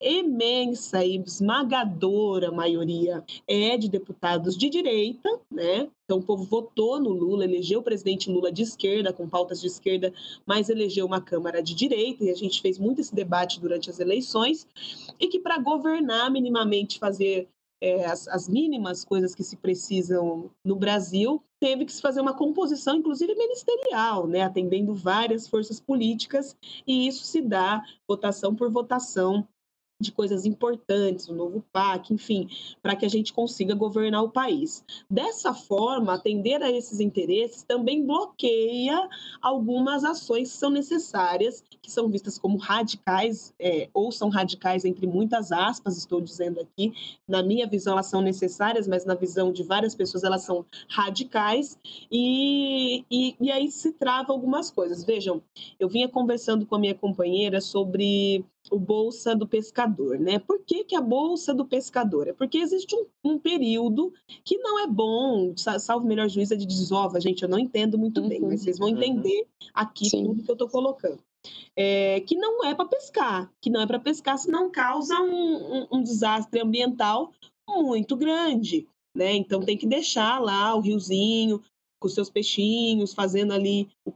imensa 0.00 1.04
e 1.04 1.16
esmagadora 1.16 2.50
maioria 2.50 3.22
é 3.46 3.76
de 3.76 3.88
deputados 3.88 4.56
de 4.56 4.70
direita, 4.70 5.28
né? 5.50 5.88
Então 6.04 6.18
o 6.18 6.22
povo 6.22 6.44
votou 6.44 6.98
no 6.98 7.10
Lula, 7.10 7.44
elegeu 7.44 7.80
o 7.80 7.82
presidente 7.82 8.30
Lula 8.30 8.50
de 8.50 8.62
esquerda, 8.62 9.12
com 9.12 9.28
pautas 9.28 9.60
de 9.60 9.66
esquerda, 9.66 10.12
mas 10.46 10.68
elegeu 10.68 11.06
uma 11.06 11.20
Câmara 11.20 11.62
de 11.62 11.74
direita, 11.74 12.24
e 12.24 12.30
a 12.30 12.34
gente 12.34 12.62
fez 12.62 12.78
muito 12.78 13.00
esse 13.00 13.14
debate 13.14 13.60
durante 13.60 13.90
as 13.90 14.00
eleições, 14.00 14.66
e 15.20 15.28
que 15.28 15.38
para 15.38 15.58
governar 15.58 16.30
minimamente, 16.30 16.98
fazer 16.98 17.48
é, 17.80 18.06
as, 18.06 18.26
as 18.28 18.48
mínimas 18.48 19.04
coisas 19.04 19.34
que 19.34 19.44
se 19.44 19.56
precisam 19.56 20.50
no 20.64 20.76
Brasil, 20.76 21.42
teve 21.60 21.84
que 21.84 21.92
se 21.92 22.00
fazer 22.00 22.20
uma 22.20 22.34
composição, 22.34 22.96
inclusive 22.96 23.34
ministerial, 23.34 24.26
né, 24.26 24.42
atendendo 24.42 24.94
várias 24.94 25.46
forças 25.46 25.78
políticas, 25.78 26.56
e 26.86 27.06
isso 27.06 27.24
se 27.24 27.40
dá 27.40 27.82
votação 28.08 28.54
por 28.54 28.70
votação 28.70 29.46
de 30.00 30.10
coisas 30.10 30.46
importantes, 30.46 31.28
o 31.28 31.34
novo 31.34 31.62
PAC, 31.72 32.14
enfim, 32.14 32.48
para 32.82 32.96
que 32.96 33.04
a 33.04 33.08
gente 33.08 33.32
consiga 33.32 33.74
governar 33.74 34.22
o 34.22 34.30
país. 34.30 34.82
Dessa 35.08 35.52
forma, 35.52 36.14
atender 36.14 36.62
a 36.62 36.70
esses 36.70 37.00
interesses 37.00 37.62
também 37.62 38.04
bloqueia 38.04 39.08
algumas 39.42 40.04
ações 40.04 40.50
que 40.50 40.56
são 40.56 40.70
necessárias, 40.70 41.62
que 41.82 41.90
são 41.90 42.08
vistas 42.08 42.38
como 42.38 42.56
radicais, 42.56 43.54
é, 43.60 43.88
ou 43.92 44.10
são 44.10 44.30
radicais 44.30 44.84
entre 44.84 45.06
muitas 45.06 45.52
aspas, 45.52 45.98
estou 45.98 46.20
dizendo 46.20 46.60
aqui. 46.60 46.92
Na 47.28 47.42
minha 47.42 47.66
visão, 47.66 47.92
elas 47.92 48.06
são 48.06 48.22
necessárias, 48.22 48.88
mas 48.88 49.04
na 49.04 49.14
visão 49.14 49.52
de 49.52 49.62
várias 49.62 49.94
pessoas, 49.94 50.24
elas 50.24 50.42
são 50.42 50.64
radicais, 50.88 51.78
e, 52.10 53.04
e, 53.10 53.36
e 53.40 53.50
aí 53.50 53.70
se 53.70 53.92
trava 53.92 54.32
algumas 54.32 54.70
coisas. 54.70 55.04
Vejam, 55.04 55.42
eu 55.78 55.88
vinha 55.88 56.08
conversando 56.08 56.64
com 56.64 56.74
a 56.74 56.78
minha 56.78 56.94
companheira 56.94 57.60
sobre 57.60 58.44
o 58.70 58.78
Bolsa 58.78 59.34
do 59.34 59.46
Pescador, 59.46 60.18
né? 60.18 60.38
Por 60.38 60.60
que, 60.64 60.84
que 60.84 60.94
a 60.94 61.00
Bolsa 61.00 61.52
do 61.52 61.66
Pescador? 61.66 62.28
É 62.28 62.32
porque 62.32 62.58
existe 62.58 62.94
um, 62.94 63.06
um 63.24 63.38
período 63.38 64.12
que 64.44 64.56
não 64.58 64.78
é 64.78 64.86
bom, 64.86 65.52
salvo 65.56 66.06
melhor 66.06 66.28
juíza 66.28 66.56
de 66.56 66.66
desova, 66.66 67.20
gente, 67.20 67.42
eu 67.42 67.48
não 67.48 67.58
entendo 67.58 67.98
muito 67.98 68.20
uhum. 68.20 68.28
bem, 68.28 68.40
mas 68.40 68.62
vocês 68.62 68.78
vão 68.78 68.88
uhum. 68.88 68.96
entender 68.96 69.46
aqui 69.74 70.08
Sim. 70.08 70.24
tudo 70.24 70.42
que 70.42 70.50
eu 70.50 70.54
estou 70.54 70.68
colocando. 70.68 71.18
É, 71.74 72.20
que 72.20 72.36
não 72.36 72.64
é 72.64 72.74
para 72.74 72.84
pescar, 72.84 73.50
que 73.60 73.70
não 73.70 73.80
é 73.80 73.86
para 73.86 73.98
pescar, 73.98 74.38
senão 74.38 74.70
causa 74.70 75.18
um, 75.20 75.80
um, 75.80 75.86
um 75.92 76.02
desastre 76.02 76.60
ambiental 76.60 77.32
muito 77.68 78.14
grande, 78.16 78.86
né? 79.16 79.34
Então 79.34 79.60
tem 79.60 79.76
que 79.76 79.86
deixar 79.86 80.38
lá 80.38 80.74
o 80.74 80.80
riozinho 80.80 81.62
com 81.98 82.08
seus 82.08 82.30
peixinhos, 82.30 83.14
fazendo 83.14 83.52
ali 83.52 83.88
o 84.04 84.12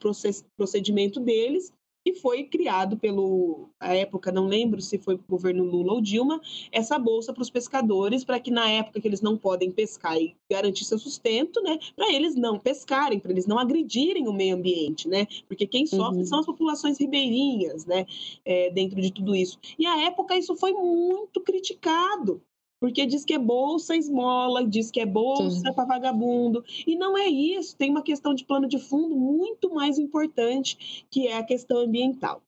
procedimento 0.57 1.20
deles 1.20 1.72
e 2.05 2.14
foi 2.14 2.44
criado 2.44 2.96
pelo, 2.96 3.70
a 3.80 3.94
época, 3.94 4.30
não 4.30 4.46
lembro 4.46 4.80
se 4.80 4.98
foi 4.98 5.14
o 5.14 5.24
governo 5.28 5.64
Lula 5.64 5.94
ou 5.94 6.00
Dilma, 6.00 6.40
essa 6.70 6.98
bolsa 6.98 7.32
para 7.32 7.42
os 7.42 7.50
pescadores, 7.50 8.24
para 8.24 8.38
que 8.38 8.50
na 8.50 8.68
época 8.70 9.00
que 9.00 9.09
eles 9.09 9.22
não 9.22 9.36
podem 9.36 9.70
pescar 9.70 10.16
e 10.16 10.36
garantir 10.50 10.84
seu 10.84 10.98
sustento, 10.98 11.62
né, 11.62 11.78
para 11.96 12.12
eles 12.12 12.34
não 12.34 12.59
pescarem, 12.59 13.18
para 13.18 13.32
eles 13.32 13.46
não 13.46 13.59
agredirem 13.59 14.28
o 14.28 14.32
meio 14.32 14.57
ambiente, 14.57 15.09
né, 15.09 15.26
porque 15.48 15.66
quem 15.66 15.86
sofre 15.86 16.18
uhum. 16.18 16.26
são 16.26 16.40
as 16.40 16.46
populações 16.46 16.98
ribeirinhas, 16.98 17.86
né, 17.86 18.07
é, 18.44 18.70
dentro 18.70 19.00
de 19.00 19.11
tudo 19.11 19.34
isso. 19.34 19.59
E 19.78 19.86
à 19.86 20.05
época 20.05 20.36
isso 20.36 20.55
foi 20.57 20.72
muito 20.72 21.40
criticado, 21.40 22.42
porque 22.85 23.07
diz 23.07 23.24
que 23.24 23.32
é 23.32 23.39
bolsa 23.39 23.97
esmola, 23.97 24.62
diz 24.62 24.91
que 24.91 25.01
é 25.01 25.07
bolsa 25.07 25.72
para 25.72 25.87
vagabundo. 25.87 26.62
E 26.87 26.95
não 26.95 27.16
é 27.16 27.26
isso, 27.26 27.74
tem 27.78 27.89
uma 27.89 28.03
questão 28.03 28.35
de 28.35 28.45
plano 28.45 28.68
de 28.68 28.78
fundo 28.78 29.16
muito 29.16 29.72
mais 29.74 29.99
importante, 29.99 31.07
que 31.11 31.26
é 31.26 31.39
a 31.39 31.43
questão 31.43 31.78
ambiental. 31.78 32.43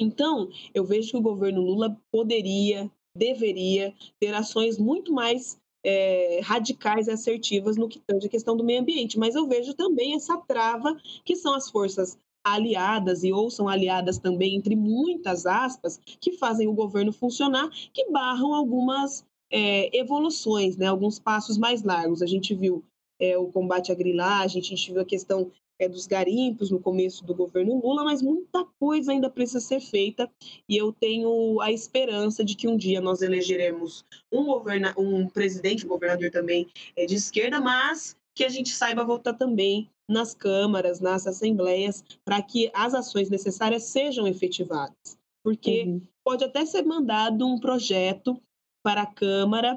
Então, 0.00 0.48
eu 0.72 0.82
vejo 0.82 1.10
que 1.10 1.16
o 1.18 1.20
governo 1.20 1.60
Lula 1.60 1.94
poderia, 2.10 2.90
deveria 3.14 3.92
ter 4.18 4.32
ações 4.32 4.78
muito 4.78 5.12
mais 5.12 5.60
é, 5.84 6.40
radicais 6.42 7.06
e 7.06 7.10
assertivas 7.10 7.76
no 7.76 7.86
que 7.86 8.00
tange 8.00 8.28
a 8.28 8.30
questão 8.30 8.56
do 8.56 8.64
meio 8.64 8.80
ambiente, 8.80 9.18
mas 9.18 9.34
eu 9.34 9.46
vejo 9.46 9.74
também 9.74 10.14
essa 10.14 10.38
trava 10.38 10.96
que 11.22 11.36
são 11.36 11.54
as 11.54 11.68
forças 11.68 12.18
aliadas 12.42 13.24
e 13.24 13.30
ou 13.30 13.50
são 13.50 13.68
aliadas 13.68 14.16
também 14.16 14.56
entre 14.56 14.74
muitas 14.74 15.44
aspas 15.44 16.00
que 16.18 16.32
fazem 16.32 16.66
o 16.66 16.72
governo 16.72 17.12
funcionar, 17.12 17.68
que 17.92 18.10
barram 18.10 18.54
algumas 18.54 19.22
é, 19.50 19.96
evoluções, 19.96 20.76
né, 20.76 20.86
alguns 20.86 21.18
passos 21.18 21.56
mais 21.58 21.82
largos. 21.82 22.22
A 22.22 22.26
gente 22.26 22.54
viu 22.54 22.84
é, 23.20 23.36
o 23.36 23.46
combate 23.46 23.92
à 23.92 23.94
grilagem, 23.94 24.60
a 24.60 24.64
gente 24.64 24.92
viu 24.92 25.00
a 25.00 25.04
questão 25.04 25.50
é, 25.78 25.88
dos 25.88 26.06
garimpos 26.06 26.70
no 26.70 26.80
começo 26.80 27.24
do 27.24 27.34
governo 27.34 27.80
Lula, 27.80 28.04
mas 28.04 28.22
muita 28.22 28.64
coisa 28.80 29.12
ainda 29.12 29.28
precisa 29.28 29.60
ser 29.60 29.80
feita 29.80 30.30
e 30.68 30.76
eu 30.76 30.92
tenho 30.92 31.60
a 31.60 31.70
esperança 31.70 32.44
de 32.44 32.54
que 32.54 32.68
um 32.68 32.76
dia 32.76 33.00
nós 33.00 33.22
elegeremos 33.22 34.04
um, 34.32 34.44
governa 34.44 34.94
um 34.96 35.28
presidente, 35.28 35.84
um 35.84 35.90
governador 35.90 36.30
também 36.30 36.66
é, 36.96 37.06
de 37.06 37.14
esquerda, 37.14 37.60
mas 37.60 38.16
que 38.34 38.44
a 38.44 38.48
gente 38.48 38.70
saiba 38.70 39.04
votar 39.04 39.36
também 39.36 39.88
nas 40.08 40.34
câmaras, 40.34 41.00
nas 41.00 41.26
assembleias, 41.26 42.04
para 42.24 42.40
que 42.40 42.70
as 42.72 42.94
ações 42.94 43.28
necessárias 43.28 43.84
sejam 43.84 44.26
efetivadas. 44.26 45.18
Porque 45.42 45.84
uhum. 45.84 46.02
pode 46.24 46.44
até 46.44 46.64
ser 46.64 46.82
mandado 46.82 47.46
um 47.46 47.58
projeto 47.58 48.40
para 48.86 49.02
a 49.02 49.06
Câmara 49.06 49.76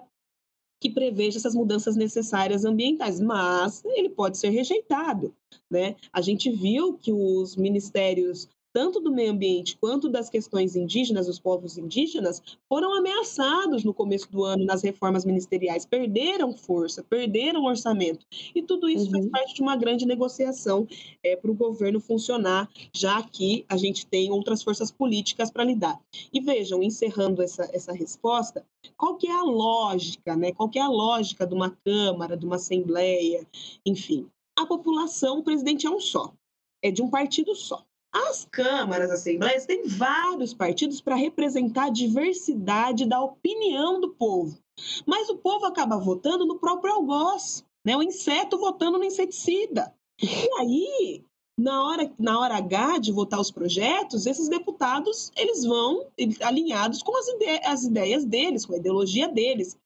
que 0.80 0.88
preveja 0.88 1.40
essas 1.40 1.56
mudanças 1.56 1.96
necessárias 1.96 2.64
ambientais, 2.64 3.20
mas 3.20 3.84
ele 3.84 4.08
pode 4.08 4.38
ser 4.38 4.50
rejeitado. 4.50 5.36
Né? 5.68 5.96
A 6.14 6.22
gente 6.22 6.52
viu 6.52 6.96
que 6.96 7.12
os 7.12 7.56
ministérios 7.56 8.48
tanto 8.74 9.00
do 9.00 9.12
meio 9.12 9.32
ambiente 9.32 9.78
quanto 9.78 10.10
das 10.10 10.30
questões 10.30 10.76
indígenas, 10.76 11.28
dos 11.28 11.40
povos 11.40 11.78
indígenas, 11.78 12.42
foram 12.68 12.94
ameaçados 12.94 13.84
no 13.84 13.94
começo 13.94 14.32
do 14.32 14.44
ano 14.44 14.66
nas 14.66 14.84
reformas 14.84 15.26
ministeriais, 15.26 15.86
perderam 15.86 16.56
força, 16.56 17.04
perderam 17.04 17.66
orçamento. 17.66 18.26
E 18.54 18.62
tudo 18.62 18.90
isso 18.90 19.06
uhum. 19.06 19.12
faz 19.12 19.28
parte 19.28 19.56
de 19.56 19.62
uma 19.62 19.76
grande 19.76 20.06
negociação 20.06 20.88
é, 21.24 21.36
para 21.36 21.52
o 21.52 21.56
governo 21.56 22.00
funcionar, 22.00 22.70
já 22.94 23.22
que 23.24 23.66
a 23.68 23.78
gente 23.78 24.06
tem 24.06 24.32
outras 24.32 24.62
forças 24.62 24.92
políticas 24.92 25.50
para 25.50 25.64
lidar. 25.64 26.00
E 26.32 26.40
vejam, 26.40 26.84
encerrando 26.84 27.42
essa, 27.42 27.70
essa 27.74 27.94
resposta, 27.94 28.66
qual 28.96 29.16
que 29.16 29.28
é 29.28 29.34
a 29.34 29.44
lógica, 29.44 30.36
né? 30.36 30.52
qual 30.52 30.70
que 30.70 30.80
é 30.80 30.82
a 30.82 30.90
lógica 30.90 31.46
de 31.46 31.54
uma 31.54 31.70
Câmara, 31.84 32.38
de 32.38 32.46
uma 32.46 32.56
Assembleia, 32.56 33.48
enfim. 33.86 34.30
A 34.58 34.66
população, 34.66 35.40
o 35.40 35.44
presidente 35.44 35.88
é 35.88 35.90
um 35.90 36.00
só, 36.00 36.34
é 36.84 36.92
de 36.92 37.02
um 37.02 37.10
partido 37.10 37.56
só. 37.56 37.84
As 38.12 38.46
câmaras, 38.52 39.12
assembleias, 39.12 39.66
têm 39.66 39.88
vários 39.88 40.54
partidos 40.54 41.00
para 41.00 41.16
representar 41.16 41.86
a 41.86 41.92
diversidade 41.92 43.06
da 43.06 43.22
opinião 43.22 44.02
do 44.02 44.10
povo. 44.10 44.58
Mas 45.06 45.30
o 45.30 45.38
povo 45.38 45.66
acaba 45.66 45.98
votando 45.98 46.46
no 46.46 46.58
próprio 46.58 46.94
algoz, 46.94 47.64
né? 47.86 47.96
o 47.96 48.02
inseto 48.02 48.58
votando 48.58 48.98
no 48.98 49.06
inseticida. 49.06 49.94
E 50.22 50.50
aí, 50.60 51.24
na 51.58 51.84
hora, 51.86 52.12
na 52.18 52.40
hora 52.40 52.56
H 52.56 52.98
de 53.00 53.12
votar 53.12 53.40
os 53.40 53.52
projetos, 53.52 54.26
esses 54.26 54.50
deputados 54.50 55.32
eles 55.36 55.64
vão 55.64 56.08
alinhados 56.42 57.04
com 57.04 57.16
as, 57.18 57.28
ide 57.28 57.62
as 57.66 57.84
ideias 57.84 58.26
deles, 58.26 58.66
com 58.66 58.74
a 58.74 58.78
ideologia 58.78 59.28
deles. 59.28 59.78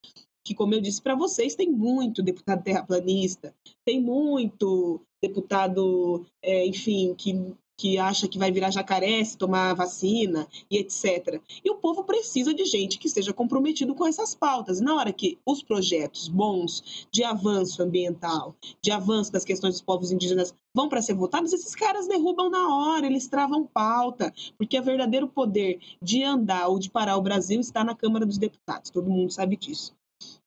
Que, 0.45 0.53
como 0.53 0.73
eu 0.73 0.81
disse 0.81 1.01
para 1.01 1.15
vocês, 1.15 1.55
tem 1.55 1.71
muito 1.71 2.21
deputado 2.21 2.63
terraplanista, 2.63 3.55
tem 3.85 4.01
muito 4.01 5.01
deputado, 5.21 6.25
é, 6.41 6.65
enfim, 6.65 7.15
que 7.17 7.55
que 7.83 7.97
acha 7.97 8.29
que 8.29 8.39
vai 8.39 8.49
virar 8.49 8.71
jacaré 8.71 9.21
se 9.25 9.37
tomar 9.37 9.73
vacina 9.73 10.47
e 10.71 10.77
etc. 10.77 11.41
E 11.65 11.69
o 11.69 11.75
povo 11.75 12.05
precisa 12.05 12.53
de 12.53 12.63
gente 12.63 12.97
que 12.97 13.07
esteja 13.07 13.33
comprometido 13.33 13.93
com 13.93 14.07
essas 14.07 14.33
pautas. 14.33 14.79
Na 14.79 14.95
hora 14.95 15.11
que 15.11 15.37
os 15.45 15.61
projetos 15.61 16.29
bons 16.29 17.05
de 17.11 17.25
avanço 17.25 17.83
ambiental, 17.83 18.55
de 18.81 18.89
avanço 18.89 19.33
das 19.33 19.43
questões 19.43 19.73
dos 19.73 19.81
povos 19.81 20.13
indígenas 20.13 20.55
vão 20.73 20.87
para 20.87 21.01
ser 21.01 21.13
votados, 21.13 21.51
esses 21.51 21.75
caras 21.75 22.07
derrubam 22.07 22.49
na 22.49 22.73
hora, 22.73 23.05
eles 23.05 23.27
travam 23.27 23.65
pauta, 23.65 24.33
porque 24.57 24.79
o 24.79 24.83
verdadeiro 24.83 25.27
poder 25.27 25.77
de 26.01 26.23
andar 26.23 26.69
ou 26.69 26.79
de 26.79 26.89
parar 26.89 27.17
o 27.17 27.21
Brasil 27.21 27.59
está 27.59 27.83
na 27.83 27.93
Câmara 27.93 28.25
dos 28.25 28.37
Deputados. 28.37 28.91
Todo 28.91 29.09
mundo 29.09 29.29
sabe 29.29 29.57
disso. 29.57 29.93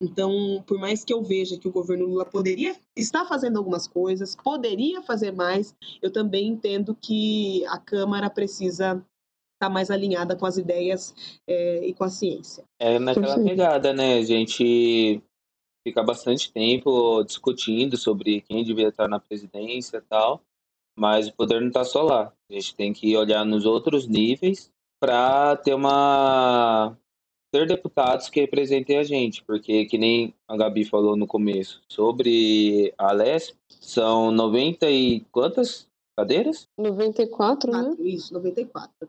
Então, 0.01 0.63
por 0.67 0.79
mais 0.79 1.05
que 1.05 1.13
eu 1.13 1.23
veja 1.23 1.59
que 1.59 1.69
o 1.69 1.73
governo 1.73 2.07
Lula 2.07 2.25
poderia 2.25 2.77
estar 2.95 3.25
fazendo 3.25 3.57
algumas 3.57 3.87
coisas, 3.87 4.37
poderia 4.37 5.03
fazer 5.03 5.33
mais, 5.33 5.75
eu 6.03 6.13
também 6.13 6.49
entendo 6.49 6.95
que 6.95 7.65
a 7.67 7.79
Câmara 7.79 8.29
precisa 8.29 9.03
estar 9.55 9.71
mais 9.71 9.91
alinhada 9.91 10.37
com 10.37 10.45
as 10.47 10.59
ideias 10.59 11.15
é, 11.49 11.87
e 11.87 11.95
com 11.95 12.05
a 12.05 12.09
ciência. 12.09 12.65
É 12.79 12.99
naquela 12.99 13.43
pegada, 13.43 13.93
né? 13.93 14.19
A 14.19 14.23
gente 14.23 15.23
fica 15.87 16.03
bastante 16.03 16.53
tempo 16.53 17.23
discutindo 17.25 17.97
sobre 17.97 18.43
quem 18.43 18.65
devia 18.65 18.89
estar 18.89 19.09
na 19.09 19.19
presidência 19.19 19.99
e 19.99 20.03
tal, 20.03 20.43
mas 20.99 21.29
o 21.29 21.35
poder 21.35 21.61
não 21.61 21.69
está 21.69 21.85
só 21.85 22.03
lá. 22.03 22.33
A 22.51 22.53
gente 22.53 22.75
tem 22.75 22.93
que 22.93 23.17
olhar 23.17 23.45
nos 23.45 23.65
outros 23.65 24.07
níveis 24.07 24.71
para 25.01 25.57
ter 25.57 25.75
uma 25.75 26.97
ter 27.57 27.67
deputados 27.67 28.29
que 28.29 28.41
representem 28.41 28.99
a 28.99 29.03
gente, 29.03 29.43
porque 29.43 29.87
que 29.87 29.97
nem 29.97 30.35
a 30.47 30.57
Gabi 30.57 30.85
falou 30.85 31.17
no 31.17 31.27
começo 31.27 31.81
sobre 31.89 32.93
a 32.99 33.13
LESP, 33.13 33.57
são 33.81 34.31
90 34.31 34.91
e 34.91 35.21
quantas 35.33 35.87
cadeiras? 36.15 36.69
94, 36.77 37.71
né? 37.71 37.97
Isso, 37.99 38.35
94. 38.35 39.09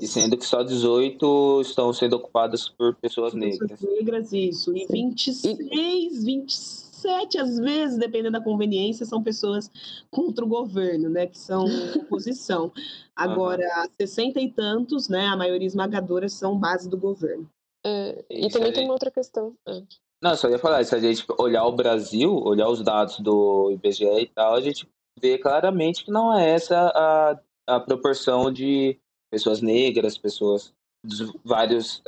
E 0.00 0.06
sendo 0.06 0.36
que 0.36 0.46
só 0.46 0.62
18 0.62 1.62
estão 1.62 1.92
sendo 1.92 2.16
ocupadas 2.16 2.68
por 2.68 2.94
pessoas 2.94 3.34
negras. 3.34 3.70
Pessoas 3.70 3.96
negras, 3.96 4.32
isso. 4.32 4.76
E 4.76 4.86
26, 4.86 6.24
27, 6.24 7.38
às 7.38 7.58
vezes, 7.58 7.98
dependendo 7.98 8.32
da 8.32 8.40
conveniência, 8.40 9.06
são 9.06 9.22
pessoas 9.22 9.70
contra 10.10 10.44
o 10.44 10.48
governo, 10.48 11.08
né? 11.08 11.26
Que 11.26 11.38
são 11.38 11.64
oposição. 11.96 12.70
Agora, 13.16 13.64
uhum. 13.82 13.90
60 13.98 14.40
e 14.40 14.52
tantos, 14.52 15.08
né? 15.08 15.26
A 15.26 15.36
maioria 15.36 15.66
esmagadora 15.66 16.28
são 16.28 16.56
base 16.56 16.88
do 16.88 16.98
governo. 16.98 17.48
É, 17.84 18.24
e 18.30 18.48
também 18.48 18.72
tem 18.72 18.84
uma 18.84 18.92
outra 18.92 19.10
questão. 19.10 19.56
É. 19.66 19.82
Não, 20.22 20.34
só 20.36 20.48
ia 20.48 20.58
falar, 20.58 20.84
se 20.84 20.94
a 20.94 20.98
gente 20.98 21.24
olhar 21.38 21.64
o 21.64 21.72
Brasil, 21.72 22.34
olhar 22.34 22.68
os 22.68 22.82
dados 22.82 23.20
do 23.20 23.70
IBGE 23.70 24.04
e 24.04 24.26
tal, 24.26 24.54
a 24.54 24.60
gente 24.60 24.88
vê 25.20 25.38
claramente 25.38 26.04
que 26.04 26.10
não 26.10 26.36
é 26.36 26.50
essa 26.50 26.76
a, 26.94 27.40
a 27.76 27.80
proporção 27.80 28.52
de 28.52 28.98
pessoas 29.30 29.60
negras, 29.60 30.18
pessoas 30.18 30.74
dos 31.04 31.32
vários 31.44 32.02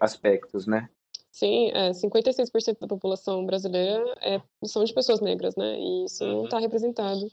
aspectos, 0.00 0.66
né? 0.66 0.88
Sim, 1.30 1.70
é, 1.74 1.90
56% 1.90 2.78
da 2.80 2.86
população 2.86 3.44
brasileira 3.44 4.02
é, 4.22 4.40
são 4.64 4.84
de 4.84 4.94
pessoas 4.94 5.20
negras, 5.20 5.54
né? 5.54 5.78
E 5.78 6.04
isso 6.06 6.24
não 6.24 6.44
está 6.44 6.56
uhum. 6.56 6.62
representado 6.62 7.30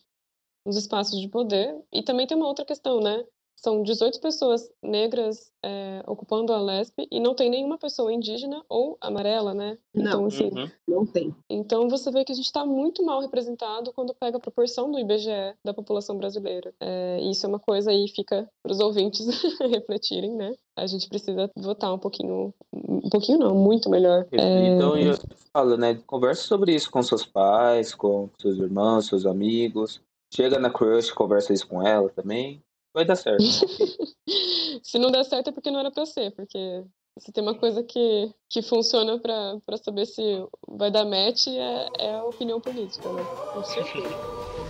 nos 0.66 0.76
espaços 0.76 1.22
de 1.22 1.30
poder. 1.30 1.82
E 1.92 2.04
também 2.04 2.28
tem 2.28 2.36
uma 2.36 2.48
outra 2.48 2.66
questão, 2.66 3.00
né? 3.00 3.24
São 3.56 3.82
18 3.82 4.20
pessoas 4.20 4.70
negras 4.82 5.50
é, 5.64 6.04
ocupando 6.06 6.52
a 6.52 6.60
LESP 6.62 7.08
e 7.10 7.20
não 7.20 7.34
tem 7.34 7.50
nenhuma 7.50 7.78
pessoa 7.78 8.12
indígena 8.12 8.62
ou 8.68 8.98
amarela, 9.00 9.54
né? 9.54 9.78
Não, 9.94 10.04
então, 10.04 10.26
assim, 10.26 10.50
uhum. 10.50 10.72
não 10.86 11.06
tem. 11.06 11.34
Então 11.50 11.88
você 11.88 12.12
vê 12.12 12.26
que 12.26 12.34
a 12.34 12.36
gente 12.36 12.46
está 12.46 12.66
muito 12.66 13.06
mal 13.06 13.22
representado 13.22 13.94
quando 13.94 14.14
pega 14.14 14.36
a 14.36 14.42
proporção 14.42 14.92
do 14.92 15.00
IBGE 15.00 15.56
da 15.64 15.74
população 15.74 16.18
brasileira. 16.18 16.74
É, 16.80 17.22
isso 17.22 17.46
é 17.46 17.50
uma 17.50 17.60
coisa 17.60 17.92
aí 17.92 18.08
fica 18.10 18.50
para 18.62 18.74
os 18.74 18.82
ouvintes 18.82 19.26
refletirem, 19.62 20.36
né? 20.36 20.54
A 20.76 20.86
gente 20.86 21.08
precisa 21.08 21.50
votar 21.56 21.94
um 21.94 22.00
pouquinho, 22.00 22.54
um 22.74 23.10
pouquinho 23.10 23.40
não, 23.40 23.56
muito 23.56 23.90
melhor. 23.90 24.28
É... 24.32 24.68
Então 24.68 24.98
eu 24.98 25.16
falo, 25.54 25.78
né? 25.78 26.02
Converse 26.06 26.44
sobre 26.44 26.76
isso 26.76 26.92
com 26.92 27.02
seus 27.02 27.26
pais, 27.26 27.96
com 27.96 28.30
seus 28.38 28.58
irmãos, 28.58 29.06
seus 29.06 29.26
amigos. 29.26 30.02
Chega 30.36 30.60
na 30.60 30.70
crush, 30.70 31.12
conversa 31.12 31.54
isso 31.54 31.68
com 31.68 31.82
ela 31.82 32.10
também 32.10 32.62
vai 32.94 33.06
dar 33.06 33.16
certo. 33.16 33.44
se 34.84 35.00
não 35.00 35.12
der 35.12 35.24
certo 35.26 35.50
é 35.50 35.52
porque 35.52 35.72
não 35.72 35.80
era 35.80 35.92
pra 35.92 36.06
ser, 36.06 36.32
porque 36.32 36.84
se 37.20 37.32
tem 37.32 37.44
uma 37.44 37.56
coisa 37.56 37.84
que, 37.84 38.34
que 38.50 38.62
funciona 38.62 39.20
pra, 39.20 39.58
pra 39.66 39.78
saber 39.78 40.06
se 40.06 40.22
vai 40.68 40.92
dar 40.92 41.06
match 41.06 41.48
é, 41.48 41.88
é 42.00 42.16
a 42.16 42.24
opinião 42.24 42.60
política, 42.62 43.12
né? 43.12 43.24
Com 43.54 43.64
certeza. 43.64 44.10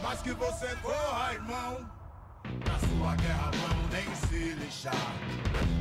Mais 0.02 0.22
que 0.22 0.32
você 0.34 0.76
corra, 0.78 1.34
irmão, 1.34 1.90
na 2.66 2.80
sua 2.80 3.16
guerra 3.16 3.52
vamos 3.52 3.92
nem 3.92 4.16
se 4.16 4.54
lixar. 4.56 4.94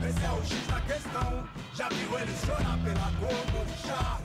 Esse 0.09 0.25
é 0.25 0.31
o 0.31 0.45
X 0.45 0.67
da 0.67 0.81
questão, 0.83 1.49
já 1.75 1.89
viu 1.89 2.19
eles 2.19 2.41
chorar 2.45 2.79
pela 2.85 3.11
cor 3.19 3.65
do 3.65 3.87
chá. 3.87 4.21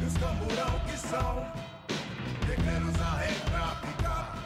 E 0.00 0.04
os 0.04 0.14
camburão 0.14 0.80
que 0.86 0.96
são, 0.98 1.46
guerreiros 2.46 3.00
a 3.00 3.16
rei 3.16 3.34
pra 3.50 3.76
picar. 3.80 4.42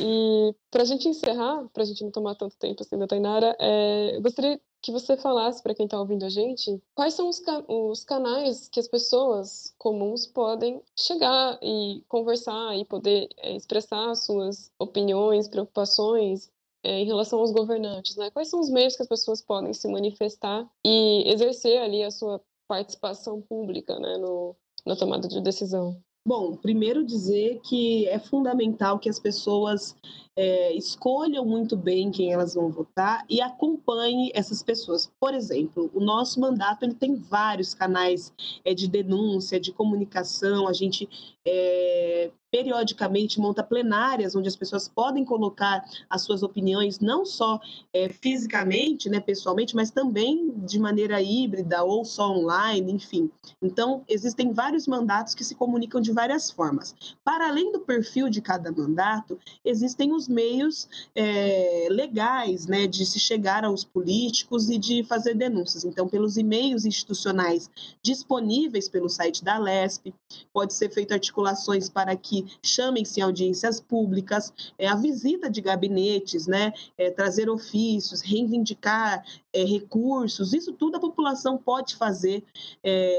E 0.00 0.54
para 0.70 0.82
a 0.82 0.84
gente 0.84 1.08
encerrar, 1.08 1.66
para 1.72 1.82
a 1.82 1.86
gente 1.86 2.02
não 2.02 2.10
tomar 2.10 2.34
tanto 2.34 2.56
tempo 2.56 2.82
assim 2.82 2.98
da 2.98 3.06
Tainara, 3.06 3.56
é, 3.58 4.16
eu 4.16 4.22
gostaria 4.22 4.60
que 4.82 4.92
você 4.92 5.16
falasse 5.16 5.62
para 5.62 5.74
quem 5.74 5.86
está 5.86 5.98
ouvindo 5.98 6.26
a 6.26 6.28
gente 6.28 6.78
quais 6.94 7.14
são 7.14 7.28
os, 7.28 7.40
os, 7.68 8.04
canais 8.04 8.68
que 8.68 8.78
as 8.78 8.86
pessoas 8.86 9.74
comuns 9.78 10.26
podem 10.26 10.82
chegar 10.94 11.58
e 11.62 12.04
conversar 12.06 12.76
e 12.76 12.84
poder 12.84 13.28
é, 13.38 13.56
expressar 13.56 14.14
suas 14.14 14.70
opiniões, 14.78 15.48
preocupações 15.48 16.50
é, 16.82 16.98
em 16.98 17.06
relação 17.06 17.38
aos 17.38 17.50
governantes, 17.50 18.16
né? 18.16 18.30
Quais 18.30 18.48
são 18.48 18.60
os 18.60 18.68
meios 18.68 18.94
que 18.94 19.02
as 19.02 19.08
pessoas 19.08 19.40
podem 19.40 19.72
se 19.72 19.88
manifestar 19.88 20.68
e 20.84 21.24
exercer 21.26 21.80
ali 21.80 22.02
a 22.02 22.10
sua 22.10 22.42
participação 22.68 23.40
pública, 23.40 23.98
né, 23.98 24.18
no, 24.18 24.54
na 24.84 24.94
tomada 24.94 25.26
de 25.26 25.40
decisão? 25.40 25.96
Bom, 26.26 26.56
primeiro 26.56 27.04
dizer 27.04 27.60
que 27.62 28.08
é 28.08 28.18
fundamental 28.18 28.98
que 28.98 29.10
as 29.10 29.20
pessoas 29.20 29.94
é, 30.36 30.72
escolham 30.72 31.44
muito 31.44 31.76
bem 31.76 32.10
quem 32.10 32.32
elas 32.32 32.54
vão 32.54 32.70
votar 32.70 33.24
e 33.28 33.40
acompanhe 33.40 34.30
essas 34.34 34.62
pessoas. 34.62 35.10
Por 35.20 35.34
exemplo, 35.34 35.90
o 35.94 36.00
nosso 36.00 36.40
mandato 36.40 36.84
ele 36.84 36.94
tem 36.94 37.14
vários 37.14 37.74
canais 37.74 38.32
é, 38.64 38.74
de 38.74 38.88
denúncia, 38.88 39.60
de 39.60 39.72
comunicação. 39.72 40.66
A 40.66 40.72
gente 40.72 41.08
é, 41.46 42.30
periodicamente 42.54 43.40
monta 43.40 43.64
plenárias 43.64 44.36
onde 44.36 44.46
as 44.46 44.54
pessoas 44.54 44.86
podem 44.88 45.24
colocar 45.24 45.84
as 46.08 46.22
suas 46.22 46.44
opiniões, 46.44 47.00
não 47.00 47.26
só 47.26 47.58
é, 47.92 48.08
fisicamente, 48.08 49.08
né, 49.08 49.18
pessoalmente, 49.18 49.74
mas 49.74 49.90
também 49.90 50.52
de 50.58 50.78
maneira 50.78 51.20
híbrida 51.20 51.82
ou 51.82 52.04
só 52.04 52.30
online, 52.30 52.92
enfim. 52.92 53.28
Então, 53.60 54.04
existem 54.08 54.52
vários 54.52 54.86
mandatos 54.86 55.34
que 55.34 55.42
se 55.42 55.56
comunicam 55.56 56.00
de 56.00 56.12
várias 56.12 56.48
formas. 56.48 56.94
Para 57.24 57.48
além 57.48 57.72
do 57.72 57.80
perfil 57.80 58.28
de 58.28 58.40
cada 58.40 58.70
mandato, 58.70 59.36
existem 59.64 60.12
os 60.12 60.23
meios 60.28 60.88
é, 61.14 61.88
legais 61.90 62.66
né, 62.66 62.86
de 62.86 63.04
se 63.04 63.18
chegar 63.18 63.64
aos 63.64 63.84
políticos 63.84 64.68
e 64.68 64.78
de 64.78 65.04
fazer 65.04 65.34
denúncias. 65.34 65.84
Então, 65.84 66.08
pelos 66.08 66.36
e-mails 66.36 66.84
institucionais 66.84 67.70
disponíveis 68.02 68.88
pelo 68.88 69.08
site 69.08 69.44
da 69.44 69.58
LESP, 69.58 70.14
pode 70.52 70.74
ser 70.74 70.90
feito 70.90 71.12
articulações 71.12 71.88
para 71.88 72.14
que 72.16 72.46
chamem-se 72.62 73.20
audiências 73.20 73.80
públicas, 73.80 74.52
é, 74.78 74.86
a 74.86 74.94
visita 74.94 75.50
de 75.50 75.60
gabinetes, 75.60 76.46
né, 76.46 76.72
é, 76.96 77.10
trazer 77.10 77.48
ofícios, 77.48 78.20
reivindicar 78.20 79.24
recursos, 79.54 80.52
isso 80.52 80.72
tudo 80.72 80.96
a 80.96 81.00
população 81.00 81.56
pode 81.56 81.94
fazer, 81.94 82.42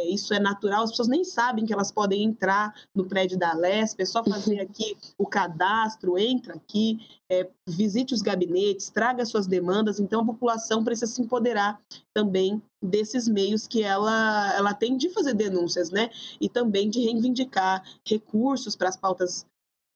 isso 0.10 0.34
é 0.34 0.39
natural, 0.39 0.84
as 0.84 0.89
pessoas 0.89 1.08
nem 1.08 1.24
sabem 1.24 1.66
que 1.66 1.72
elas 1.72 1.93
podem 1.93 2.24
entrar 2.24 2.76
no 2.93 3.06
prédio 3.06 3.38
da 3.38 3.53
Lesp, 3.53 4.01
é 4.01 4.06
só 4.06 4.22
fazer 4.22 4.60
aqui 4.60 4.97
o 5.18 5.26
cadastro, 5.26 6.18
entra 6.18 6.56
aqui, 6.56 6.94
é, 7.29 7.49
visite 7.67 8.13
os 8.13 8.21
gabinetes, 8.21 8.89
traga 8.89 9.25
suas 9.25 9.47
demandas, 9.47 9.99
então 9.99 10.21
a 10.21 10.25
população 10.25 10.83
precisa 10.83 11.11
se 11.11 11.21
empoderar 11.21 11.79
também 12.13 12.61
desses 12.81 13.27
meios 13.27 13.67
que 13.67 13.83
ela, 13.83 14.53
ela 14.55 14.73
tem 14.73 14.97
de 14.97 15.09
fazer 15.09 15.33
denúncias, 15.33 15.89
né? 15.89 16.09
E 16.39 16.47
também 16.47 16.89
de 16.89 16.99
reivindicar 17.01 17.83
recursos 18.05 18.75
para 18.75 18.89
as 18.89 18.97
pautas 18.97 19.45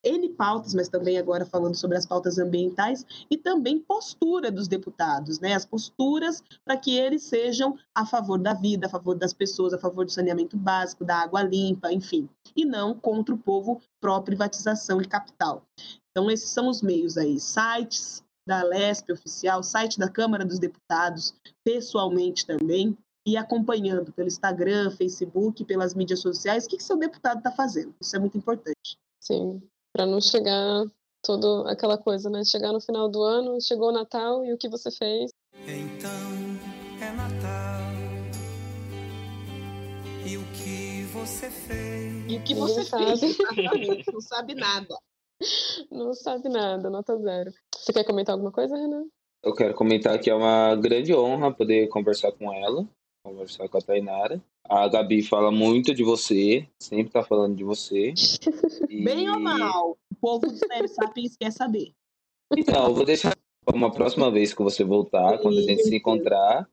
N 0.03 0.29
pautas, 0.29 0.73
mas 0.73 0.87
também 0.87 1.17
agora 1.17 1.45
falando 1.45 1.75
sobre 1.75 1.97
as 1.97 2.05
pautas 2.05 2.37
ambientais 2.37 3.05
e 3.29 3.37
também 3.37 3.79
postura 3.79 4.49
dos 4.49 4.67
deputados, 4.67 5.39
né? 5.39 5.53
As 5.53 5.65
posturas 5.65 6.41
para 6.63 6.77
que 6.77 6.97
eles 6.97 7.23
sejam 7.23 7.77
a 7.93 8.05
favor 8.05 8.39
da 8.39 8.53
vida, 8.53 8.87
a 8.87 8.89
favor 8.89 9.15
das 9.15 9.33
pessoas, 9.33 9.73
a 9.73 9.77
favor 9.77 10.05
do 10.05 10.11
saneamento 10.11 10.55
básico, 10.55 11.03
da 11.03 11.17
água 11.17 11.43
limpa, 11.43 11.91
enfim, 11.91 12.29
e 12.55 12.63
não 12.65 12.93
contra 12.93 13.35
o 13.35 13.37
povo 13.37 13.81
pró-privatização 13.99 15.01
e 15.01 15.05
capital. 15.05 15.65
Então, 16.12 16.30
esses 16.30 16.49
são 16.49 16.68
os 16.68 16.82
meios 16.82 17.18
aí, 17.18 17.39
sites 17.39 18.24
da 18.47 18.64
LESP 18.64 19.12
oficial, 19.12 19.62
site 19.62 19.99
da 19.99 20.10
Câmara 20.10 20.43
dos 20.43 20.57
Deputados, 20.57 21.36
pessoalmente 21.64 22.47
também, 22.47 22.97
e 23.26 23.38
acompanhando 23.38 24.12
pelo 24.12 24.28
Instagram, 24.28 24.89
Facebook, 24.91 25.64
pelas 25.66 25.93
mídias 25.93 26.20
sociais, 26.20 26.66
o 26.66 26.70
que, 26.70 26.78
que 26.78 26.84
seu 26.84 26.97
deputado 26.97 27.38
está 27.38 27.51
fazendo. 27.51 27.93
Isso 28.01 28.16
é 28.16 28.20
muito 28.20 28.38
importante. 28.38 28.97
Sim, 29.20 29.62
para 29.93 30.05
não 30.07 30.20
chegar 30.20 30.86
todo 31.24 31.68
aquela 31.68 31.97
coisa, 31.97 32.30
né? 32.30 32.43
Chegar 32.43 32.72
no 32.72 32.82
final 32.82 33.07
do 33.07 33.22
ano, 33.22 33.62
chegou 33.62 33.89
o 33.89 33.93
Natal 33.93 34.43
e 34.43 34.53
o 34.53 34.57
que 34.57 34.68
você 34.68 34.89
fez? 34.89 35.32
Então 35.68 36.10
é 37.01 37.12
Natal. 37.12 37.80
E 40.26 40.38
o 40.38 40.45
que 40.53 41.03
você 41.14 41.51
fez? 41.51 42.32
E 42.32 42.38
o 42.38 42.43
que 42.43 42.53
Ninguém 42.53 42.55
você 42.55 42.84
sabe. 42.84 43.05
fez? 43.05 43.24
Exatamente, 43.24 44.14
não 44.14 44.22
sabe 44.22 44.55
nada. 44.55 44.95
Não 45.91 46.13
sabe 46.13 46.49
nada, 46.49 46.89
nota 46.89 47.17
zero. 47.17 47.51
Você 47.75 47.93
quer 47.93 48.03
comentar 48.03 48.33
alguma 48.33 48.51
coisa, 48.51 48.75
Renan? 48.75 49.05
Eu 49.43 49.53
quero 49.53 49.73
comentar 49.73 50.19
que 50.19 50.29
é 50.29 50.35
uma 50.35 50.75
grande 50.75 51.15
honra 51.15 51.53
poder 51.53 51.87
conversar 51.87 52.31
com 52.33 52.53
ela 52.53 52.87
conversar 53.23 53.67
com 53.67 53.77
a 53.77 53.81
Tainara. 53.81 54.41
A 54.67 54.87
Gabi 54.87 55.21
fala 55.21 55.51
muito 55.51 55.93
de 55.93 56.03
você, 56.03 56.67
sempre 56.81 57.11
tá 57.11 57.23
falando 57.23 57.55
de 57.55 57.63
você. 57.63 58.13
E... 58.89 59.03
Bem 59.03 59.29
ou 59.29 59.39
mal, 59.39 59.91
o 60.11 60.15
povo 60.19 60.47
do 60.47 60.57
Sério 60.57 60.87
Sapiens 60.87 61.37
quer 61.37 61.51
saber. 61.51 61.93
Então, 62.57 62.87
eu 62.87 62.93
vou 62.95 63.05
deixar 63.05 63.37
uma 63.71 63.91
próxima 63.91 64.31
vez 64.31 64.51
que 64.51 64.63
você 64.63 64.83
voltar, 64.83 65.37
quando 65.37 65.59
a 65.59 65.61
gente 65.61 65.83
se 65.83 65.95
encontrar. 65.95 66.67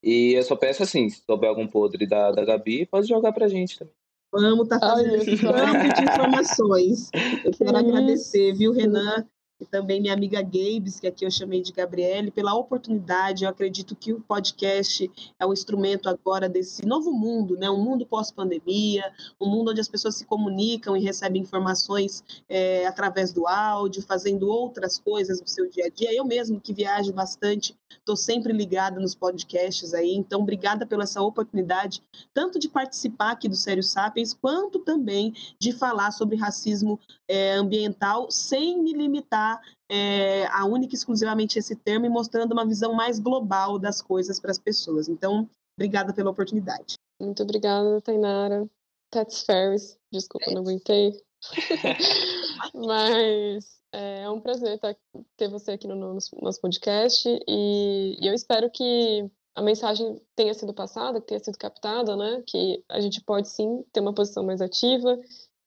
E 0.00 0.34
eu 0.34 0.42
só 0.44 0.54
peço 0.54 0.84
assim, 0.84 1.08
se 1.08 1.24
souber 1.24 1.50
algum 1.50 1.66
podre 1.66 2.06
da, 2.06 2.30
da 2.30 2.44
Gabi, 2.44 2.86
pode 2.86 3.08
jogar 3.08 3.32
pra 3.32 3.48
gente 3.48 3.76
também. 3.76 3.92
Vamos 4.40 4.68
tá 4.68 4.78
fazendo 4.78 5.14
esse 5.16 5.36
campo 5.38 5.94
de 5.94 6.02
informações. 6.02 7.10
Eu 7.44 7.52
quero 7.56 7.76
agradecer, 7.76 8.52
viu, 8.52 8.72
Renan, 8.72 9.24
e 9.58 9.64
também 9.64 10.00
minha 10.00 10.12
amiga 10.12 10.42
Gabes, 10.42 11.00
que 11.00 11.06
aqui 11.06 11.24
eu 11.24 11.30
chamei 11.30 11.62
de 11.62 11.72
Gabriele, 11.72 12.30
pela 12.30 12.54
oportunidade. 12.54 13.44
Eu 13.44 13.50
acredito 13.50 13.96
que 13.96 14.12
o 14.12 14.20
podcast 14.20 15.10
é 15.38 15.46
um 15.46 15.52
instrumento 15.52 16.10
agora 16.10 16.48
desse 16.48 16.84
novo 16.84 17.10
mundo, 17.10 17.56
né? 17.56 17.70
um 17.70 17.82
mundo 17.82 18.04
pós-pandemia, 18.04 19.10
um 19.40 19.48
mundo 19.48 19.70
onde 19.70 19.80
as 19.80 19.88
pessoas 19.88 20.16
se 20.16 20.26
comunicam 20.26 20.94
e 20.96 21.02
recebem 21.02 21.40
informações 21.40 22.22
é, 22.48 22.86
através 22.86 23.32
do 23.32 23.46
áudio, 23.46 24.02
fazendo 24.02 24.48
outras 24.48 24.98
coisas 24.98 25.40
no 25.40 25.48
seu 25.48 25.70
dia 25.70 25.86
a 25.86 25.88
dia. 25.88 26.14
Eu 26.14 26.26
mesmo, 26.26 26.60
que 26.60 26.74
viajo 26.74 27.12
bastante, 27.12 27.74
estou 27.90 28.16
sempre 28.16 28.52
ligada 28.52 29.00
nos 29.00 29.14
podcasts 29.14 29.94
aí, 29.94 30.14
então 30.14 30.42
obrigada 30.42 30.86
pela 30.86 31.04
essa 31.04 31.22
oportunidade, 31.22 32.02
tanto 32.34 32.58
de 32.58 32.68
participar 32.68 33.32
aqui 33.32 33.48
do 33.48 33.56
Sério 33.56 33.82
Sapiens, 33.82 34.34
quanto 34.34 34.80
também 34.80 35.34
de 35.60 35.72
falar 35.72 36.10
sobre 36.10 36.36
racismo 36.36 36.98
é, 37.28 37.52
ambiental, 37.52 38.30
sem 38.30 38.82
me 38.82 38.92
limitar 38.92 39.60
é, 39.90 40.46
a 40.46 40.64
única 40.64 40.94
e 40.94 40.96
exclusivamente 40.96 41.58
esse 41.58 41.76
termo 41.76 42.06
e 42.06 42.10
mostrando 42.10 42.52
uma 42.52 42.66
visão 42.66 42.92
mais 42.92 43.18
global 43.18 43.78
das 43.78 44.02
coisas 44.02 44.40
para 44.40 44.50
as 44.50 44.58
pessoas. 44.58 45.08
Então, 45.08 45.48
obrigada 45.78 46.12
pela 46.12 46.30
oportunidade. 46.30 46.94
Muito 47.20 47.42
obrigada, 47.42 48.00
Tainara. 48.00 48.68
Tats 49.10 49.42
Ferris, 49.42 49.96
desculpa, 50.12 50.50
não 50.50 50.62
aguentei. 50.62 51.22
Mas 52.74 53.75
é, 53.96 54.28
um 54.28 54.38
prazer 54.38 54.78
tá, 54.78 54.94
ter 55.38 55.48
você 55.48 55.72
aqui 55.72 55.88
no 55.88 55.96
nosso 55.96 56.60
podcast 56.60 57.26
e, 57.48 58.18
eu 58.20 58.34
espero 58.34 58.70
que 58.70 59.30
a 59.54 59.62
mensagem 59.62 60.20
tenha 60.34 60.52
sido 60.52 60.74
passada, 60.74 61.18
que 61.18 61.28
tenha 61.28 61.42
sido 61.42 61.56
captada, 61.56 62.14
né? 62.14 62.42
Que 62.46 62.84
a 62.90 63.00
gente 63.00 63.22
pode 63.22 63.48
sim 63.48 63.82
ter 63.90 64.00
uma 64.00 64.12
posição 64.12 64.44
mais 64.44 64.60
ativa, 64.60 65.18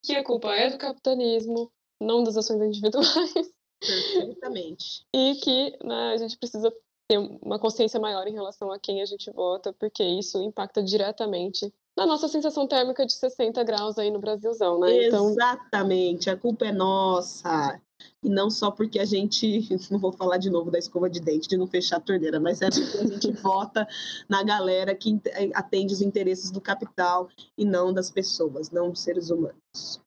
que 0.04 0.14
a 0.14 0.22
culpa 0.22 0.54
é 0.54 0.70
do 0.70 0.78
capitalismo, 0.78 1.72
não 2.00 2.22
das 2.22 2.36
ações 2.36 2.62
individuais. 2.62 3.34
Perfeitamente. 3.80 5.04
e 5.12 5.34
que 5.42 5.76
né, 5.84 6.12
a 6.12 6.16
gente 6.16 6.38
precisa 6.38 6.72
ter 7.08 7.18
uma 7.18 7.58
consciência 7.58 7.98
maior 7.98 8.28
em 8.28 8.32
relação 8.32 8.70
a 8.70 8.78
quem 8.78 9.02
a 9.02 9.06
gente 9.06 9.28
vota, 9.32 9.72
porque 9.72 10.04
isso 10.04 10.40
impacta 10.40 10.80
diretamente 10.80 11.74
na 11.96 12.06
nossa 12.06 12.28
sensação 12.28 12.68
térmica 12.68 13.04
de 13.04 13.12
60 13.12 13.64
graus 13.64 13.98
aí 13.98 14.08
no 14.08 14.20
Brasilzão, 14.20 14.78
né? 14.78 15.06
Então 15.06 15.30
Exatamente, 15.30 16.30
a 16.30 16.36
culpa 16.36 16.66
é 16.66 16.72
nossa. 16.72 17.80
E 18.22 18.28
não 18.28 18.50
só 18.50 18.70
porque 18.70 18.98
a 18.98 19.04
gente, 19.04 19.68
não 19.90 19.98
vou 19.98 20.12
falar 20.12 20.38
de 20.38 20.50
novo 20.50 20.70
da 20.70 20.78
escova 20.78 21.08
de 21.08 21.20
dente, 21.20 21.48
de 21.48 21.56
não 21.56 21.66
fechar 21.66 21.96
a 21.96 22.00
torneira, 22.00 22.38
mas 22.38 22.60
é 22.60 22.68
porque 22.70 22.98
a 22.98 23.06
gente 23.06 23.32
vota 23.40 23.86
na 24.28 24.42
galera 24.42 24.94
que 24.94 25.20
atende 25.54 25.94
os 25.94 26.02
interesses 26.02 26.50
do 26.50 26.60
capital 26.60 27.28
e 27.56 27.64
não 27.64 27.92
das 27.92 28.10
pessoas, 28.10 28.70
não 28.70 28.90
dos 28.90 29.00
seres 29.00 29.30
humanos. 29.30 30.00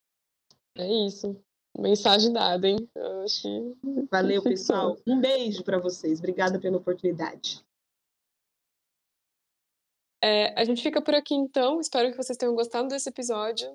É 0.75 1.05
isso. 1.05 1.35
Mensagem 1.77 2.31
dada, 2.31 2.67
hein? 2.67 2.87
Acho... 3.23 3.75
Valeu, 4.11 4.41
pessoal. 4.43 4.97
Um 5.07 5.19
beijo 5.19 5.63
para 5.63 5.79
vocês. 5.79 6.19
Obrigada 6.19 6.59
pela 6.59 6.77
oportunidade. 6.77 7.63
É, 10.23 10.57
a 10.57 10.63
gente 10.63 10.81
fica 10.81 11.01
por 11.01 11.13
aqui 11.13 11.33
então. 11.33 11.81
Espero 11.81 12.11
que 12.11 12.17
vocês 12.17 12.37
tenham 12.37 12.55
gostado 12.55 12.87
desse 12.87 13.09
episódio. 13.09 13.73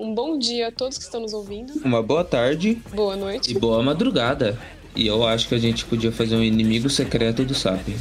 Um 0.00 0.14
bom 0.14 0.38
dia 0.38 0.68
a 0.68 0.72
todos 0.72 0.96
que 0.96 1.04
estão 1.04 1.20
nos 1.20 1.34
ouvindo. 1.34 1.74
Uma 1.84 2.02
boa 2.02 2.24
tarde. 2.24 2.80
Boa 2.94 3.14
noite. 3.16 3.50
E 3.50 3.58
boa 3.58 3.82
madrugada. 3.82 4.58
E 4.96 5.06
eu 5.06 5.22
acho 5.26 5.46
que 5.46 5.54
a 5.54 5.58
gente 5.58 5.84
podia 5.84 6.10
fazer 6.10 6.36
um 6.36 6.42
inimigo 6.42 6.88
secreto 6.88 7.44
do 7.44 7.54
Sapiens. 7.54 8.00